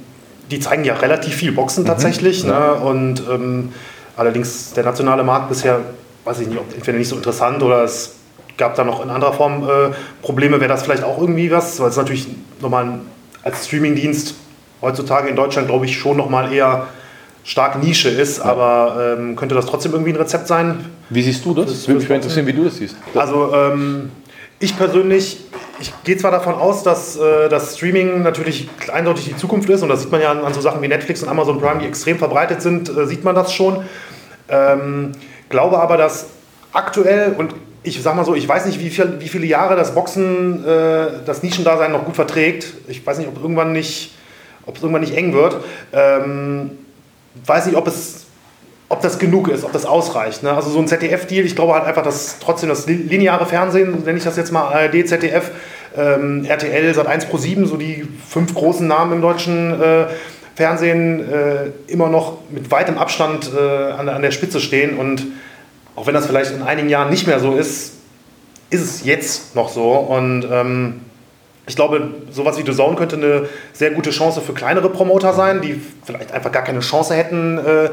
die 0.50 0.60
zeigen 0.60 0.84
ja 0.84 0.94
relativ 0.94 1.34
viel 1.34 1.52
Boxen 1.52 1.84
tatsächlich. 1.84 2.44
Ne? 2.44 2.74
Und 2.74 3.22
ähm, 3.30 3.70
allerdings 4.16 4.72
der 4.72 4.84
nationale 4.84 5.22
Markt 5.22 5.48
bisher, 5.48 5.80
weiß 6.24 6.40
ich 6.40 6.48
nicht, 6.48 6.58
ob 6.58 6.72
entweder 6.74 6.98
nicht 6.98 7.08
so 7.08 7.16
interessant 7.16 7.62
oder 7.62 7.84
es 7.84 8.16
gab 8.56 8.74
da 8.74 8.84
noch 8.84 9.02
in 9.04 9.10
anderer 9.10 9.32
Form 9.32 9.62
äh, 9.68 9.90
Probleme. 10.22 10.58
Wäre 10.60 10.68
das 10.68 10.82
vielleicht 10.82 11.04
auch 11.04 11.20
irgendwie 11.20 11.50
was? 11.50 11.78
Weil 11.80 11.90
es 11.90 11.96
natürlich 11.96 12.26
nochmal 12.60 13.00
als 13.42 13.66
Streamingdienst 13.66 14.34
heutzutage 14.82 15.28
in 15.28 15.36
Deutschland, 15.36 15.68
glaube 15.68 15.84
ich, 15.86 15.96
schon 15.98 16.16
nochmal 16.16 16.52
eher 16.52 16.86
stark 17.44 17.80
Nische 17.82 18.08
ist, 18.08 18.40
aber 18.40 19.16
ähm, 19.18 19.36
könnte 19.36 19.54
das 19.54 19.66
trotzdem 19.66 19.92
irgendwie 19.92 20.12
ein 20.12 20.16
Rezept 20.16 20.48
sein? 20.48 20.84
wie 21.10 21.22
siehst 21.22 21.44
du 21.44 21.54
das? 21.54 21.66
Das- 21.66 21.86
Würde 21.86 22.00
mich 22.00 22.08
mal 22.08 22.16
interessieren, 22.16 22.46
wie 22.46 22.52
du 22.52 22.64
das 22.64 22.76
siehst. 22.76 22.96
Also 23.14 23.52
ähm, 23.54 24.10
ich 24.58 24.76
persönlich, 24.76 25.38
ich 25.80 25.92
gehe 26.04 26.16
zwar 26.16 26.30
davon 26.30 26.54
aus, 26.54 26.82
dass 26.82 27.16
äh, 27.16 27.48
das 27.48 27.76
Streaming 27.76 28.22
natürlich 28.22 28.68
eindeutig 28.92 29.26
die 29.26 29.36
Zukunft 29.36 29.68
ist 29.68 29.82
und 29.82 29.88
das 29.88 30.02
sieht 30.02 30.12
man 30.12 30.20
ja 30.20 30.30
an, 30.30 30.44
an 30.44 30.54
so 30.54 30.60
Sachen 30.60 30.80
wie 30.82 30.88
Netflix 30.88 31.22
und 31.22 31.28
Amazon 31.28 31.60
Prime, 31.60 31.80
die 31.80 31.86
extrem 31.86 32.18
verbreitet 32.18 32.62
sind, 32.62 32.88
äh, 32.88 33.06
sieht 33.06 33.24
man 33.24 33.34
das 33.34 33.52
schon. 33.52 33.84
Ähm, 34.48 35.12
glaube 35.48 35.78
aber, 35.78 35.96
dass 35.96 36.26
aktuell 36.72 37.34
und 37.36 37.54
ich 37.82 38.02
sag 38.02 38.16
mal 38.16 38.24
so, 38.24 38.34
ich 38.34 38.48
weiß 38.48 38.66
nicht, 38.66 38.80
wie, 38.80 38.90
viel, 38.90 39.20
wie 39.20 39.28
viele 39.28 39.46
Jahre 39.46 39.76
das 39.76 39.94
Boxen, 39.94 40.64
äh, 40.66 41.08
das 41.24 41.42
Nischendasein 41.42 41.92
noch 41.92 42.04
gut 42.04 42.16
verträgt. 42.16 42.74
Ich 42.88 43.06
weiß 43.06 43.18
nicht, 43.18 43.28
ob 43.28 43.40
irgendwann 43.40 43.72
nicht, 43.72 44.12
ob 44.66 44.76
es 44.76 44.82
irgendwann 44.82 45.02
nicht 45.02 45.14
eng 45.14 45.32
wird. 45.32 45.56
Ähm, 45.92 46.72
weiß 47.44 47.66
nicht, 47.66 47.76
ob 47.76 47.86
es 47.86 48.25
ob 48.88 49.02
das 49.02 49.18
genug 49.18 49.48
ist, 49.48 49.64
ob 49.64 49.72
das 49.72 49.84
ausreicht. 49.84 50.42
Ne? 50.42 50.52
Also 50.52 50.70
so 50.70 50.78
ein 50.78 50.86
ZDF-Deal, 50.86 51.44
ich 51.44 51.56
glaube 51.56 51.74
halt 51.74 51.84
einfach, 51.84 52.02
dass 52.04 52.38
trotzdem 52.38 52.68
das 52.68 52.86
li- 52.86 52.94
lineare 53.08 53.44
Fernsehen, 53.46 54.04
nenne 54.04 54.18
ich 54.18 54.24
das 54.24 54.36
jetzt 54.36 54.52
mal 54.52 54.62
ARD, 54.72 55.06
ZDF, 55.08 55.50
ähm, 55.96 56.44
RTL, 56.44 56.92
Sat1 56.92 57.26
Pro 57.26 57.36
7, 57.38 57.66
so 57.66 57.76
die 57.76 58.06
fünf 58.28 58.54
großen 58.54 58.86
Namen 58.86 59.14
im 59.14 59.22
deutschen 59.22 59.80
äh, 59.80 60.06
Fernsehen, 60.54 61.20
äh, 61.32 61.70
immer 61.88 62.08
noch 62.08 62.38
mit 62.50 62.70
weitem 62.70 62.96
Abstand 62.96 63.50
äh, 63.54 63.58
an, 63.92 64.06
der- 64.06 64.14
an 64.16 64.22
der 64.22 64.30
Spitze 64.30 64.60
stehen. 64.60 64.96
Und 64.98 65.26
auch 65.96 66.06
wenn 66.06 66.14
das 66.14 66.26
vielleicht 66.26 66.52
in 66.52 66.62
einigen 66.62 66.88
Jahren 66.88 67.10
nicht 67.10 67.26
mehr 67.26 67.40
so 67.40 67.56
ist, 67.56 67.94
ist 68.70 68.82
es 68.82 69.04
jetzt 69.04 69.54
noch 69.56 69.68
so. 69.68 69.90
Und 69.92 70.46
ähm, 70.50 71.00
ich 71.68 71.74
glaube, 71.74 72.14
sowas 72.30 72.58
wie 72.58 72.62
The 72.64 72.76
Zone 72.76 72.94
könnte 72.96 73.16
eine 73.16 73.48
sehr 73.72 73.90
gute 73.90 74.10
Chance 74.10 74.40
für 74.40 74.52
kleinere 74.54 74.88
Promoter 74.88 75.32
sein, 75.32 75.60
die 75.60 75.80
vielleicht 76.04 76.30
einfach 76.32 76.52
gar 76.52 76.62
keine 76.62 76.78
Chance 76.80 77.14
hätten, 77.14 77.58
äh, 77.58 77.90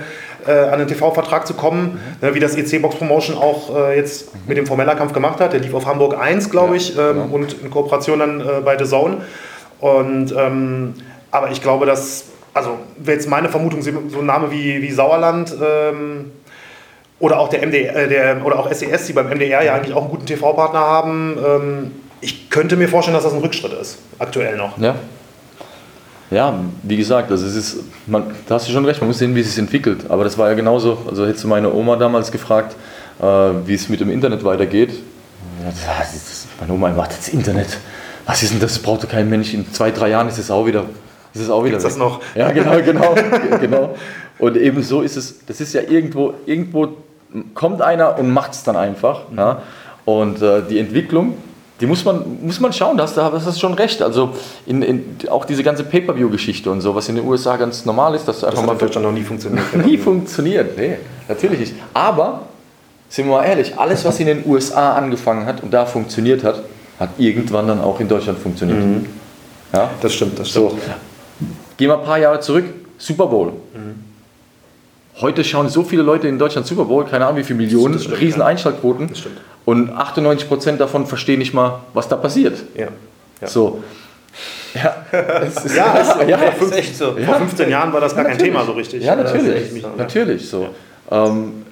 äh, 0.48 0.52
an 0.52 0.74
einen 0.74 0.88
TV-Vertrag 0.88 1.46
zu 1.48 1.54
kommen, 1.54 2.00
ne, 2.22 2.34
wie 2.36 2.40
das 2.40 2.56
EC 2.56 2.82
Box 2.82 2.96
Promotion 2.96 3.38
auch 3.38 3.76
äh, 3.76 3.98
jetzt 3.98 4.30
mit 4.48 4.58
dem 4.58 4.66
Formella-Kampf 4.66 5.14
gemacht 5.14 5.40
hat. 5.40 5.54
Der 5.54 5.60
lief 5.60 5.74
auf 5.74 5.86
Hamburg 5.86 6.18
1, 6.20 6.50
glaube 6.50 6.72
Ja, 6.76 6.78
ich, 6.78 6.98
ähm, 6.98 7.14
genau. 7.14 7.36
und 7.36 7.54
in 7.62 7.70
Kooperation 7.70 8.20
dann 8.20 8.42
äh, 8.42 8.62
bei 8.64 8.78
The 8.78 8.86
Zone. 8.86 9.18
Und 9.80 10.34
ähm, 10.38 10.94
Aber 11.32 11.52
ich 11.52 11.62
glaube, 11.62 11.86
dass, 11.86 12.26
also 12.54 12.78
wäre 12.98 13.18
jetzt 13.18 13.28
meine 13.28 13.50
Vermutung, 13.50 13.82
so 13.82 14.20
ein 14.20 14.26
Name 14.26 14.52
wie, 14.52 14.82
wie 14.82 14.92
Sauerland 14.92 15.54
ähm, 15.62 16.32
oder 17.20 17.40
auch 17.40 17.50
der 17.50 17.66
MDR, 17.66 17.96
äh, 17.96 18.08
der, 18.08 18.46
oder 18.46 18.60
auch 18.60 18.72
SES, 18.72 19.08
die 19.08 19.14
beim 19.14 19.28
MDR 19.30 19.64
ja 19.64 19.74
eigentlich 19.74 19.96
auch 19.96 20.02
einen 20.04 20.12
guten 20.12 20.26
TV-Partner 20.26 20.80
haben, 20.80 21.38
ähm, 21.46 21.92
ich 22.22 22.50
könnte 22.50 22.76
mir 22.78 22.88
vorstellen, 22.88 23.16
dass 23.16 23.24
das 23.26 23.34
ein 23.34 23.40
Rückschritt 23.40 23.74
ist, 23.74 23.98
aktuell 24.20 24.56
noch. 24.56 24.78
Ja. 24.78 24.96
Ja, 26.34 26.60
wie 26.82 26.98
gesagt, 26.98 27.30
also 27.30 27.46
es 27.46 27.56
ist, 27.56 27.78
man, 28.08 28.24
da 28.48 28.56
hast 28.56 28.68
du 28.68 28.72
schon 28.72 28.86
recht, 28.86 29.00
man 29.00 29.08
muss 29.08 29.20
sehen, 29.20 29.36
wie 29.36 29.42
es 29.42 29.50
sich 29.50 29.60
entwickelt. 29.60 30.10
Aber 30.10 30.24
das 30.24 30.38
war 30.38 30.50
ja 30.50 30.56
genauso, 30.56 30.98
also 31.08 31.26
hättest 31.26 31.44
du 31.44 31.48
meine 31.48 31.72
Oma 31.72 31.96
damals 31.96 32.32
gefragt, 32.32 32.76
äh, 33.22 33.26
wie 33.66 33.76
es 33.76 33.88
mit 33.88 34.00
dem 34.00 34.10
Internet 34.10 34.44
weitergeht. 34.44 34.90
Ja, 35.64 35.70
das, 36.00 36.48
meine 36.60 36.74
Oma 36.74 36.90
macht 36.90 37.12
das 37.12 37.30
Internet. 37.30 37.78
Was 38.26 38.42
ist 38.42 38.54
denn 38.54 38.60
das? 38.60 38.80
Braucht 38.80 39.04
doch 39.04 39.10
kein 39.10 39.30
Mensch. 39.30 39.54
In 39.54 39.72
zwei, 39.72 39.92
drei 39.92 40.10
Jahren 40.10 40.28
ist 40.28 40.40
es 40.40 40.50
auch 40.50 40.66
wieder. 40.66 40.86
Ist 41.34 41.42
es 41.42 41.50
auch 41.50 41.64
wieder 41.64 41.78
Gibt's 41.78 41.84
das 41.84 41.98
noch? 41.98 42.22
Ja, 42.36 42.52
genau, 42.52 42.82
genau, 42.82 43.16
genau. 43.62 43.96
Und 44.40 44.58
eben 44.58 44.82
so 44.82 45.02
ist 45.02 45.18
es. 45.18 45.46
Das 45.46 45.62
ist 45.62 45.74
ja 45.74 45.82
irgendwo, 45.82 46.34
irgendwo 46.46 46.90
kommt 47.54 47.82
einer 47.82 48.18
und 48.18 48.32
macht 48.32 48.54
es 48.54 48.64
dann 48.64 48.76
einfach. 48.76 49.30
Mhm. 49.30 49.38
Ja? 49.38 49.62
Und 50.06 50.42
äh, 50.42 50.62
die 50.68 50.80
Entwicklung, 50.80 51.38
die 51.80 51.88
muss 51.88 52.06
man, 52.06 52.40
muss 52.44 52.60
man 52.60 52.72
schauen, 52.72 52.98
da 52.98 53.04
hast 53.04 53.18
du 53.18 53.22
hast 53.22 53.60
schon 53.60 53.74
recht. 53.74 54.02
Also 54.02 54.32
in, 54.66 54.82
in, 54.84 55.18
auch 55.30 55.46
diese 55.46 55.64
ganze 55.64 55.84
Pay-Per-View-Geschichte 55.84 56.70
und 56.70 56.82
so, 56.82 56.94
was 56.94 57.10
in 57.10 57.16
den 57.16 57.26
USA 57.26 57.58
ganz 57.58 57.86
normal 57.86 58.16
ist, 58.16 58.28
dass 58.28 58.40
du 58.40 58.46
einfach 58.46 58.62
das 58.62 58.62
hat 58.62 58.68
mal. 58.68 58.74
in 58.74 58.80
Deutschland 58.80 59.08
noch 59.08 59.14
nie 59.14 59.24
funktioniert. 59.24 59.76
nie 59.86 59.98
funktioniert, 59.98 60.78
nee, 60.78 60.98
natürlich 61.28 61.60
nicht. 61.60 61.74
Aber, 61.94 62.44
sind 63.10 63.26
wir 63.26 63.34
mal 63.34 63.44
ehrlich, 63.44 63.78
alles, 63.78 64.06
was 64.06 64.20
in 64.20 64.28
den 64.28 64.44
USA 64.46 64.94
angefangen 64.94 65.46
hat 65.46 65.64
und 65.64 65.74
da 65.74 65.86
funktioniert 65.86 66.44
hat, 66.44 66.64
hat 67.00 67.10
irgendwann 67.18 67.68
dann 67.68 67.82
auch 67.82 68.00
in 68.00 68.08
Deutschland 68.08 68.38
funktioniert. 68.38 68.80
Mhm. 68.80 69.06
Ja? 69.74 69.90
Das 70.02 70.14
stimmt, 70.14 70.38
das 70.40 70.50
stimmt. 70.50 70.72
So. 70.72 70.78
Gehen 71.78 71.90
wir 71.90 71.98
ein 71.98 72.06
paar 72.06 72.20
Jahre 72.20 72.40
zurück, 72.40 72.66
Super 73.00 73.26
Bowl. 73.26 73.48
Mhm. 73.74 74.03
Heute 75.22 75.44
schauen 75.44 75.70
so 75.70 75.84
viele 75.84 76.02
Leute 76.02 76.28
in 76.28 76.40
Deutschland 76.40 76.66
Super 76.66 76.86
Bowl, 76.86 77.06
keine 77.06 77.26
Ahnung 77.26 77.38
wie 77.38 77.44
viele 77.44 77.58
Millionen, 77.58 78.00
stimmt, 78.00 78.20
riesen 78.20 78.40
ja. 78.40 78.48
Einschaltquoten. 78.48 79.12
Und 79.66 79.92
98% 79.92 80.78
davon 80.78 81.06
verstehen 81.06 81.40
nicht 81.40 81.54
mal, 81.54 81.80
was 81.94 82.10
da 82.10 82.16
passiert. 82.18 82.58
Ja. 82.76 82.88
ja. 83.42 83.48
So. 83.48 83.84
Ja, 84.74 84.96
das 85.12 85.66
ist, 85.66 85.76
ja, 85.76 85.94
das, 85.94 86.28
ja, 86.28 86.38
das 86.38 86.62
ist 86.62 86.76
echt 86.76 86.98
so. 86.98 87.12
Vor 87.12 87.36
15 87.36 87.70
Jahren 87.70 87.94
war 87.94 88.02
das 88.02 88.16
gar 88.16 88.26
kein 88.26 88.40
Thema 88.40 88.66
so 88.66 88.72
richtig. 88.72 89.04
Ja, 89.04 89.16
natürlich. 89.16 89.84
Natürlich 89.96 90.50
so. 90.50 90.70
Ähm, 91.12 91.64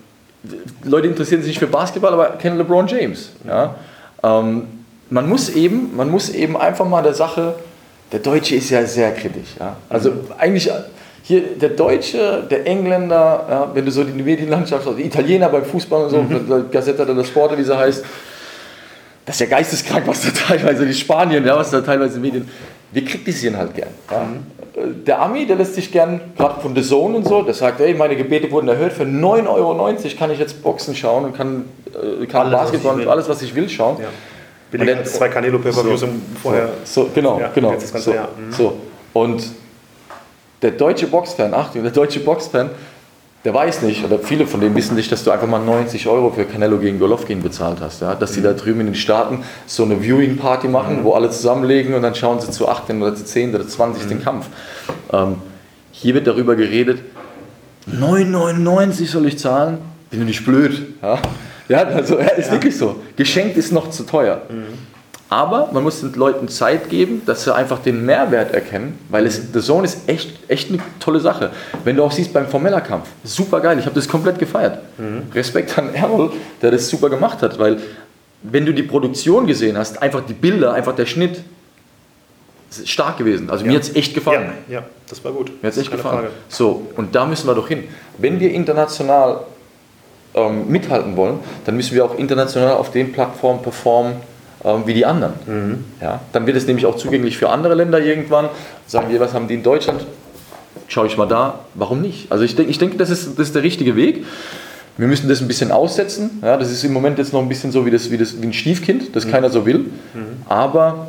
Leute 0.84 1.08
interessieren 1.08 1.42
sich 1.42 1.50
nicht 1.50 1.60
für 1.60 1.68
Basketball, 1.68 2.14
aber 2.14 2.30
kennen 2.38 2.58
LeBron 2.58 2.88
James. 2.88 3.32
Ja? 3.48 3.76
Ähm, 4.24 4.68
man 5.10 5.28
muss 5.28 5.50
eben, 5.50 5.96
man 5.96 6.10
muss 6.10 6.30
eben 6.30 6.58
einfach 6.58 6.86
mal 6.86 7.02
der 7.02 7.14
Sache, 7.14 7.56
der 8.12 8.20
Deutsche 8.20 8.56
ist 8.56 8.70
ja 8.70 8.86
sehr 8.86 9.12
kritisch. 9.14 9.56
Ja? 9.60 9.78
Also 9.89 10.12
eigentlich 10.38 10.70
hier 11.24 11.42
der 11.56 11.70
Deutsche, 11.70 12.44
der 12.50 12.66
Engländer, 12.66 13.46
ja, 13.50 13.72
wenn 13.74 13.86
du 13.86 13.92
so 13.92 14.04
die 14.04 14.22
Medienlandschaft 14.22 14.86
hast, 14.86 14.98
die 14.98 15.06
Italiener 15.06 15.50
beim 15.50 15.66
Fußball 15.66 16.06
und 16.06 16.10
so, 16.10 16.22
mhm. 16.22 16.72
Gazzetta 16.72 17.06
dello 17.06 17.24
Sport, 17.24 17.58
wie 17.58 17.64
sie 17.64 17.78
heißt, 17.78 18.04
das 19.26 19.36
ist 19.36 19.42
ja 19.42 19.48
geisteskrank, 19.48 20.08
was 20.08 20.22
da 20.24 20.32
teilweise, 20.32 20.86
die 20.86 20.94
Spanien, 20.94 21.46
ja, 21.46 21.56
was 21.56 21.70
da 21.72 21.82
teilweise 21.82 22.20
Medien, 22.20 22.50
wir 22.92 23.06
kritisieren 23.06 23.58
halt 23.58 23.76
gern. 23.76 23.90
Ja. 24.10 24.24
Mhm. 24.24 25.06
Der 25.06 25.22
Ami, 25.22 25.46
der 25.46 25.58
lässt 25.58 25.76
sich 25.76 25.92
gern, 25.92 26.22
gerade 26.38 26.60
von 26.62 26.76
The 26.76 26.82
Zone 26.82 27.18
und 27.18 27.28
so, 27.28 27.42
der 27.44 27.54
sagt, 27.54 27.80
hey, 27.80 27.94
meine 27.94 28.16
Gebete 28.16 28.50
wurden 28.52 28.68
erhöht, 28.68 28.94
für 28.94 29.04
9,90 29.04 29.48
Euro 29.48 29.94
kann 30.18 30.32
ich 30.32 30.40
jetzt 30.40 30.64
Boxen 30.64 30.96
schauen 30.96 31.26
und 31.26 31.36
kann, 31.36 31.66
äh, 31.94 32.26
kann 32.26 32.48
alles, 32.48 32.60
Basketball 32.60 33.00
und 33.00 33.08
alles, 33.08 33.30
was 33.30 33.42
ich 33.42 33.54
will, 33.54 33.70
schauen. 33.70 33.98
Ja. 34.00 34.08
Billiger 34.72 34.98
als 34.98 35.14
zwei 35.14 35.28
Canelo 35.28 35.60
Pay-Per-Views 35.60 36.00
so, 36.00 36.08
vorher. 36.42 36.70
So, 36.86 37.10
genau, 37.14 37.40
ja, 37.40 37.52
genau. 37.54 37.78
So, 37.78 38.12
mhm. 38.12 38.18
so. 38.52 38.78
Und 39.14 39.44
der 40.62 40.72
deutsche 40.72 41.07
Boxfan, 41.07 41.53
Achtung, 41.53 41.84
der 41.84 41.91
deutsche 41.91 42.20
Boxfan, 42.20 42.70
der 43.43 43.53
weiß 43.53 43.82
nicht, 43.82 44.05
oder 44.05 44.20
viele 44.20 44.45
von 44.45 44.62
denen 44.62 44.76
wissen 44.76 44.95
nicht, 44.95 45.12
dass 45.12 45.24
du 45.24 45.32
einfach 45.32 45.47
mal 45.47 45.59
90 45.59 46.07
Euro 46.07 46.30
für 46.30 46.45
Canelo 46.45 46.78
gegen 46.78 46.99
Golovkin 46.99 47.41
bezahlt 47.41 47.80
hast. 47.82 48.01
Ja? 48.01 48.14
Dass 48.14 48.34
die 48.34 48.41
da 48.41 48.53
drüben 48.53 48.82
in 48.82 48.88
den 48.88 48.95
Staaten 48.95 49.43
so 49.66 49.84
eine 49.84 50.03
Viewing-Party 50.03 50.68
machen, 50.68 51.03
wo 51.03 51.14
alle 51.14 51.32
zusammenlegen 51.32 51.95
und 51.95 52.03
dann 52.03 52.14
schauen 52.14 52.39
sie 52.39 52.51
zu 52.51 52.68
18 52.68 53.01
oder 53.01 53.16
zu 53.16 53.26
10 53.26 53.55
oder 53.55 53.64
zu 53.64 53.70
20 53.78 54.03
mhm. 54.03 54.09
den 54.09 54.24
Kampf. 54.24 54.45
Ähm, 55.12 55.38
hier 55.91 56.14
wird 56.14 56.28
darüber 56.28 56.55
geredet, 56.55 56.99
9,99 57.91 59.07
soll 59.07 59.26
ich 59.26 59.39
zahlen? 59.39 59.80
Bin 60.12 60.20
du 60.20 60.26
nicht 60.26 60.45
blöd? 60.45 60.82
Ja, 61.01 61.18
ja 61.68 61.84
also 61.84 62.20
ja, 62.20 62.28
ist 62.28 62.47
ja. 62.47 62.51
wirklich 62.53 62.78
so. 62.78 62.97
Geschenkt 63.16 63.57
ist 63.57 63.72
noch 63.72 63.89
zu 63.89 64.03
teuer. 64.03 64.43
Mhm. 64.49 64.91
Aber 65.32 65.70
man 65.72 65.82
muss 65.82 66.02
den 66.02 66.12
Leuten 66.14 66.50
Zeit 66.50 66.90
geben, 66.90 67.22
dass 67.26 67.46
sie 67.46 67.56
einfach 67.56 67.80
den 67.80 68.06
Mehrwert 68.06 68.54
erkennen, 68.54 69.00
weil 69.08 69.26
es, 69.26 69.42
The 69.54 69.62
Zone 69.62 69.86
ist 69.86 70.10
echt, 70.10 70.30
echt 70.50 70.70
eine 70.70 70.80
tolle 71.00 71.22
Sache. 71.22 71.52
Wenn 71.86 71.96
du 71.96 72.04
auch 72.04 72.12
siehst 72.12 72.34
beim 72.34 72.48
formeller 72.48 72.82
Kampf, 72.82 73.08
super 73.24 73.62
geil, 73.62 73.80
ich 73.80 73.86
habe 73.86 73.96
das 73.96 74.10
komplett 74.10 74.40
gefeiert. 74.40 74.80
Mhm. 74.98 75.32
Respekt 75.34 75.78
an 75.78 75.94
Errol, 75.96 76.34
der 76.62 76.72
das 76.72 76.90
super 76.90 77.10
gemacht 77.10 77.42
hat, 77.42 77.58
weil 77.58 77.80
wenn 78.44 78.66
du 78.66 78.74
die 78.74 78.84
Produktion 78.84 79.48
gesehen 79.48 79.78
hast, 79.78 80.02
einfach 80.02 80.20
die 80.20 80.34
Bilder, 80.34 80.74
einfach 80.74 80.96
der 80.96 81.06
Schnitt, 81.06 81.42
ist 82.70 82.90
stark 82.90 83.18
gewesen. 83.18 83.50
Also 83.50 83.64
ja. 83.64 83.72
mir 83.72 83.78
hat 83.78 83.84
es 83.84 83.96
echt 83.96 84.14
gefallen. 84.14 84.52
Ja, 84.68 84.80
ja, 84.80 84.86
das 85.08 85.24
war 85.24 85.32
gut. 85.32 85.50
Mir 85.62 85.68
hat 85.68 85.74
es 85.74 85.78
echt 85.78 85.92
gefallen. 85.92 86.16
Frage. 86.24 86.32
So, 86.50 86.88
und 86.98 87.16
da 87.16 87.26
müssen 87.26 87.48
wir 87.48 87.56
doch 87.56 87.70
hin. 87.70 87.86
Wenn 88.18 88.38
wir 88.42 88.52
international 88.52 89.46
ähm, 90.34 90.68
mithalten 90.68 91.16
wollen, 91.16 91.40
dann 91.64 91.78
müssen 91.78 91.96
wir 91.96 92.04
auch 92.04 92.18
international 92.18 92.74
auf 92.74 92.92
den 92.92 93.14
Plattformen 93.14 93.62
performen, 93.62 94.16
wie 94.64 94.93
die 94.93 95.05
anderen. 95.05 95.34
Mhm. 95.45 95.86
Ja? 96.01 96.22
Dann 96.34 96.45
wird 96.45 96.57
es 96.57 96.68
nämlich 96.68 96.86
auch 96.86 96.95
zugänglich 96.95 97.38
für 97.38 97.49
andere 97.49 97.74
Länder 97.74 97.99
irgendwann. 97.99 98.49
Sagen 98.88 99.09
wir, 99.09 99.20
was 99.20 99.34
haben 99.34 99.47
die 99.47 99.55
in 99.55 99.64
Deutschland? 99.64 100.05
Schaue 100.88 101.07
ich 101.07 101.18
mal 101.18 101.28
da, 101.28 101.59
warum 101.74 102.01
nicht? 102.01 102.32
Also 102.32 102.43
ich, 102.43 102.55
denk, 102.55 102.70
ich 102.70 102.78
denke, 102.78 102.97
das 102.97 103.09
ist, 103.09 103.39
das 103.39 103.47
ist 103.47 103.55
der 103.55 103.64
richtige 103.64 103.95
Weg. 103.95 104.26
Wir 104.97 105.07
müssen 105.07 105.30
das 105.30 105.41
ein 105.41 105.47
bisschen 105.47 105.72
aussetzen. 105.72 106.41
Ja, 106.43 106.57
das 106.57 106.70
ist 106.70 106.84
im 106.84 106.93
Moment 106.93 107.18
jetzt 107.18 107.34
noch 107.34 107.41
ein 107.41 107.49
bisschen 107.49 107.72
so 107.72 107.86
wie, 107.86 107.91
das, 107.91 108.12
wie, 108.12 108.18
das, 108.18 108.41
wie 108.41 108.45
ein 108.45 108.53
Stiefkind, 108.53 109.16
das 109.16 109.26
mhm. 109.26 109.32
keiner 109.32 109.49
so 109.49 109.66
will. 109.66 109.80
Mhm. 109.80 110.43
Aber 110.47 111.07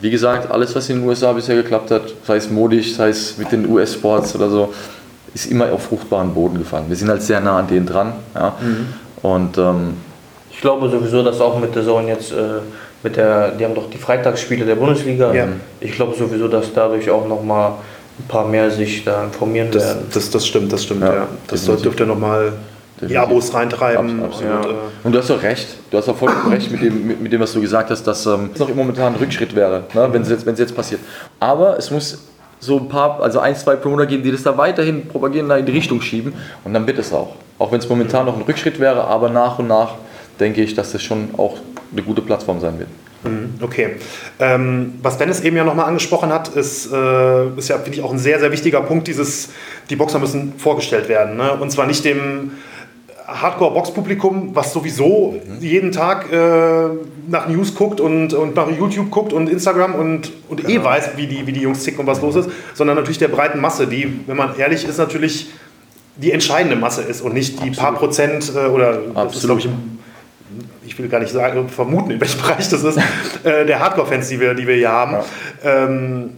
wie 0.00 0.10
gesagt, 0.10 0.50
alles, 0.50 0.74
was 0.74 0.88
in 0.88 1.00
den 1.00 1.08
USA 1.08 1.32
bisher 1.32 1.56
geklappt 1.56 1.90
hat, 1.90 2.02
sei 2.24 2.36
es 2.36 2.50
modisch, 2.50 2.94
sei 2.94 3.08
es 3.08 3.36
mit 3.38 3.50
den 3.52 3.68
US-Sports 3.68 4.34
oder 4.34 4.50
so, 4.50 4.72
ist 5.34 5.50
immer 5.50 5.72
auf 5.72 5.84
fruchtbaren 5.84 6.32
Boden 6.32 6.58
gefallen. 6.58 6.84
Wir 6.88 6.96
sind 6.96 7.08
halt 7.08 7.22
sehr 7.22 7.40
nah 7.40 7.58
an 7.58 7.66
denen 7.66 7.86
dran. 7.86 8.12
Ja? 8.34 8.54
Mhm. 8.60 8.86
Und 9.22 9.58
ähm, 9.58 9.94
ich 10.50 10.60
glaube 10.60 10.88
sowieso, 10.88 11.22
dass 11.22 11.40
auch 11.40 11.58
mit 11.58 11.74
der 11.74 11.84
Zone 11.84 12.08
jetzt 12.08 12.32
äh, 12.32 12.60
mit 13.04 13.16
der, 13.16 13.52
die 13.52 13.64
haben 13.64 13.74
doch 13.74 13.90
die 13.90 13.98
Freitagsspiele 13.98 14.64
der 14.64 14.76
Bundesliga. 14.76 15.32
Ja. 15.32 15.46
Ich 15.78 15.92
glaube 15.92 16.16
sowieso, 16.16 16.48
dass 16.48 16.72
dadurch 16.72 17.08
auch 17.10 17.28
nochmal 17.28 17.72
ein 18.18 18.28
paar 18.28 18.48
mehr 18.48 18.70
sich 18.70 19.04
da 19.04 19.24
informieren 19.24 19.68
das, 19.70 19.84
werden. 19.84 20.06
Das, 20.12 20.30
das 20.30 20.46
stimmt, 20.46 20.72
das 20.72 20.84
stimmt, 20.84 21.02
ja. 21.02 21.14
ja. 21.14 21.28
Das 21.46 21.64
dürfte 21.64 22.06
nochmal 22.06 22.54
die 23.00 23.18
Abos 23.18 23.52
reintreiben. 23.52 24.22
Absolut. 24.22 24.66
Und, 24.66 24.72
äh 24.72 24.76
und, 25.04 25.12
du 25.12 25.18
hast 25.18 25.30
auch 25.30 25.42
recht, 25.42 25.66
du 25.90 25.98
hast 25.98 26.08
auch 26.08 26.16
vollkommen 26.16 26.52
recht 26.52 26.70
mit 26.70 26.80
dem, 26.80 27.06
mit, 27.06 27.20
mit, 27.20 27.32
dem, 27.32 27.40
was 27.40 27.52
du 27.52 27.60
gesagt 27.60 27.90
hast, 27.90 28.04
dass 28.04 28.24
ähm, 28.24 28.50
es 28.54 28.60
noch 28.60 28.74
momentan 28.74 29.14
ein 29.14 29.18
Rückschritt 29.18 29.54
wäre, 29.54 29.84
ne, 29.92 30.08
wenn 30.10 30.22
es 30.22 30.30
jetzt, 30.30 30.46
jetzt 30.58 30.74
passiert. 30.74 31.00
Aber 31.40 31.76
es 31.76 31.90
muss 31.90 32.26
so 32.60 32.78
ein 32.78 32.88
paar, 32.88 33.22
also 33.22 33.40
ein, 33.40 33.54
zwei 33.54 33.76
Promoter 33.76 34.06
geben, 34.06 34.22
die 34.22 34.32
das 34.32 34.42
da 34.42 34.56
weiterhin 34.56 35.08
propagieren, 35.08 35.48
da 35.48 35.56
in 35.56 35.66
die 35.66 35.72
Richtung 35.72 36.00
schieben 36.00 36.32
und 36.64 36.72
dann 36.72 36.86
wird 36.86 36.98
es 36.98 37.12
auch. 37.12 37.34
Auch 37.58 37.70
wenn 37.70 37.80
es 37.80 37.88
momentan 37.88 38.24
noch 38.24 38.36
ein 38.36 38.42
Rückschritt 38.42 38.80
wäre, 38.80 39.04
aber 39.04 39.28
nach 39.28 39.58
und 39.58 39.66
nach 39.68 39.96
denke 40.40 40.62
ich, 40.62 40.74
dass 40.74 40.92
das 40.92 41.02
schon 41.02 41.28
auch 41.36 41.58
eine 41.92 42.02
gute 42.02 42.22
Plattform 42.22 42.60
sein 42.60 42.78
wird. 42.78 42.88
Mhm, 43.24 43.54
okay. 43.60 43.96
Ähm, 44.38 44.94
was 45.02 45.18
Dennis 45.18 45.40
eben 45.40 45.56
ja 45.56 45.64
nochmal 45.64 45.86
angesprochen 45.86 46.30
hat, 46.30 46.48
ist, 46.48 46.92
äh, 46.92 47.48
ist 47.56 47.68
ja, 47.68 47.78
finde 47.78 47.98
ich, 47.98 48.02
auch 48.02 48.12
ein 48.12 48.18
sehr, 48.18 48.38
sehr 48.38 48.52
wichtiger 48.52 48.82
Punkt, 48.82 49.08
dieses, 49.08 49.50
die 49.88 49.96
Boxer 49.96 50.18
müssen 50.18 50.54
vorgestellt 50.58 51.08
werden. 51.08 51.36
Ne? 51.36 51.52
Und 51.54 51.70
zwar 51.70 51.86
nicht 51.86 52.04
dem 52.04 52.52
Hardcore-Box-Publikum, 53.26 54.54
was 54.54 54.72
sowieso 54.72 55.32
mhm. 55.32 55.60
jeden 55.60 55.92
Tag 55.92 56.30
äh, 56.30 56.88
nach 57.28 57.48
News 57.48 57.74
guckt 57.74 58.00
und, 58.00 58.34
und 58.34 58.54
nach 58.54 58.70
YouTube 58.70 59.10
guckt 59.10 59.32
und 59.32 59.48
Instagram 59.48 59.94
und, 59.94 60.30
und 60.48 60.60
eh 60.60 60.66
genau. 60.66 60.80
eh 60.82 60.84
weiß, 60.84 61.10
wie 61.16 61.26
die, 61.26 61.46
wie 61.46 61.52
die 61.52 61.60
Jungs 61.60 61.82
ticken 61.82 62.00
und 62.00 62.06
was 62.06 62.20
los 62.20 62.36
ist, 62.36 62.50
sondern 62.74 62.96
natürlich 62.96 63.18
der 63.18 63.28
breiten 63.28 63.60
Masse, 63.60 63.86
die, 63.86 64.20
wenn 64.26 64.36
man 64.36 64.58
ehrlich 64.58 64.86
ist, 64.86 64.98
natürlich 64.98 65.48
die 66.16 66.32
entscheidende 66.32 66.76
Masse 66.76 67.02
ist 67.02 67.22
und 67.22 67.32
nicht 67.34 67.54
die 67.54 67.70
Absolut. 67.70 67.76
paar 67.78 67.94
Prozent 67.94 68.52
äh, 68.54 68.68
oder 68.68 68.88
Absolut. 68.90 69.26
das 69.26 69.36
ist, 69.36 69.44
glaube 69.46 69.60
ich, 69.60 69.68
ich 70.86 70.98
will 70.98 71.08
gar 71.08 71.20
nicht 71.20 71.32
sagen, 71.32 71.68
vermuten, 71.68 72.10
in 72.10 72.20
welchem 72.20 72.40
Bereich 72.42 72.68
das 72.68 72.82
ist, 72.82 72.98
äh, 73.44 73.66
der 73.66 73.80
Hardcore-Fans, 73.80 74.28
die 74.28 74.40
wir, 74.40 74.54
die 74.54 74.66
wir 74.66 74.76
hier 74.76 74.90
haben. 74.92 75.12
Ja. 75.12 75.84
Ähm, 75.84 76.30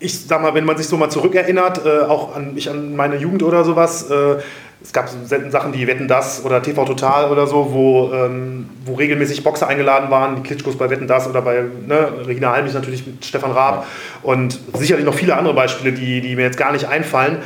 ich 0.00 0.26
sag 0.26 0.42
mal, 0.42 0.54
wenn 0.54 0.64
man 0.64 0.76
sich 0.76 0.86
so 0.86 0.96
mal 0.96 1.10
zurückerinnert, 1.10 1.84
äh, 1.84 2.00
auch 2.02 2.36
an 2.36 2.54
mich 2.54 2.70
an 2.70 2.94
meine 2.94 3.16
Jugend 3.16 3.42
oder 3.42 3.64
sowas, 3.64 4.08
äh, 4.10 4.36
es 4.80 4.92
gab 4.92 5.08
selten 5.08 5.50
Sachen 5.50 5.74
wie 5.74 5.88
Wetten 5.88 6.06
Das 6.06 6.44
oder 6.44 6.62
TV 6.62 6.84
Total 6.84 7.30
oder 7.32 7.48
so, 7.48 7.72
wo, 7.72 8.12
ähm, 8.12 8.68
wo 8.84 8.94
regelmäßig 8.94 9.42
Boxer 9.42 9.66
eingeladen 9.66 10.08
waren, 10.10 10.36
die 10.36 10.42
Klitschkos 10.42 10.78
bei 10.78 10.88
Wetten 10.88 11.08
Das 11.08 11.28
oder 11.28 11.42
bei 11.42 11.64
ne, 11.86 12.12
Regina 12.26 12.52
Halmich 12.52 12.74
natürlich 12.74 13.04
mit 13.04 13.24
Stefan 13.24 13.50
Raab 13.50 13.86
und 14.22 14.58
sicherlich 14.74 15.04
noch 15.04 15.14
viele 15.14 15.36
andere 15.36 15.54
Beispiele, 15.54 15.92
die, 15.92 16.20
die 16.20 16.36
mir 16.36 16.42
jetzt 16.42 16.58
gar 16.58 16.72
nicht 16.72 16.86
einfallen. 16.86 17.38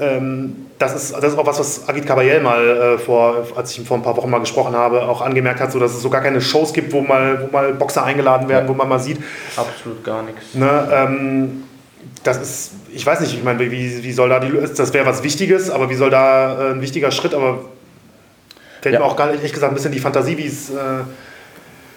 Ähm, 0.00 0.66
das 0.82 0.94
ist, 0.94 1.14
das 1.14 1.32
ist 1.32 1.38
auch 1.38 1.46
was, 1.46 1.58
was 1.58 1.88
Agit 1.88 2.06
Kabayel 2.06 2.40
mal 2.40 2.66
äh, 2.66 2.98
vor, 2.98 3.46
als 3.56 3.70
ich 3.70 3.78
ihn 3.78 3.86
vor 3.86 3.96
ein 3.96 4.02
paar 4.02 4.16
Wochen 4.16 4.28
mal 4.28 4.40
gesprochen 4.40 4.74
habe, 4.74 5.02
auch 5.02 5.20
angemerkt 5.22 5.60
hat, 5.60 5.72
so 5.72 5.78
dass 5.78 5.92
es 5.92 6.02
so 6.02 6.10
gar 6.10 6.20
keine 6.20 6.40
Shows 6.40 6.72
gibt, 6.72 6.92
wo 6.92 7.00
mal, 7.00 7.42
wo 7.42 7.52
mal 7.52 7.72
Boxer 7.72 8.04
eingeladen 8.04 8.48
werden, 8.48 8.68
wo 8.68 8.74
man 8.74 8.88
mal 8.88 8.98
sieht. 8.98 9.18
Absolut 9.56 10.02
gar 10.04 10.22
nichts. 10.22 10.54
Ne, 10.54 10.88
ähm, 10.92 11.62
das 12.24 12.38
ist, 12.40 12.70
ich 12.92 13.04
weiß 13.06 13.20
nicht, 13.20 13.34
ich 13.34 13.42
meine, 13.44 13.58
wie, 13.60 14.02
wie 14.04 14.12
soll 14.12 14.28
da 14.28 14.40
die, 14.40 14.52
das 14.52 14.92
wäre 14.92 15.06
was 15.06 15.22
Wichtiges, 15.22 15.70
aber 15.70 15.88
wie 15.88 15.94
soll 15.94 16.10
da 16.10 16.70
äh, 16.70 16.70
ein 16.72 16.80
wichtiger 16.80 17.10
Schritt, 17.10 17.34
aber 17.34 17.60
fällt 18.80 18.94
Ja. 18.94 19.00
mir 19.00 19.06
auch 19.06 19.16
gar 19.16 19.26
nicht, 19.26 19.36
ehrlich 19.36 19.52
gesagt, 19.52 19.72
ein 19.72 19.74
bisschen 19.76 19.92
die 19.92 20.00
Fantasie, 20.00 20.36
wie 20.36 20.46
es, 20.46 20.70
äh, 20.70 20.74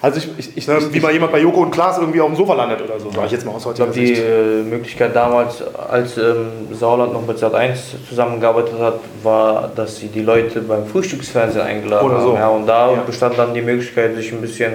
Also 0.06 0.20
ich, 0.20 0.30
ich, 0.38 0.58
ich, 0.58 0.68
ne, 0.68 0.78
ich, 0.78 0.93
wie 0.93 0.99
mal 0.99 1.12
jemand 1.12 1.32
bei 1.32 1.39
Joko 1.39 1.62
und 1.62 1.72
Klaas 1.72 1.97
irgendwie 1.97 2.22
auf 2.22 2.28
dem 2.28 2.36
Sofa 2.36 2.53
landet 2.53 2.80
oder 2.80 2.99
so, 2.99 3.10
sage 3.10 3.26
ich 3.26 3.32
jetzt 3.32 3.43
mal 3.43 3.53
aus 3.53 3.64
Ich 3.64 3.68
heutiger 3.70 3.86
glaube, 3.88 3.99
die 3.99 4.06
Sicht. 4.08 4.22
äh, 4.22 4.62
Möglichkeit 4.62 5.16
damals, 5.16 5.64
als 5.89 6.16
ähm, 6.20 6.68
Sauerland 6.74 7.12
noch 7.14 7.26
mit 7.26 7.39
Sat1 7.39 7.76
zusammengearbeitet 8.08 8.76
hat, 8.80 8.99
war, 9.24 9.72
dass 9.76 9.97
sie 9.97 10.10
die 10.10 10.22
Leute 10.22 10.62
beim 10.62 10.86
Frühstücksfernsehen 10.86 11.66
eingeladen 11.66 12.06
Oder 12.08 12.22
so. 12.22 12.34
haben. 12.34 12.38
Ja, 12.38 12.47
und 12.49 12.68
da 12.68 12.91
Ja. 12.91 13.01
bestand 13.03 13.36
dann 13.39 13.56
die 13.56 13.64
Möglichkeit, 13.64 14.16
sich 14.16 14.32
ein 14.32 14.41
bisschen 14.41 14.74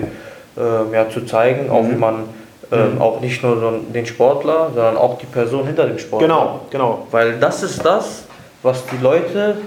ähm, 0.59 0.93
ja, 0.93 1.09
zu 1.09 1.20
zeigen, 1.24 1.70
auch 1.70 1.85
wie 1.85 1.93
Mhm. 1.95 2.01
man 2.01 2.14
ähm, 2.72 3.01
auch 3.01 3.20
nicht 3.20 3.41
nur 3.45 3.61
so 3.61 3.72
den 3.95 4.07
Sportler, 4.07 4.70
sondern 4.74 4.97
auch 4.97 5.16
die 5.18 5.26
Person 5.26 5.64
hinter 5.64 5.87
dem 5.87 6.01
Sportler. 6.01 6.26
Genau, 6.26 6.61
genau. 6.70 7.07
Weil 7.12 7.39
das 7.39 7.62
ist 7.62 7.85
das, 7.85 8.24
was 8.64 8.83
die 8.87 9.01
Leute, 9.01 9.59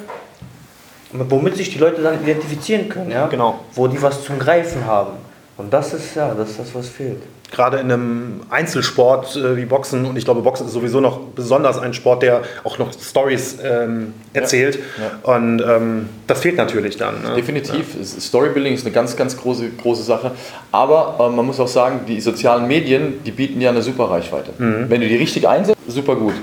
womit 1.13 1.55
sich 1.55 1.69
die 1.71 1.79
Leute 1.79 2.01
dann 2.01 2.21
identifizieren 2.21 2.89
können, 2.89 3.11
ja? 3.11 3.27
Genau. 3.27 3.59
Wo 3.75 3.87
die 3.87 4.01
was 4.01 4.23
zum 4.25 4.39
Greifen 4.39 4.85
haben. 4.85 5.11
Und 5.55 5.71
das 5.71 5.93
ist 5.93 6.15
ja, 6.15 6.33
das 6.33 6.49
ist 6.51 6.59
das, 6.59 6.73
was 6.75 6.89
fehlt. 6.89 7.21
Gerade 7.51 7.77
in 7.77 7.91
einem 7.91 8.41
Einzelsport 8.49 9.35
äh, 9.35 9.55
wie 9.55 9.65
Boxen, 9.65 10.05
und 10.05 10.17
ich 10.17 10.25
glaube, 10.25 10.41
Boxen 10.41 10.65
ist 10.65 10.73
sowieso 10.73 10.99
noch 10.99 11.19
besonders 11.35 11.77
ein 11.77 11.93
Sport, 11.93 12.23
der 12.23 12.41
auch 12.63 12.79
noch 12.79 12.91
Stories 12.93 13.57
ähm, 13.63 14.15
erzählt. 14.33 14.79
Und 15.21 15.61
ähm, 15.61 16.09
das 16.25 16.39
fehlt 16.39 16.55
natürlich 16.57 16.97
dann. 16.97 17.21
Ne? 17.21 17.35
Definitiv. 17.35 17.95
Es- 18.01 18.25
Storybuilding 18.25 18.73
ist 18.73 18.83
eine 18.85 18.93
ganz, 18.95 19.15
ganz 19.15 19.37
große, 19.37 19.69
große 19.69 20.01
Sache. 20.01 20.31
Aber 20.71 21.17
ähm, 21.19 21.35
man 21.35 21.45
muss 21.45 21.59
auch 21.59 21.67
sagen, 21.67 22.01
die 22.07 22.19
sozialen 22.19 22.67
Medien, 22.67 23.23
die 23.23 23.31
bieten 23.31 23.61
ja 23.61 23.69
eine 23.69 23.83
super 23.83 24.05
Reichweite. 24.09 24.51
Wenn 24.57 25.01
du 25.01 25.07
die 25.07 25.17
richtig 25.17 25.47
einsetzt, 25.47 25.79
super 25.87 26.15
gut. 26.15 26.33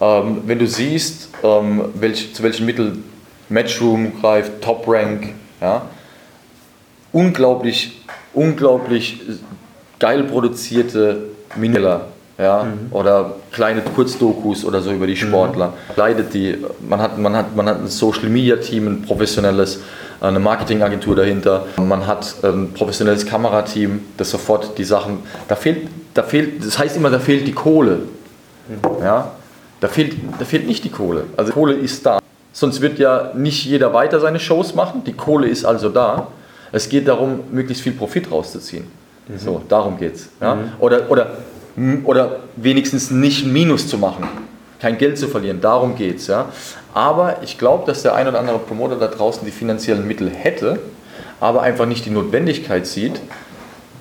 Ähm, 0.00 0.42
wenn 0.46 0.60
du 0.60 0.68
siehst, 0.68 1.30
ähm, 1.42 1.86
welch, 1.94 2.32
zu 2.34 2.44
welchen 2.44 2.66
Mitteln 2.66 3.02
Matchroom 3.48 4.20
greift, 4.20 4.62
Top 4.62 4.84
Rank, 4.86 5.34
ja, 5.60 5.82
unglaublich, 7.12 8.01
unglaublich 8.34 9.20
geil 9.98 10.24
produzierte 10.24 11.24
Minella. 11.56 12.02
Ja, 12.38 12.66
oder 12.90 13.36
kleine 13.52 13.82
Kurzdokus 13.82 14.64
oder 14.64 14.80
so 14.80 14.90
über 14.90 15.06
die 15.06 15.16
Sportler. 15.16 15.74
Leidet 15.96 16.32
die. 16.34 16.56
Man 16.80 17.00
hat, 17.00 17.18
man, 17.18 17.36
hat, 17.36 17.54
man 17.54 17.66
hat 17.66 17.80
ein 17.80 17.88
Social 17.88 18.30
Media 18.30 18.56
Team, 18.56 18.86
ein 18.88 19.02
professionelles, 19.02 19.80
eine 20.20 20.40
Marketingagentur 20.40 21.14
dahinter. 21.14 21.66
Man 21.76 22.06
hat 22.06 22.34
ein 22.42 22.72
professionelles 22.72 23.26
Kamerateam, 23.26 24.00
das 24.16 24.30
sofort 24.30 24.76
die 24.78 24.84
Sachen. 24.84 25.18
Da 25.46 25.54
fehlt, 25.54 25.88
da 26.14 26.22
fehlt, 26.22 26.64
das 26.64 26.78
heißt 26.78 26.96
immer, 26.96 27.10
da 27.10 27.20
fehlt 27.20 27.46
die 27.46 27.52
Kohle. 27.52 28.00
Ja, 29.00 29.32
da 29.80 29.88
fehlt, 29.88 30.16
da 30.38 30.44
fehlt 30.44 30.66
nicht 30.66 30.84
die 30.84 30.90
Kohle. 30.90 31.24
Also 31.36 31.52
Kohle 31.52 31.74
ist 31.74 32.04
da. 32.06 32.18
Sonst 32.52 32.80
wird 32.80 32.98
ja 32.98 33.32
nicht 33.34 33.66
jeder 33.66 33.92
weiter 33.92 34.20
seine 34.20 34.40
Shows 34.40 34.74
machen. 34.74 35.04
Die 35.04 35.12
Kohle 35.12 35.48
ist 35.48 35.64
also 35.64 35.90
da. 35.90 36.28
Es 36.72 36.88
geht 36.88 37.06
darum, 37.06 37.40
möglichst 37.50 37.82
viel 37.82 37.92
Profit 37.92 38.30
rauszuziehen. 38.30 38.86
So, 39.36 39.62
darum 39.68 39.98
geht's. 39.98 40.28
Ja? 40.40 40.58
Oder, 40.80 41.10
oder, 41.10 41.36
m- 41.76 42.00
oder 42.04 42.40
wenigstens 42.56 43.10
nicht 43.10 43.46
Minus 43.46 43.86
zu 43.86 43.98
machen. 43.98 44.26
Kein 44.80 44.98
Geld 44.98 45.16
zu 45.16 45.28
verlieren, 45.28 45.60
darum 45.60 45.94
geht's. 45.94 46.26
Ja? 46.26 46.46
Aber 46.92 47.36
ich 47.42 47.56
glaube, 47.56 47.84
dass 47.86 48.02
der 48.02 48.14
ein 48.14 48.26
oder 48.26 48.40
andere 48.40 48.58
Promoter 48.58 48.96
da 48.96 49.06
draußen 49.06 49.44
die 49.44 49.52
finanziellen 49.52 50.06
Mittel 50.08 50.28
hätte, 50.28 50.80
aber 51.40 51.62
einfach 51.62 51.86
nicht 51.86 52.04
die 52.04 52.10
Notwendigkeit 52.10 52.86
sieht, 52.86 53.20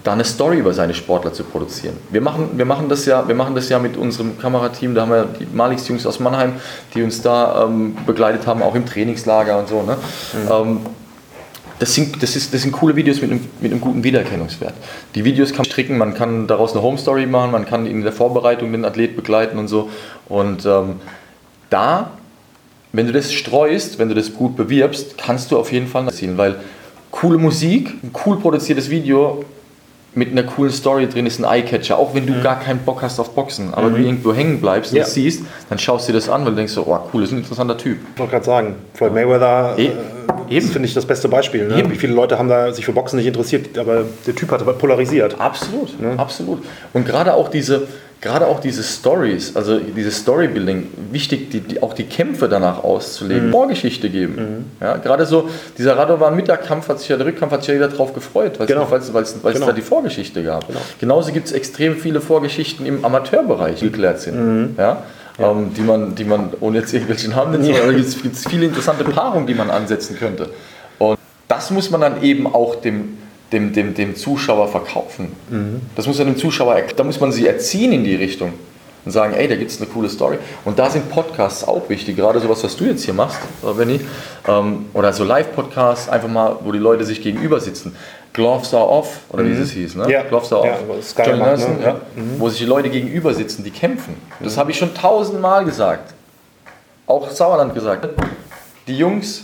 da 0.04 0.14
eine 0.14 0.24
Story 0.24 0.58
über 0.58 0.74
seine 0.74 0.96
Sportler 0.96 1.32
zu 1.32 1.44
produzieren. 1.44 1.96
Wir 2.10 2.22
machen, 2.22 2.50
wir 2.58 2.66
machen, 2.66 2.90
das, 2.90 3.06
ja, 3.06 3.28
wir 3.28 3.36
machen 3.36 3.54
das 3.54 3.70
ja 3.70 3.78
mit 3.78 3.98
unserem 3.98 4.40
Kamerateam, 4.40 4.96
da 4.96 5.02
haben 5.02 5.12
wir 5.12 5.28
die 5.40 5.46
Malix-Jungs 5.54 6.08
aus 6.08 6.20
Mannheim, 6.20 6.54
die 6.96 7.04
uns 7.04 7.22
da 7.22 7.66
ähm, 7.66 7.96
begleitet 8.08 8.48
haben, 8.48 8.64
auch 8.64 8.74
im 8.74 8.88
Trainingslager 8.88 9.60
und 9.60 9.68
so. 9.70 9.84
Ne? 9.84 9.98
Ähm, 10.50 10.80
das 11.82 11.96
sind, 11.96 12.22
das, 12.22 12.36
ist, 12.36 12.54
das 12.54 12.62
sind 12.62 12.72
coole 12.74 12.96
Videos 12.96 13.22
mit 13.22 13.32
einem, 13.32 13.42
mit 13.60 13.72
einem 13.72 13.82
guten 13.82 14.04
Wiedererkennungswert. 14.04 14.76
Die 15.16 15.26
Videos 15.26 15.50
kann 15.50 15.58
man 15.60 15.66
stricken, 15.66 15.98
man 15.98 16.14
kann 16.14 16.46
daraus 16.46 16.74
eine 16.74 16.84
Home 16.84 17.00
Story 17.00 17.26
machen, 17.26 17.52
man 17.52 17.66
kann 17.66 17.88
in 17.88 18.04
der 18.04 18.12
Vorbereitung 18.12 18.72
den 18.72 18.86
Athlet 18.86 19.16
begleiten 19.16 19.58
und 19.58 19.68
so. 19.68 19.90
Und 20.30 20.64
ähm, 20.68 20.98
da, 21.72 22.12
wenn 22.94 23.08
du 23.08 23.12
das 23.14 23.34
streust, 23.34 23.98
wenn 23.98 24.10
du 24.10 24.14
das 24.16 24.32
gut 24.36 24.56
bewirbst, 24.56 25.18
kannst 25.18 25.52
du 25.52 25.58
auf 25.58 25.72
jeden 25.72 25.88
Fall 25.88 26.06
erzielen, 26.06 26.38
weil 26.38 26.58
coole 27.10 27.40
Musik, 27.40 27.90
ein 28.04 28.12
cool 28.28 28.38
produziertes 28.40 28.92
Video 28.92 29.44
mit 30.14 30.30
einer 30.32 30.44
coolen 30.44 30.74
Story 30.74 31.08
drin 31.08 31.26
ist 31.26 31.40
ein 31.40 31.46
Eyecatcher, 31.46 31.98
auch 31.98 32.14
wenn 32.14 32.28
du 32.28 32.42
gar 32.44 32.60
keinen 32.60 32.80
Bock 32.80 33.02
hast 33.02 33.18
auf 33.18 33.34
Boxen, 33.34 33.74
aber 33.74 33.90
du 33.90 33.96
irgendwo 33.96 34.34
hängen 34.34 34.60
bleibst 34.60 34.92
und 34.92 34.98
Ja. 34.98 35.04
das 35.04 35.14
siehst, 35.14 35.44
dann 35.70 35.80
schaust 35.80 36.08
du 36.08 36.12
dir 36.12 36.18
das 36.20 36.28
an, 36.28 36.42
weil 36.44 36.52
du 36.52 36.58
denkst 36.58 36.74
so, 36.74 36.84
oh 36.86 37.00
cool, 37.14 37.22
das 37.22 37.30
ist 37.30 37.34
ein 37.36 37.40
interessanter 37.40 37.78
Typ. 37.78 37.98
Ich 38.14 38.20
wollte 38.20 38.32
gerade 38.34 38.46
sagen, 38.46 38.76
Floyd 38.94 39.14
Mayweather 39.14 39.76
E- 39.80 39.86
äh, 39.86 39.92
eben. 40.50 40.68
finde 40.68 40.88
ich 40.88 40.94
das 40.94 41.06
beste 41.06 41.28
Beispiel. 41.28 41.68
Ne? 41.68 41.90
Wie 41.90 41.96
viele 41.96 42.14
Leute 42.14 42.38
haben 42.38 42.50
da 42.50 42.72
sich 42.74 42.86
für 42.86 42.92
Boxen 42.94 43.18
nicht 43.18 43.28
interessiert, 43.28 43.78
aber 43.78 44.06
der 44.26 44.36
Typ 44.36 44.52
hat 44.52 44.78
polarisiert. 44.80 45.40
Absolut, 45.40 45.90
absolut. 46.18 46.64
Und 46.94 47.06
gerade 47.06 47.34
auch 47.34 47.50
diese, 47.50 47.88
gerade 48.22 48.46
auch 48.48 48.60
diese 48.60 48.84
Stories, 48.84 49.56
also 49.56 49.80
dieses 49.80 50.18
Storybuilding, 50.18 50.88
wichtig, 51.12 51.50
die, 51.50 51.60
die, 51.62 51.82
auch 51.84 51.94
die 51.94 52.04
Kämpfe 52.04 52.48
danach 52.48 52.84
auszulegen, 52.84 53.52
Vorgeschichte 53.52 54.10
geben. 54.10 54.72
Ja, 54.80 54.98
gerade 54.98 55.26
so, 55.26 55.50
dieser 55.78 55.98
Radovan-Mittagkampf 55.98 56.88
hat 56.90 57.00
sich 57.00 57.10
ja, 57.10 57.18
der 57.18 57.26
Rückkampf 57.26 57.52
hat 57.52 57.62
sich 57.62 57.70
ja 57.70 57.74
jeder 57.76 57.88
drauf 57.88 58.14
gefreut, 58.14 58.60
weil 58.60 58.68
Genau. 58.68 58.88
es 58.96 59.14
weil 59.14 59.24
es 59.24 59.36
Genau. 59.42 59.66
da 59.66 59.74
die 59.74 59.82
Vorgeschichte 59.82 60.44
gab. 60.44 60.66
Genauso 61.00 61.32
gibt 61.32 61.48
es 61.48 61.52
extrem 61.52 61.96
viele 61.96 62.22
Vorgeschichten 62.22 62.86
im 62.86 63.04
Amateurbereich, 63.04 63.80
die 63.80 63.86
geklärt 63.86 64.20
sind. 64.22 64.76
Ja? 64.78 65.04
Ähm, 65.42 65.74
die, 65.76 65.82
man, 65.82 66.16
die 66.16 66.24
man, 66.24 66.50
ohne 66.60 66.80
jetzt 66.80 66.94
irgendwelche 66.94 67.30
Namen 67.30 67.52
nennen 67.52 67.64
zu 67.66 67.82
wollen, 67.82 67.96
gibt 67.96 68.36
es 68.36 68.48
viele 68.48 68.66
interessante 68.66 69.04
Paarungen, 69.04 69.48
die 69.48 69.54
man 69.54 69.70
ansetzen 69.70 70.18
könnte. 70.18 70.50
Und 71.00 71.18
das 71.48 71.72
muss 71.72 71.90
man 71.90 72.02
dann 72.02 72.24
eben 72.24 72.48
auch 72.48 72.76
dem, 72.76 73.18
dem, 73.52 73.74
dem, 73.74 73.94
dem 73.94 74.16
Zuschauer 74.16 74.68
verkaufen. 74.68 75.32
Das 75.96 76.08
muss 76.08 76.18
man 76.18 76.28
dem 76.28 76.38
Zuschauer, 76.38 76.82
da 76.96 77.04
muss 77.04 77.20
man 77.20 77.32
sie 77.32 77.48
erziehen 77.48 77.92
in 77.92 78.04
die 78.04 78.16
Richtung 78.16 78.54
und 79.04 79.12
sagen, 79.12 79.34
ey, 79.34 79.48
da 79.48 79.56
gibt 79.56 79.72
es 79.72 79.82
eine 79.82 79.90
coole 79.90 80.10
Story. 80.10 80.38
Und 80.64 80.78
da 80.78 80.90
sind 80.90 81.10
Podcasts 81.10 81.68
auch 81.68 81.90
wichtig, 81.90 82.16
gerade 82.16 82.40
sowas, 82.40 82.64
was 82.64 82.76
du 82.76 82.86
jetzt 82.86 83.04
hier 83.04 83.14
machst, 83.14 83.40
Benny, 83.78 84.00
ähm, 84.48 84.86
oder 84.94 85.12
so 85.12 85.24
Live-Podcasts, 85.24 86.08
einfach 86.08 86.30
mal, 86.30 86.58
wo 86.64 86.72
die 86.72 86.80
Leute 86.80 87.04
sich 87.04 87.22
gegenüber 87.22 87.60
sitzen. 87.60 87.96
Gloves 88.34 88.74
are 88.74 88.88
off, 88.88 89.20
oder 89.30 89.44
wie 89.44 89.52
es 89.52 89.72
hieß, 89.72 89.96
ne? 89.96 90.10
Ja. 90.10 90.24
Gloves 90.24 90.54
are 90.54 90.66
Ja, 90.66 90.74
off. 90.76 90.80
Johnny 91.18 91.38
macht, 91.40 91.50
Nelson, 91.50 91.78
ne? 91.80 91.84
ja, 91.86 91.96
wo 92.38 92.48
sich 92.50 92.60
die 92.60 92.66
Leute 92.66 92.90
gegenüber 92.90 93.34
sitzen, 93.34 93.64
die 93.64 93.72
kämpfen. 93.72 94.16
Das 94.40 94.58
habe 94.58 94.72
ich 94.72 94.78
schon 94.78 94.94
tausendmal 94.94 95.66
gesagt. 95.66 96.14
Auch 97.08 97.30
Sauerland 97.30 97.74
gesagt. 97.74 98.08
Die 98.88 98.98
Jungs, 98.98 99.44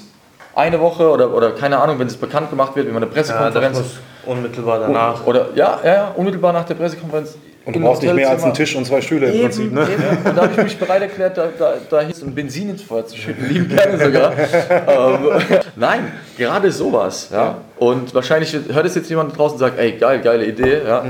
eine 0.56 0.80
Woche 0.80 1.10
oder, 1.12 1.34
oder 1.34 1.52
keine 1.52 1.80
Ahnung, 1.80 2.00
wenn 2.00 2.08
es 2.08 2.16
bekannt 2.16 2.50
gemacht 2.50 2.76
wird, 2.76 2.88
wenn 2.88 2.94
man 2.94 3.04
eine 3.04 3.12
Ja, 3.12 3.16
Pressekonferenz 3.16 3.78
muss 3.78 4.00
unmittelbar 4.26 4.80
danach. 4.80 5.26
oder 5.26 5.48
ja, 5.56 5.80
ja, 5.84 5.94
ja, 5.94 6.12
unmittelbar 6.16 6.54
nach 6.54 6.66
der 6.66 6.76
Pressekonferenz. 6.76 7.36
Und 7.68 7.74
du 7.74 7.80
im 7.80 7.86
brauchst 7.86 8.02
nicht 8.02 8.16
mehr 8.16 8.30
als 8.30 8.44
einen. 8.44 8.54
Tisch 8.54 8.78
und 8.78 8.86
zwei 8.86 9.02
Stühle 9.02 9.28
im 9.28 9.34
Eben, 9.34 9.44
Prinzip. 9.44 9.74
Ne? 9.74 9.82
eben. 9.82 10.30
Und 10.30 10.38
da 10.38 10.44
habe 10.44 10.54
ich 10.54 10.64
mich 10.64 10.78
bereit 10.78 11.02
erklärt, 11.02 11.38
da, 11.38 11.50
da, 11.60 11.74
da 11.90 12.00
hieß 12.00 12.22
ein 12.22 12.34
Benzin 12.34 12.70
ins 12.70 12.82
Feuer 12.82 13.06
zu 13.06 13.18
schütten, 13.18 13.46
lieben 13.50 13.68
gerne 13.68 14.00
sogar. 14.00 14.32
ähm, 14.32 15.60
nein, 15.76 16.14
gerade 16.38 16.72
sowas. 16.72 17.28
Ja. 17.30 17.58
Und 17.76 18.16
wahrscheinlich 18.16 18.58
hört 18.72 18.86
es 18.86 18.96
jetzt 18.96 19.10
jemand 19.10 19.38
draußen 19.38 19.56
und 19.56 19.60
sagt, 19.60 19.78
ey, 19.78 19.92
geil, 19.92 20.22
geile 20.22 20.46
Idee, 20.46 20.82
ja. 20.88 21.04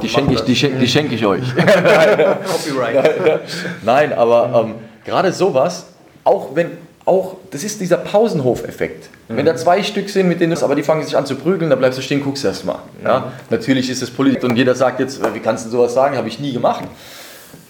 die 0.00 0.08
schenke 0.08 0.34
ich, 0.34 0.42
die 0.42 0.54
schenke, 0.54 0.78
die 0.78 0.86
schenke 0.86 1.16
ich 1.16 1.26
euch. 1.26 1.42
Copyright. 1.56 3.40
Nein, 3.82 4.12
aber 4.12 4.66
ähm, 4.66 4.74
gerade 5.04 5.32
sowas, 5.32 5.86
auch 6.22 6.54
wenn, 6.54 6.70
auch, 7.06 7.36
das 7.50 7.64
ist 7.64 7.80
dieser 7.80 7.98
Pausenhof-Effekt. 7.98 9.10
Wenn 9.28 9.44
da 9.44 9.56
zwei 9.56 9.82
Stück 9.82 10.08
sind, 10.08 10.28
mit 10.28 10.40
denen 10.40 10.54
du, 10.54 10.64
aber 10.64 10.74
die 10.74 10.82
fangen 10.82 11.02
sich 11.02 11.16
an 11.16 11.26
zu 11.26 11.34
prügeln, 11.34 11.70
dann 11.70 11.78
bleibst 11.78 11.98
du 11.98 12.02
stehen, 12.02 12.22
guckst 12.22 12.44
erst 12.44 12.64
mal. 12.64 12.78
Ja? 13.02 13.32
Natürlich 13.50 13.90
ist 13.90 14.02
es 14.02 14.10
Politik 14.10 14.44
und 14.44 14.56
jeder 14.56 14.74
sagt 14.74 15.00
jetzt, 15.00 15.22
äh, 15.22 15.34
wie 15.34 15.40
kannst 15.40 15.66
du 15.66 15.70
sowas 15.70 15.92
sagen, 15.92 16.16
habe 16.16 16.28
ich 16.28 16.38
nie 16.40 16.52
gemacht. 16.52 16.84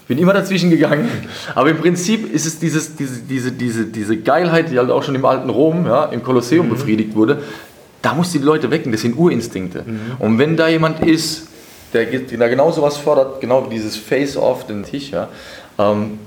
Bin 0.07 0.17
immer 0.17 0.33
dazwischen 0.33 0.69
gegangen. 0.69 1.09
Aber 1.55 1.69
im 1.69 1.77
Prinzip 1.77 2.31
ist 2.31 2.45
es 2.45 2.59
dieses, 2.59 2.95
diese, 2.95 3.21
diese, 3.21 3.51
diese, 3.51 3.85
diese 3.85 4.17
Geilheit, 4.17 4.69
die 4.69 4.77
halt 4.77 4.91
auch 4.91 5.03
schon 5.03 5.15
im 5.15 5.25
alten 5.25 5.49
Rom, 5.49 5.85
ja, 5.85 6.05
im 6.05 6.23
Kolosseum 6.23 6.69
befriedigt 6.69 7.15
wurde. 7.15 7.41
Da 8.01 8.13
musst 8.13 8.33
du 8.35 8.39
die 8.39 8.45
Leute 8.45 8.69
wecken, 8.69 8.91
das 8.91 9.01
sind 9.01 9.17
Urinstinkte. 9.17 9.83
Und 10.19 10.37
wenn 10.37 10.55
da 10.55 10.67
jemand 10.67 10.99
ist, 11.05 11.47
der, 11.91 12.05
der 12.05 12.49
genau 12.49 12.71
sowas 12.71 12.97
fördert, 12.97 13.41
genau 13.41 13.61
dieses 13.61 13.97
Face-Off, 13.97 14.67
den 14.67 14.83
Tisch, 14.83 15.09
ja, 15.09 15.27
ähm, 15.79 16.19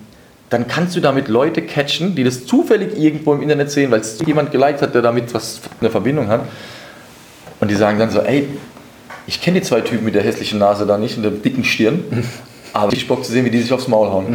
dann 0.50 0.66
kannst 0.66 0.96
du 0.96 1.00
damit 1.00 1.28
Leute 1.28 1.62
catchen, 1.62 2.14
die 2.14 2.24
das 2.24 2.46
zufällig 2.46 2.98
irgendwo 2.98 3.34
im 3.34 3.42
Internet 3.42 3.70
sehen, 3.70 3.90
weil 3.90 4.00
es 4.00 4.18
jemand 4.24 4.50
geliked 4.50 4.80
hat, 4.82 4.94
der 4.94 5.02
damit 5.02 5.32
was 5.34 5.60
eine 5.80 5.90
Verbindung 5.90 6.28
hat. 6.28 6.40
Und 7.60 7.70
die 7.70 7.74
sagen 7.74 7.98
dann 7.98 8.10
so, 8.10 8.20
ey, 8.20 8.48
ich 9.26 9.40
kenne 9.42 9.60
die 9.60 9.66
zwei 9.66 9.80
Typen 9.82 10.04
mit 10.04 10.14
der 10.14 10.22
hässlichen 10.22 10.58
Nase 10.58 10.86
da 10.86 10.96
nicht 10.96 11.16
und 11.16 11.22
der 11.22 11.32
dicken 11.32 11.64
Stirn, 11.64 12.02
aber 12.72 12.92
ich 12.92 13.06
Bock 13.06 13.24
zu 13.24 13.32
sehen, 13.32 13.44
wie 13.44 13.50
die 13.50 13.60
sich 13.60 13.72
aufs 13.72 13.88
Maul 13.88 14.08
hauen. 14.08 14.26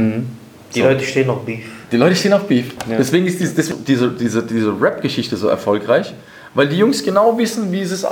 Die 0.76 0.82
Leute 0.82 1.04
stehen 1.04 1.28
noch 1.28 1.40
Beef. 1.42 1.66
Die 1.92 1.98
Leute 1.98 2.16
stehen 2.16 2.34
auf 2.34 2.44
Beef. 2.48 2.74
Deswegen 2.98 3.26
ist 3.28 3.40
dies- 3.40 3.54
das, 3.56 3.72
diese, 3.88 4.10
diese, 4.10 4.42
diese 4.44 4.74
Rap-Geschichte 4.82 5.38
so 5.38 5.48
erfolgreich, 5.48 6.14
weil 6.56 6.68
die 6.68 6.78
Jungs 6.78 7.04
genau 7.04 7.38
wissen, 7.38 7.72
wie 7.72 7.82
es 7.82 7.92
ist. 7.92 8.08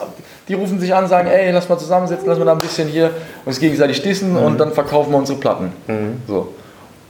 Die 0.48 0.54
rufen 0.54 0.80
sich 0.80 0.94
an, 0.94 1.08
sagen, 1.08 1.28
ey, 1.28 1.52
lass 1.52 1.68
mal 1.70 1.78
zusammensetzen, 1.78 2.28
lass 2.28 2.38
mal 2.40 2.46
da 2.46 2.54
ein 2.54 2.60
bisschen 2.60 2.88
hier 2.88 3.12
uns 3.46 3.60
gegenseitig 3.60 4.02
dissen 4.02 4.36
und 4.38 4.60
dann 4.60 4.72
verkaufen 4.74 5.12
wir 5.12 5.18
unsere 5.18 5.40
Platten. 5.40 5.72
So. 6.28 6.54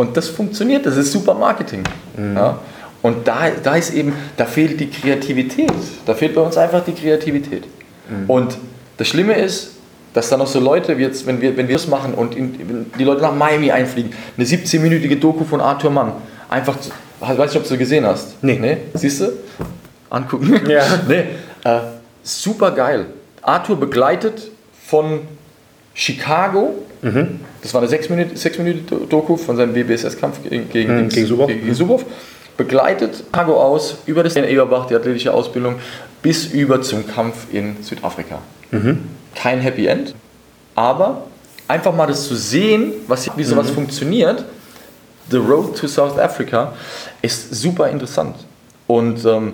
Und 0.02 0.18
das 0.18 0.30
funktioniert, 0.30 0.84
das 0.88 0.98
ist 0.98 1.12
super 1.12 1.36
Marketing. 1.36 1.84
Ja? 2.18 2.58
Und 3.04 3.28
da, 3.28 3.52
da 3.62 3.76
ist 3.76 3.94
eben, 3.94 4.14
da 4.36 4.46
fehlt 4.46 4.80
die 4.80 4.90
Kreativität. 4.90 5.72
Da 6.08 6.16
fehlt 6.16 6.34
bei 6.34 6.42
uns 6.42 6.58
einfach 6.58 6.84
die 6.84 6.94
Kreativität. 6.94 7.66
Und 8.28 8.58
das 8.98 9.08
Schlimme 9.08 9.36
ist, 9.36 9.74
dass 10.16 10.30
da 10.30 10.38
noch 10.38 10.48
so 10.48 10.60
Leute, 10.60 10.98
wie 10.98 11.04
jetzt, 11.04 11.28
wenn 11.28 11.40
wir, 11.40 11.56
wenn 11.56 11.68
wir 11.68 11.76
das 11.76 11.88
machen 11.88 12.16
und 12.16 12.36
in, 12.36 12.88
die 12.98 13.04
Leute 13.04 13.22
nach 13.22 13.36
Miami 13.36 13.70
einfliegen, 13.70 14.12
eine 14.36 14.44
17-minütige 14.48 15.20
Doku 15.20 15.44
von 15.44 15.62
Arthur 15.62 15.92
Mann, 15.92 16.14
einfach, 16.50 16.78
weiß 17.20 17.54
nicht, 17.54 17.62
ob 17.62 17.70
du 17.70 17.78
gesehen 17.78 18.04
hast. 18.04 18.44
Nee. 18.44 18.58
nee? 18.60 18.78
Siehst 18.96 19.22
du? 19.22 19.34
Angucken. 20.10 20.68
Ja. 20.68 20.84
nee. 21.08 21.26
Äh, 21.64 21.80
super 22.24 22.72
geil. 22.72 23.06
Arthur 23.44 23.80
begleitet 23.80 24.50
von 24.84 25.20
Chicago, 25.94 26.74
das 27.62 27.74
war 27.74 27.82
eine 27.82 27.90
6 27.90 28.10
Minuten, 28.10 28.36
sechs 28.36 28.58
Minuten 28.58 29.08
Doku 29.10 29.38
von 29.38 29.56
seinem 29.56 29.76
WBSS-Kampf 29.76 30.42
gegen, 30.44 30.70
gegen, 30.70 31.04
Mhm, 31.04 31.10
gegen 31.10 31.28
Subow. 31.28 31.48
gegen 31.48 31.74
Subow. 31.74 32.02
Begleitet 32.58 33.16
Chicago 33.18 33.62
aus, 33.62 33.98
über 34.06 34.24
das 34.24 34.36
Eberbach, 34.36 34.88
die 34.88 34.96
athletische 34.96 35.34
Ausbildung, 35.34 35.76
bis 36.22 36.46
über 36.48 36.82
zum 36.82 37.08
Kampf 37.08 37.48
in 37.52 37.78
Südafrika. 37.82 38.40
Kein 39.36 39.60
Happy 39.62 39.88
End, 39.88 40.14
aber 40.76 41.24
einfach 41.68 41.94
mal 41.96 42.08
das 42.08 42.28
zu 42.28 42.36
sehen, 42.36 42.94
was, 43.08 43.30
wie 43.36 43.44
sowas 43.44 43.70
funktioniert, 43.70 44.46
The 45.30 45.38
Road 45.38 45.78
to 45.78 45.88
South 45.88 46.18
Africa, 46.20 46.74
ist 47.22 47.54
super 47.56 47.90
interessant. 47.90 48.36
Und 48.88 49.24
ähm, 49.26 49.54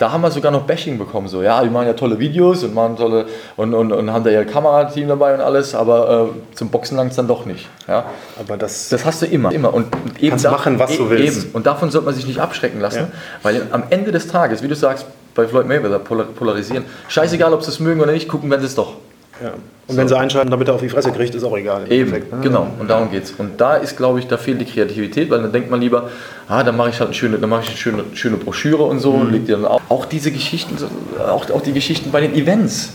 da 0.00 0.10
haben 0.10 0.22
wir 0.22 0.30
sogar 0.30 0.50
noch 0.50 0.62
Bashing 0.62 0.98
bekommen, 0.98 1.28
so, 1.28 1.42
ja, 1.42 1.62
die 1.62 1.68
machen 1.70 1.86
ja 1.86 1.92
tolle 1.92 2.18
Videos 2.18 2.64
und 2.64 2.74
machen 2.74 2.96
tolle 2.96 3.26
und, 3.56 3.74
und, 3.74 3.92
und 3.92 4.10
haben 4.12 4.24
da 4.24 4.30
ihr 4.30 4.44
Kamerateam 4.46 5.06
dabei 5.08 5.34
und 5.34 5.40
alles, 5.42 5.74
aber 5.74 6.30
äh, 6.52 6.56
zum 6.56 6.70
Boxen 6.70 6.96
langt 6.96 7.10
es 7.10 7.16
dann 7.16 7.28
doch 7.28 7.44
nicht. 7.44 7.68
Ja. 7.86 8.06
Aber 8.40 8.56
das, 8.56 8.88
Das 8.88 9.04
hast 9.04 9.20
du 9.22 9.26
immer, 9.26 9.52
immer. 9.52 9.72
Und 9.74 9.94
und 9.94 10.18
eben 10.20 10.30
Kannst 10.30 10.50
machen, 10.50 10.78
was 10.78 10.96
du 10.96 11.10
willst. 11.10 11.44
Eben. 11.44 11.50
Und 11.52 11.66
davon 11.66 11.90
sollte 11.90 12.06
man 12.06 12.14
sich 12.14 12.26
nicht 12.26 12.40
abschrecken 12.40 12.80
lassen, 12.80 12.98
Ja. 12.98 13.08
weil 13.42 13.66
am 13.72 13.84
Ende 13.90 14.10
des 14.10 14.26
Tages, 14.26 14.62
wie 14.62 14.68
du 14.68 14.74
sagst, 14.74 15.04
bei 15.34 15.46
Floyd 15.46 15.66
Mayweather 15.68 15.98
polar- 16.00 16.24
polarisieren, 16.34 16.84
scheißegal, 17.08 17.52
ob 17.52 17.62
sie 17.62 17.70
es 17.70 17.78
mögen 17.78 18.00
oder 18.00 18.12
nicht, 18.12 18.26
gucken 18.28 18.50
werden 18.50 18.62
sie 18.62 18.66
es 18.68 18.74
doch. 18.74 18.94
Ja. 19.42 19.52
Und 19.86 19.96
wenn 19.96 20.06
sie 20.06 20.16
einschalten, 20.16 20.50
damit 20.52 20.68
er 20.68 20.74
auf 20.74 20.80
die 20.80 20.88
Fresse 20.88 21.10
kriegt, 21.10 21.34
ist 21.34 21.42
auch 21.42 21.56
egal. 21.56 21.82
Eben, 21.90 22.12
Endeffekt, 22.12 22.32
ne? 22.32 22.38
genau. 22.42 22.68
Und 22.78 22.88
darum 22.88 23.10
geht's. 23.10 23.32
Und 23.36 23.60
da 23.60 23.74
ist, 23.74 23.96
glaube 23.96 24.20
ich, 24.20 24.28
da 24.28 24.36
fehlt 24.36 24.60
die 24.60 24.64
Kreativität, 24.64 25.28
weil 25.30 25.42
dann 25.42 25.52
denkt 25.52 25.68
man 25.68 25.80
lieber, 25.80 26.10
ah, 26.48 26.62
dann 26.62 26.76
mache 26.76 26.90
ich 26.90 27.00
halt 27.00 27.08
eine 27.08 27.14
schöne, 27.14 27.38
dann 27.38 27.50
mache 27.50 27.62
ich 27.62 27.68
eine 27.70 27.76
schöne, 27.76 28.04
schöne 28.14 28.36
Broschüre 28.36 28.84
und 28.84 29.00
so, 29.00 29.14
Mhm. 29.14 29.30
legt 29.32 29.48
die 29.48 29.52
dann 29.52 29.64
auch. 29.64 29.80
Auch 29.88 30.04
diese 30.04 30.30
Geschichten, 30.30 30.78
so- 30.78 30.86
auch, 31.20 31.50
auch 31.50 31.62
die 31.62 31.72
Geschichten 31.72 32.12
bei 32.12 32.20
den 32.20 32.34
Events. 32.36 32.90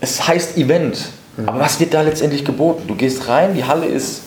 Es 0.00 0.26
heißt 0.26 0.58
Event, 0.58 0.98
Mhm. 1.36 1.48
aber 1.48 1.60
was 1.60 1.78
wird 1.80 1.94
da 1.94 2.02
letztendlich 2.02 2.44
geboten? 2.44 2.82
Du 2.86 2.94
gehst 2.94 3.28
rein, 3.28 3.54
die 3.54 3.64
Halle 3.64 3.86
ist 3.86 4.22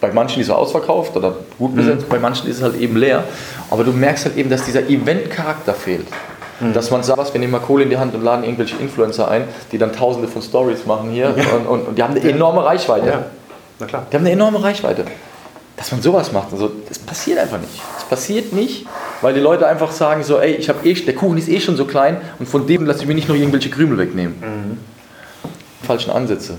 bei 0.00 0.12
manchen 0.12 0.40
ist 0.40 0.48
er 0.48 0.56
ausverkauft 0.58 1.16
oder 1.16 1.34
gut 1.58 1.74
besetzt, 1.74 2.08
bei 2.08 2.20
manchen 2.20 2.48
ist 2.48 2.58
es 2.58 2.62
halt 2.62 2.76
eben 2.80 2.96
leer. 2.96 3.24
Aber 3.68 3.82
du 3.82 3.90
merkst 3.92 4.26
halt 4.26 4.36
eben, 4.36 4.48
dass 4.48 4.64
dieser 4.64 4.88
Event-Charakter 4.88 5.74
fehlt. 5.74 6.06
Dass 6.74 6.90
man 6.90 7.02
sagt, 7.04 7.32
wir 7.32 7.40
nehmen 7.40 7.52
mal 7.52 7.60
Kohle 7.60 7.84
in 7.84 7.90
die 7.90 7.98
Hand 7.98 8.14
und 8.14 8.24
laden 8.24 8.42
irgendwelche 8.42 8.76
Influencer 8.76 9.28
ein, 9.28 9.44
die 9.70 9.78
dann 9.78 9.92
tausende 9.92 10.26
von 10.26 10.42
Stories 10.42 10.86
machen 10.86 11.10
hier 11.10 11.28
und, 11.28 11.66
und, 11.66 11.88
und 11.88 11.98
die 11.98 12.02
haben 12.02 12.16
eine 12.16 12.28
enorme 12.28 12.64
Reichweite. 12.64 13.06
Ja, 13.06 13.24
na 13.78 13.86
klar. 13.86 14.06
Die 14.10 14.16
haben 14.16 14.24
eine 14.24 14.32
enorme 14.32 14.62
Reichweite. 14.62 15.04
Dass 15.76 15.92
man 15.92 16.02
sowas 16.02 16.32
macht, 16.32 16.52
also, 16.52 16.72
das 16.88 16.98
passiert 16.98 17.38
einfach 17.38 17.60
nicht. 17.60 17.80
Das 17.94 18.04
passiert 18.04 18.52
nicht, 18.52 18.86
weil 19.20 19.34
die 19.34 19.40
Leute 19.40 19.68
einfach 19.68 19.92
sagen 19.92 20.24
so, 20.24 20.38
ey, 20.38 20.54
ich 20.54 20.68
habe 20.68 20.84
eh, 20.84 20.94
der 20.94 21.14
Kuchen 21.14 21.38
ist 21.38 21.48
eh 21.48 21.60
schon 21.60 21.76
so 21.76 21.84
klein 21.84 22.16
und 22.40 22.48
von 22.48 22.66
dem 22.66 22.84
lasse 22.84 23.02
ich 23.02 23.06
mir 23.06 23.14
nicht 23.14 23.28
noch 23.28 23.36
irgendwelche 23.36 23.70
Krümel 23.70 23.96
wegnehmen. 23.96 24.80
Falschen 25.86 26.10
Ansätze. 26.10 26.58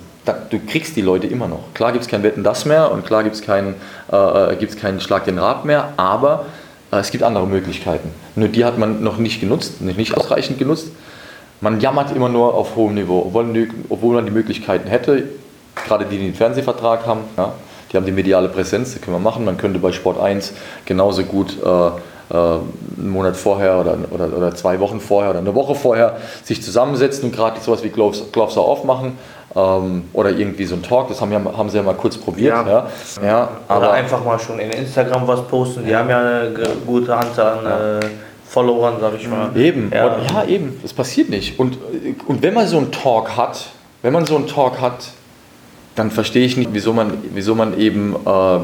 Du 0.49 0.59
kriegst 0.59 0.95
die 0.95 1.01
Leute 1.01 1.27
immer 1.27 1.47
noch. 1.49 1.73
Klar 1.73 1.91
gibt 1.91 2.05
es 2.05 2.09
kein 2.09 2.23
Wetten 2.23 2.43
das 2.43 2.63
mehr 2.63 2.91
und 2.91 3.05
klar 3.05 3.23
gibt 3.23 3.35
es 3.35 3.41
keinen, 3.41 3.75
äh, 4.11 4.55
gibt's 4.55 4.77
keinen 4.77 5.01
Schlag 5.01 5.25
den 5.25 5.39
Rab 5.39 5.65
mehr, 5.65 5.89
aber 5.97 6.45
äh, 6.45 6.68
es 6.91 7.11
gibt 7.11 7.23
andere 7.23 7.45
Möglichkeiten. 7.45 8.11
Nur 8.35 8.47
die 8.47 8.65
hat 8.65 8.77
man 8.77 9.03
noch 9.03 9.17
nicht 9.17 9.39
genutzt, 9.39 9.81
nicht 9.81 10.17
ausreichend 10.17 10.57
genutzt. 10.57 10.87
Man 11.61 11.79
jammert 11.81 12.15
immer 12.15 12.29
nur 12.29 12.53
auf 12.53 12.75
hohem 12.75 12.95
Niveau, 12.95 13.19
obwohl, 13.25 14.15
man 14.15 14.25
die 14.25 14.31
Möglichkeiten 14.31 14.87
hätte, 14.87 15.27
gerade 15.75 16.05
die, 16.05 16.17
die 16.17 16.25
den 16.25 16.35
Fernsehvertrag 16.35 17.05
haben, 17.05 17.21
ja, 17.37 17.53
die 17.91 17.97
haben 17.97 18.05
die 18.05 18.11
mediale 18.11 18.49
Präsenz, 18.49 18.93
das 18.93 19.01
können 19.01 19.15
wir 19.15 19.21
machen. 19.21 19.45
Man 19.45 19.57
könnte 19.57 19.79
bei 19.79 19.91
Sport 19.91 20.19
1 20.19 20.53
genauso 20.85 21.23
gut 21.23 21.57
äh, 21.63 21.89
äh, 22.31 22.33
einen 22.33 23.09
Monat 23.09 23.35
vorher 23.35 23.79
oder, 23.79 23.97
oder, 24.11 24.35
oder 24.35 24.55
zwei 24.55 24.79
Wochen 24.79 24.99
vorher 24.99 25.31
oder 25.31 25.39
eine 25.39 25.55
Woche 25.55 25.75
vorher 25.75 26.17
sich 26.43 26.61
zusammensetzen 26.61 27.25
und 27.25 27.35
gerade 27.35 27.59
sowas 27.59 27.83
wie 27.83 27.89
Gloves, 27.89 28.31
Gloves 28.31 28.55
off 28.57 28.83
ähm, 29.55 30.03
oder 30.13 30.29
irgendwie 30.31 30.65
so 30.65 30.75
ein 30.75 30.83
Talk, 30.83 31.07
das 31.09 31.21
haben, 31.21 31.31
ja, 31.31 31.41
haben 31.57 31.69
sie 31.69 31.77
ja 31.77 31.83
mal 31.83 31.95
kurz 31.95 32.17
probiert. 32.17 32.55
Ja. 32.55 32.67
Ja. 32.67 32.87
Ja, 33.25 33.43
Oder 33.43 33.75
aber 33.75 33.91
einfach 33.93 34.23
mal 34.23 34.39
schon 34.39 34.59
in 34.59 34.71
Instagram 34.71 35.27
was 35.27 35.41
posten. 35.47 35.85
Die 35.85 35.95
haben 35.95 36.09
ja 36.09 36.19
eine 36.19 36.51
gute 36.85 37.15
Anzahl 37.15 37.65
an 37.65 38.01
äh, 38.01 38.05
Followern, 38.47 38.95
sag 38.99 39.13
ich 39.15 39.27
mal. 39.27 39.55
Eben, 39.55 39.91
Ja. 39.93 40.05
ja. 40.05 40.17
ja, 40.33 40.45
eben, 40.45 40.79
das 40.81 40.93
passiert 40.93 41.29
nicht. 41.29 41.59
Und, 41.59 41.77
und 42.27 42.41
wenn 42.41 42.53
man 42.53 42.67
so 42.67 42.77
einen 42.77 42.91
Talk 42.91 43.35
hat, 43.37 43.67
wenn 44.01 44.13
man 44.13 44.25
so 44.25 44.35
einen 44.35 44.47
Talk 44.47 44.79
hat, 44.81 45.09
dann 45.95 46.11
verstehe 46.11 46.45
ich 46.45 46.55
nicht, 46.55 46.69
wieso 46.73 46.93
man, 46.93 47.13
wieso 47.33 47.55
man 47.55 47.77
eben 47.77 48.15
äh, 48.25 48.59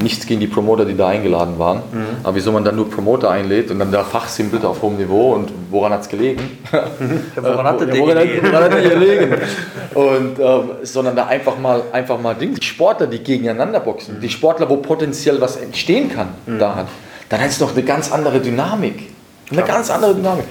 nichts 0.00 0.26
gegen 0.26 0.40
die 0.40 0.46
Promoter, 0.48 0.84
die 0.84 0.96
da 0.96 1.08
eingeladen 1.08 1.58
waren, 1.58 1.82
aber 2.24 2.34
wieso 2.34 2.50
man 2.52 2.64
dann 2.64 2.74
nur 2.76 2.90
Promoter 2.90 3.30
einlädt 3.30 3.70
und 3.70 3.78
dann 3.78 3.92
da 3.92 4.02
fachsimpelt 4.04 4.64
auf 4.64 4.82
hohem 4.82 4.96
Niveau 4.96 5.32
und 5.34 5.50
woran 5.70 5.92
hat 5.92 6.02
es 6.02 6.08
gelegen? 6.08 6.58
woran 7.36 7.66
hat 7.66 7.80
Äh, 7.80 7.86
hat, 7.86 7.92
gelegen? 7.92 8.46
woran 8.46 8.64
hat 8.64 8.72
der 8.72 8.82
gelegen? 8.82 9.34
Und, 9.94 10.40
ähm, 10.40 10.70
sondern 10.82 11.14
da 11.14 11.26
einfach 11.26 11.56
mal, 11.56 11.80
einfach 11.92 12.20
mal 12.20 12.34
Dinge. 12.34 12.54
Die 12.54 12.66
Sportler, 12.66 13.06
die 13.06 13.20
gegeneinander 13.22 13.78
boxen, 13.78 14.20
die 14.20 14.28
Sportler, 14.28 14.68
wo 14.68 14.78
potenziell 14.78 15.40
was 15.40 15.54
entstehen 15.56 16.10
kann, 16.12 16.30
da 16.58 16.74
hat, 16.74 16.86
dann 17.28 17.40
hat 17.40 17.50
es 17.50 17.58
doch 17.58 17.70
eine 17.72 17.82
ganz 17.84 18.10
andere 18.10 18.40
Dynamik. 18.40 19.10
Eine 19.52 19.62
ganz 19.62 19.90
andere 19.90 20.16
Dynamik. 20.16 20.46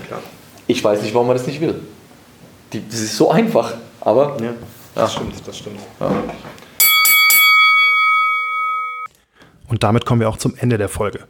Ich 0.68 0.82
weiß 0.82 1.02
nicht, 1.02 1.14
warum 1.14 1.28
man 1.28 1.36
das 1.36 1.46
nicht 1.46 1.60
will. 1.60 1.76
Die, 2.72 2.88
das 2.88 3.02
ist 3.02 3.18
so 3.18 3.32
einfach, 3.32 3.74
aber 4.00 4.38
Ja, 4.42 4.52
das 4.96 5.12
stimmt, 5.14 5.34
das 5.46 5.58
stimmt. 5.58 5.80
Und 9.74 9.82
damit 9.82 10.06
kommen 10.06 10.22
wir 10.22 10.30
auch 10.30 10.38
zum 10.38 10.54
Ende 10.56 10.78
der 10.78 10.88
Folge. 10.88 11.22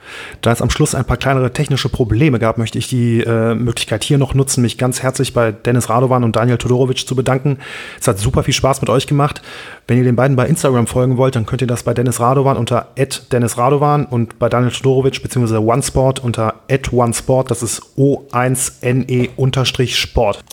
Da 0.42 0.52
es 0.52 0.62
am 0.62 0.70
Schluss 0.70 0.96
ein 0.96 1.06
paar 1.06 1.16
kleinere 1.16 1.54
technische 1.54 1.88
Probleme 1.88 2.40
gab, 2.40 2.58
möchte 2.58 2.78
ich 2.78 2.90
die 2.90 3.22
äh, 3.22 3.56
Möglichkeit 3.56 4.04
hier 4.04 4.18
noch 4.18 4.34
nutzen, 4.34 4.62
mich 4.62 4.78
ganz 4.78 5.02
herzlich 5.02 5.34
bei 5.34 5.54
Dennis 5.54 5.90
Radovan 5.90 6.26
und 6.26 6.36
Daniel 6.36 6.58
Todorovic 6.58 7.08
zu 7.08 7.16
bedanken. 7.16 7.60
Es 8.02 8.08
hat 8.10 8.20
super 8.20 8.44
viel 8.44 8.54
Spaß 8.54 8.82
mit 8.82 8.90
euch 8.90 9.08
gemacht. 9.08 9.42
Wenn 9.88 9.98
ihr 9.98 10.04
den 10.04 10.18
beiden 10.18 10.36
bei 10.36 10.46
Instagram 10.46 10.88
folgen 10.88 11.16
wollt, 11.16 11.38
dann 11.38 11.46
könnt 11.46 11.62
ihr 11.62 11.70
das 11.70 11.84
bei 11.84 11.94
Dennis 11.94 12.20
Radovan 12.20 12.58
unter 12.58 12.90
Dennis 13.32 13.58
Radovan 13.58 14.04
und 14.04 14.38
bei 14.40 14.50
Daniel 14.50 14.74
Todorovic 14.74 15.24
bzw. 15.24 15.60
OneSport 15.60 16.20
unter 16.20 16.56
OneSport, 16.92 17.50
das 17.50 17.64
ist 17.64 17.82
O1NE-Sport. 17.98 20.44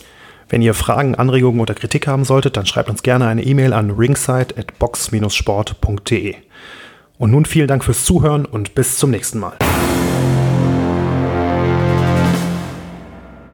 Wenn 0.49 0.63
ihr 0.63 0.75
Fragen, 0.75 1.17
Anregungen 1.17 1.61
oder 1.61 1.75
Kritik 1.75 2.07
haben 2.07 2.25
solltet, 2.25 2.57
dann 2.57 2.67
schreibt 2.67 2.89
uns 2.89 3.03
gerne 3.03 3.27
eine 3.27 3.43
E-Mail 3.43 3.73
an 3.73 3.91
ringside 3.91 4.57
at 4.57 4.79
box-sport.de. 4.79 6.37
Und 7.21 7.33
nun 7.33 7.45
vielen 7.45 7.69
Dank 7.69 7.85
fürs 7.85 8.07
Zuhören 8.07 8.47
und 8.47 8.75
bis 8.75 8.97
zum 8.97 9.11
nächsten 9.11 9.41
Mal. 9.41 9.53